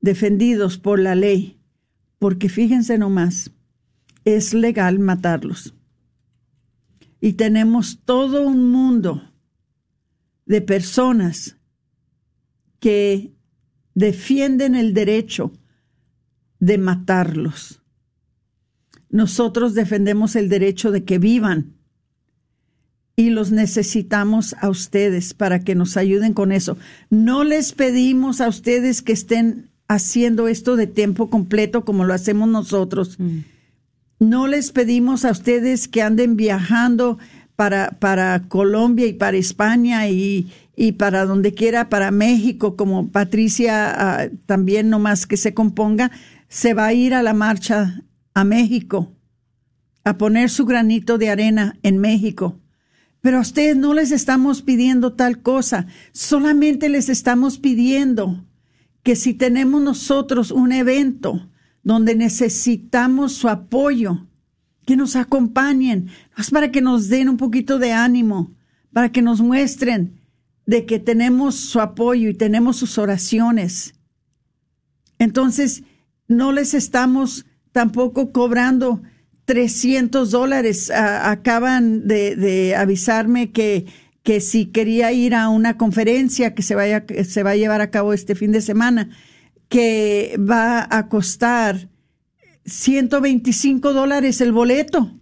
defendidos 0.00 0.78
por 0.78 0.98
la 0.98 1.14
ley. 1.14 1.60
Porque 2.18 2.48
fíjense 2.48 2.96
nomás, 2.96 3.50
es 4.24 4.54
legal 4.54 4.98
matarlos. 4.98 5.74
Y 7.20 7.34
tenemos 7.34 8.00
todo 8.06 8.46
un 8.46 8.70
mundo 8.70 9.30
de 10.46 10.62
personas 10.62 11.58
que 12.80 13.34
defienden 13.92 14.74
el 14.74 14.94
derecho 14.94 15.52
de 16.60 16.78
matarlos. 16.78 17.82
Nosotros 19.10 19.74
defendemos 19.74 20.34
el 20.34 20.48
derecho 20.48 20.92
de 20.92 21.04
que 21.04 21.18
vivan 21.18 21.75
y 23.16 23.30
los 23.30 23.50
necesitamos 23.50 24.54
a 24.60 24.68
ustedes 24.68 25.32
para 25.32 25.60
que 25.60 25.74
nos 25.74 25.96
ayuden 25.96 26.34
con 26.34 26.52
eso. 26.52 26.76
No 27.08 27.44
les 27.44 27.72
pedimos 27.72 28.42
a 28.42 28.48
ustedes 28.48 29.00
que 29.00 29.12
estén 29.12 29.70
haciendo 29.88 30.48
esto 30.48 30.76
de 30.76 30.86
tiempo 30.86 31.30
completo 31.30 31.84
como 31.86 32.04
lo 32.04 32.12
hacemos 32.12 32.48
nosotros. 32.48 33.18
Mm. 33.18 33.38
No 34.20 34.46
les 34.46 34.70
pedimos 34.70 35.24
a 35.24 35.30
ustedes 35.30 35.88
que 35.88 36.02
anden 36.02 36.36
viajando 36.36 37.18
para, 37.54 37.92
para 37.98 38.48
Colombia 38.48 39.06
y 39.06 39.14
para 39.14 39.38
España 39.38 40.08
y, 40.08 40.52
y 40.76 40.92
para 40.92 41.24
donde 41.24 41.54
quiera, 41.54 41.88
para 41.88 42.10
México, 42.10 42.76
como 42.76 43.08
Patricia 43.08 43.94
ah, 43.96 44.28
también 44.44 44.90
nomás 44.90 45.26
que 45.26 45.38
se 45.38 45.54
componga, 45.54 46.10
se 46.48 46.74
va 46.74 46.86
a 46.86 46.92
ir 46.92 47.14
a 47.14 47.22
la 47.22 47.32
marcha 47.32 48.02
a 48.34 48.44
México, 48.44 49.10
a 50.04 50.18
poner 50.18 50.50
su 50.50 50.66
granito 50.66 51.16
de 51.16 51.30
arena 51.30 51.78
en 51.82 51.96
México 51.98 52.60
pero 53.26 53.38
a 53.38 53.40
ustedes 53.40 53.76
no 53.76 53.92
les 53.92 54.12
estamos 54.12 54.62
pidiendo 54.62 55.14
tal 55.14 55.42
cosa, 55.42 55.88
solamente 56.12 56.88
les 56.88 57.08
estamos 57.08 57.58
pidiendo 57.58 58.46
que 59.02 59.16
si 59.16 59.34
tenemos 59.34 59.82
nosotros 59.82 60.52
un 60.52 60.70
evento 60.70 61.50
donde 61.82 62.14
necesitamos 62.14 63.32
su 63.32 63.48
apoyo, 63.48 64.28
que 64.84 64.94
nos 64.94 65.16
acompañen, 65.16 66.06
es 66.38 66.52
para 66.52 66.70
que 66.70 66.80
nos 66.80 67.08
den 67.08 67.28
un 67.28 67.36
poquito 67.36 67.80
de 67.80 67.92
ánimo, 67.92 68.54
para 68.92 69.10
que 69.10 69.22
nos 69.22 69.40
muestren 69.40 70.20
de 70.64 70.86
que 70.86 71.00
tenemos 71.00 71.56
su 71.56 71.80
apoyo 71.80 72.28
y 72.28 72.34
tenemos 72.34 72.76
sus 72.76 72.96
oraciones. 72.96 73.96
Entonces, 75.18 75.82
no 76.28 76.52
les 76.52 76.74
estamos 76.74 77.44
tampoco 77.72 78.30
cobrando 78.30 79.02
300 79.46 80.30
dólares. 80.30 80.90
acaban 80.90 82.06
de, 82.06 82.74
avisarme 82.76 83.52
que, 83.52 83.86
que 84.22 84.40
si 84.40 84.66
quería 84.66 85.12
ir 85.12 85.34
a 85.34 85.48
una 85.48 85.78
conferencia 85.78 86.54
que 86.54 86.62
se, 86.62 86.74
vaya, 86.74 87.06
se 87.24 87.42
va 87.42 87.50
a 87.50 87.56
llevar 87.56 87.80
a 87.80 87.90
cabo 87.90 88.12
este 88.12 88.34
fin 88.34 88.52
de 88.52 88.60
semana, 88.60 89.08
que 89.68 90.36
va 90.38 90.86
a 90.90 91.08
costar 91.08 91.88
125 92.66 93.92
dólares 93.92 94.40
el 94.40 94.52
boleto. 94.52 95.12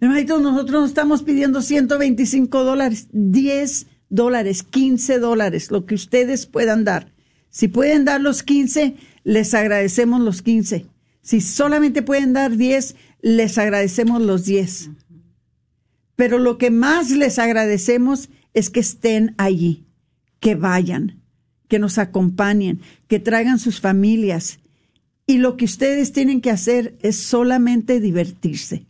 Nosotros 0.00 0.70
no 0.70 0.86
estamos 0.86 1.22
pidiendo 1.22 1.60
125 1.60 2.64
dólares, 2.64 3.08
10 3.12 3.86
dólares, 4.08 4.62
15 4.62 5.18
dólares, 5.18 5.70
lo 5.70 5.86
que 5.86 5.94
ustedes 5.94 6.46
puedan 6.46 6.84
dar. 6.84 7.12
Si 7.50 7.68
pueden 7.68 8.04
dar 8.04 8.20
los 8.20 8.42
15, 8.42 8.94
les 9.24 9.54
agradecemos 9.54 10.20
los 10.20 10.40
15 10.42 10.86
si 11.22 11.40
solamente 11.40 12.02
pueden 12.02 12.32
dar 12.32 12.56
10, 12.56 12.96
les 13.20 13.58
agradecemos 13.58 14.22
los 14.22 14.44
10. 14.44 14.90
Pero 16.16 16.38
lo 16.38 16.58
que 16.58 16.70
más 16.70 17.10
les 17.10 17.38
agradecemos 17.38 18.28
es 18.54 18.70
que 18.70 18.80
estén 18.80 19.34
allí, 19.38 19.86
que 20.40 20.54
vayan, 20.54 21.22
que 21.68 21.78
nos 21.78 21.98
acompañen, 21.98 22.80
que 23.06 23.20
traigan 23.20 23.58
sus 23.58 23.80
familias. 23.80 24.58
Y 25.26 25.38
lo 25.38 25.56
que 25.56 25.66
ustedes 25.66 26.12
tienen 26.12 26.40
que 26.40 26.50
hacer 26.50 26.96
es 27.02 27.16
solamente 27.16 28.00
divertirse. 28.00 28.86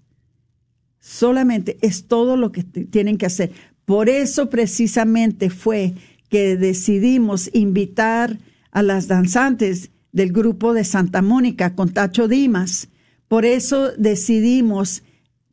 Solamente 1.00 1.78
es 1.80 2.06
todo 2.06 2.36
lo 2.36 2.52
que 2.52 2.62
tienen 2.62 3.18
que 3.18 3.26
hacer. 3.26 3.52
Por 3.84 4.08
eso 4.08 4.48
precisamente 4.50 5.50
fue 5.50 5.94
que 6.28 6.56
decidimos 6.56 7.50
invitar 7.52 8.38
a 8.70 8.82
las 8.82 9.08
danzantes 9.08 9.90
del 10.18 10.32
grupo 10.32 10.74
de 10.74 10.82
Santa 10.82 11.22
Mónica 11.22 11.76
con 11.76 11.90
Tacho 11.90 12.26
Dimas. 12.26 12.88
Por 13.28 13.44
eso 13.44 13.92
decidimos 13.96 15.04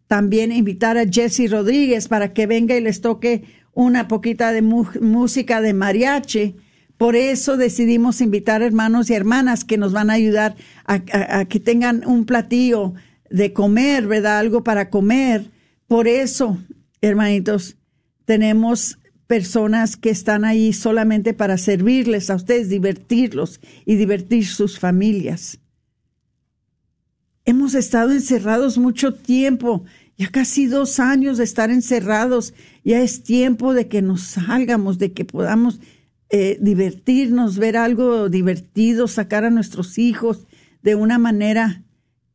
también 0.08 0.52
invitar 0.52 0.98
a 0.98 1.06
Jesse 1.06 1.52
Rodríguez 1.52 2.08
para 2.08 2.34
que 2.34 2.48
venga 2.48 2.76
y 2.76 2.82
les 2.82 3.00
toque 3.00 3.44
una 3.74 4.08
poquita 4.08 4.52
de 4.52 4.64
música 4.64 5.62
de 5.62 5.74
mariachi. 5.76 6.56
Por 6.98 7.16
eso 7.16 7.58
decidimos 7.58 8.22
invitar 8.22 8.64
hermanos 8.64 9.12
y 9.12 9.14
hermanas 9.14 9.66
que 9.66 9.78
nos 9.78 9.94
van 9.94 10.10
a 10.10 10.14
ayudar 10.14 10.56
a, 10.88 11.04
a, 11.12 11.46
que 11.46 11.60
tengan 11.60 12.02
un 12.04 12.26
platillo 12.26 12.96
de 13.30 13.54
comer, 13.54 14.08
¿verdad? 14.08 14.40
Algo 14.40 14.64
para 14.64 14.90
comer. 14.90 15.52
Por 15.86 16.08
eso, 16.08 16.58
hermanitos, 17.02 17.78
tenemos 18.26 18.98
personas 19.28 19.98
que 19.98 20.10
están 20.10 20.46
ahí 20.46 20.74
solamente 20.74 21.34
para 21.34 21.58
servirles 21.58 22.30
a 22.30 22.36
ustedes, 22.36 22.70
divertirlos 22.70 23.60
y 23.86 23.96
divertir 23.96 24.46
sus 24.46 24.80
familias. 24.80 25.60
Hemos 27.46 27.76
estado 27.76 28.12
encerrados 28.12 28.78
mucho 28.78 29.14
tiempo, 29.14 29.84
ya 30.18 30.30
casi 30.30 30.68
dos 30.68 31.00
años 31.00 31.38
de 31.38 31.44
estar 31.44 31.70
encerrados. 31.70 32.54
Ya 32.84 33.02
es 33.02 33.24
tiempo 33.24 33.74
de 33.74 33.88
que 33.88 34.02
nos 34.02 34.22
salgamos, 34.22 34.98
de 34.98 35.12
que 35.12 35.26
podamos 35.26 35.80
eh, 36.30 36.58
divertirnos, 36.62 37.58
ver 37.58 37.78
algo 37.78 38.30
divertido, 38.30 39.08
sacar 39.08 39.44
a 39.44 39.50
nuestros 39.50 39.98
hijos 39.98 40.48
de 40.82 40.96
una 40.96 41.18
manera 41.18 41.84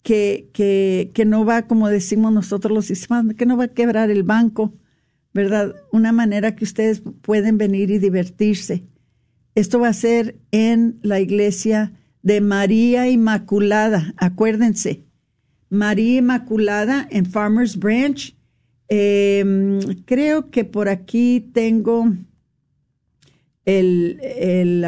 que, 0.02 0.50
que, 0.52 1.10
que 1.14 1.24
no 1.24 1.44
va, 1.44 1.62
como 1.62 1.88
decimos 1.88 2.32
nosotros 2.32 2.72
los 2.72 2.90
hispanos, 2.90 3.34
que 3.34 3.46
no 3.46 3.56
va 3.56 3.64
a 3.64 3.68
quebrar 3.68 4.10
el 4.10 4.22
banco, 4.22 4.72
¿verdad? 5.32 5.74
Una 5.92 6.12
manera 6.12 6.56
que 6.56 6.64
ustedes 6.64 7.02
pueden 7.22 7.58
venir 7.58 7.90
y 7.90 7.98
divertirse. 7.98 8.84
Esto 9.54 9.80
va 9.80 9.88
a 9.88 9.92
ser 9.92 10.36
en 10.50 10.98
la 11.02 11.20
iglesia 11.20 11.92
de 12.22 12.40
María 12.40 13.08
Inmaculada, 13.08 14.14
acuérdense. 14.16 15.04
María 15.68 16.18
Inmaculada 16.18 17.06
en 17.10 17.26
Farmers 17.26 17.78
Branch. 17.78 18.36
Em, 18.88 19.80
creo 20.04 20.50
que 20.50 20.64
por 20.64 20.88
aquí 20.88 21.48
tengo 21.52 22.12
el, 23.64 24.80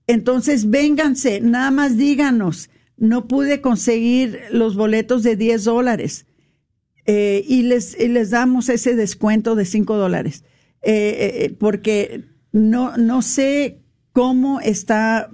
Entonces, 0.06 0.68
vénganse, 0.68 1.40
nada 1.40 1.70
más 1.70 1.96
díganos, 1.96 2.68
no 2.98 3.26
pude 3.26 3.62
conseguir 3.62 4.38
los 4.50 4.76
boletos 4.76 5.22
de 5.22 5.36
10 5.36 5.64
dólares 5.64 6.26
eh, 7.06 7.44
y, 7.46 7.62
les, 7.62 7.98
les 7.98 8.30
damos 8.30 8.68
ese 8.68 8.94
descuento 8.94 9.54
de 9.54 9.64
5 9.64 9.96
dólares, 9.96 10.44
eh, 10.82 11.44
eh, 11.44 11.56
porque 11.58 12.24
no, 12.52 12.96
no 12.96 13.22
sé 13.22 13.80
cómo 14.12 14.60
está, 14.60 15.30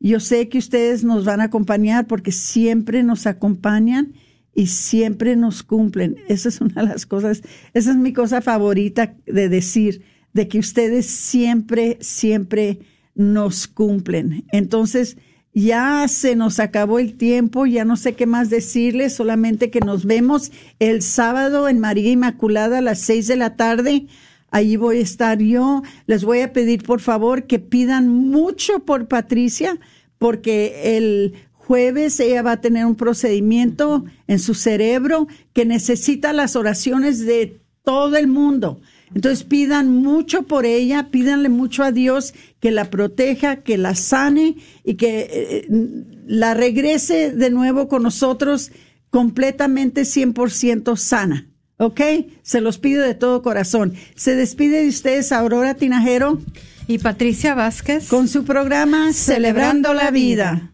Yo 0.01 0.21
sé 0.21 0.49
que 0.49 0.59
ustedes 0.59 1.05
nos 1.05 1.25
van 1.25 1.41
a 1.41 1.45
acompañar 1.45 2.07
porque 2.07 2.33
siempre 2.33 3.03
nos 3.03 3.27
acompañan 3.27 4.15
y 4.55 4.69
siempre 4.69 5.37
nos 5.37 5.63
cumplen. 5.63 6.17
Esa 6.29 6.49
es 6.49 6.61
una 6.61 6.83
de 6.83 6.89
las 6.89 7.05
cosas, 7.07 7.43
esa 7.75 7.91
es 7.91 7.97
mi 7.97 8.15
cosa 8.15 8.41
favorita 8.41 9.15
de 9.27 9.49
decir, 9.51 10.03
de 10.33 10.49
que 10.49 10.59
ustedes 10.59 11.07
siempre, 11.07 11.99
siempre 12.01 12.81
nos 13.15 13.69
cumplen. 13.69 14.45
Entonces, 14.53 15.19
ya 15.57 16.07
se 16.07 16.37
nos 16.37 16.61
acabó 16.61 16.99
el 16.99 17.17
tiempo, 17.17 17.65
ya 17.65 17.87
no 17.87 17.97
sé 17.97 18.13
qué 18.13 18.27
más 18.27 18.51
decirles, 18.51 19.15
solamente 19.15 19.71
que 19.71 19.81
nos 19.81 20.05
vemos 20.05 20.53
el 20.81 21.01
sábado 21.01 21.71
en 21.71 21.79
María 21.79 22.11
Inmaculada 22.11 22.79
a 22.79 22.83
las 22.83 23.01
seis 23.01 23.27
de 23.27 23.37
la 23.37 23.57
tarde. 23.57 24.07
Allí 24.51 24.77
voy 24.77 24.99
a 24.99 25.01
estar 25.01 25.39
yo. 25.39 25.83
Les 26.07 26.25
voy 26.25 26.41
a 26.41 26.53
pedir, 26.53 26.83
por 26.83 27.01
favor, 27.01 27.47
que 27.47 27.59
pidan 27.59 28.07
mucho 28.07 28.81
por 28.81 29.09
Patricia, 29.09 29.79
porque 30.19 30.97
el 30.99 31.33
jueves 31.55 32.21
ella 32.21 32.43
va 32.43 32.53
a 32.53 32.61
tener 32.61 32.85
un 32.85 32.95
procedimiento 32.95 34.05
en 34.27 34.41
su 34.41 34.53
cerebro 34.53 35.27
que 35.55 35.65
necesita 35.65 36.35
las 36.35 36.55
oraciones 36.55 37.25
de 37.25 37.63
todo 37.83 38.19
el 38.19 38.27
mundo. 38.27 38.83
Entonces 39.15 39.45
pidan 39.45 39.91
mucho 39.91 40.43
por 40.43 40.67
ella, 40.67 41.11
pídanle 41.11 41.49
mucho 41.49 41.85
a 41.85 41.93
Dios 41.93 42.35
que 42.61 42.71
la 42.71 42.91
proteja, 42.91 43.57
que 43.57 43.79
la 43.79 43.95
sane 43.95 44.57
y 44.85 44.95
que 44.95 45.29
eh, 45.31 45.67
la 46.27 46.55
regrese 46.55 47.33
de 47.33 47.51
nuevo 47.51 47.89
con 47.89 48.03
nosotros 48.03 48.73
completamente 49.11 50.03
100% 50.03 50.97
sana. 50.97 51.49
¿Ok? 51.79 52.01
Se 52.43 52.61
los 52.61 52.79
pido 52.79 53.03
de 53.03 53.15
todo 53.15 53.43
corazón. 53.43 53.95
Se 54.15 54.35
despide 54.35 54.83
de 54.83 54.89
ustedes 54.89 55.31
Aurora 55.31 55.75
Tinajero 55.75 56.41
y 56.89 56.99
Patricia 56.99 57.55
Vázquez 57.55 58.09
con 58.09 58.29
su 58.29 58.45
programa 58.45 59.13
Celebrando, 59.13 59.93
la 59.93 60.11
vida. 60.11 60.73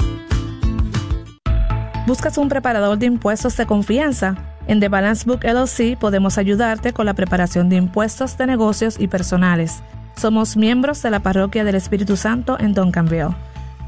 ¿Buscas 2.06 2.38
un 2.38 2.48
preparador 2.48 2.96
de 2.98 3.04
impuestos 3.06 3.58
de 3.58 3.66
confianza? 3.66 4.36
En 4.66 4.80
The 4.80 4.88
Balance 4.88 5.26
Book 5.26 5.44
LLC 5.44 5.98
podemos 5.98 6.38
ayudarte 6.38 6.94
con 6.94 7.04
la 7.04 7.12
preparación 7.12 7.68
de 7.68 7.76
impuestos 7.76 8.38
de 8.38 8.46
negocios 8.46 8.98
y 8.98 9.08
personales. 9.08 9.82
Somos 10.16 10.56
miembros 10.56 11.02
de 11.02 11.10
la 11.10 11.20
Parroquia 11.20 11.62
del 11.62 11.74
Espíritu 11.74 12.16
Santo 12.16 12.58
en 12.58 12.72
Duncanville. 12.72 13.34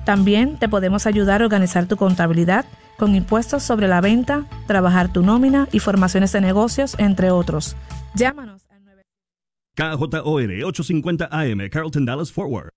También 0.05 0.59
te 0.59 0.69
podemos 0.69 1.07
ayudar 1.07 1.43
a 1.43 1.45
organizar 1.45 1.87
tu 1.87 1.97
contabilidad 1.97 2.65
con 2.99 3.15
impuestos 3.15 3.63
sobre 3.63 3.89
la 3.89 4.01
venta, 4.01 4.47
trabajar 4.67 5.13
tu 5.13 5.23
nómina 5.23 5.69
y 5.73 5.79
formaciones 5.79 6.33
de 6.33 6.41
negocios, 6.41 6.95
entre 6.99 7.31
otros. 7.31 7.77
Llámanos 8.15 8.63
KJOR 9.75 10.65
850 10.65 11.29
AM, 11.31 11.69
Carlton 11.71 12.05
Dallas 12.05 12.31
Forward. 12.31 12.71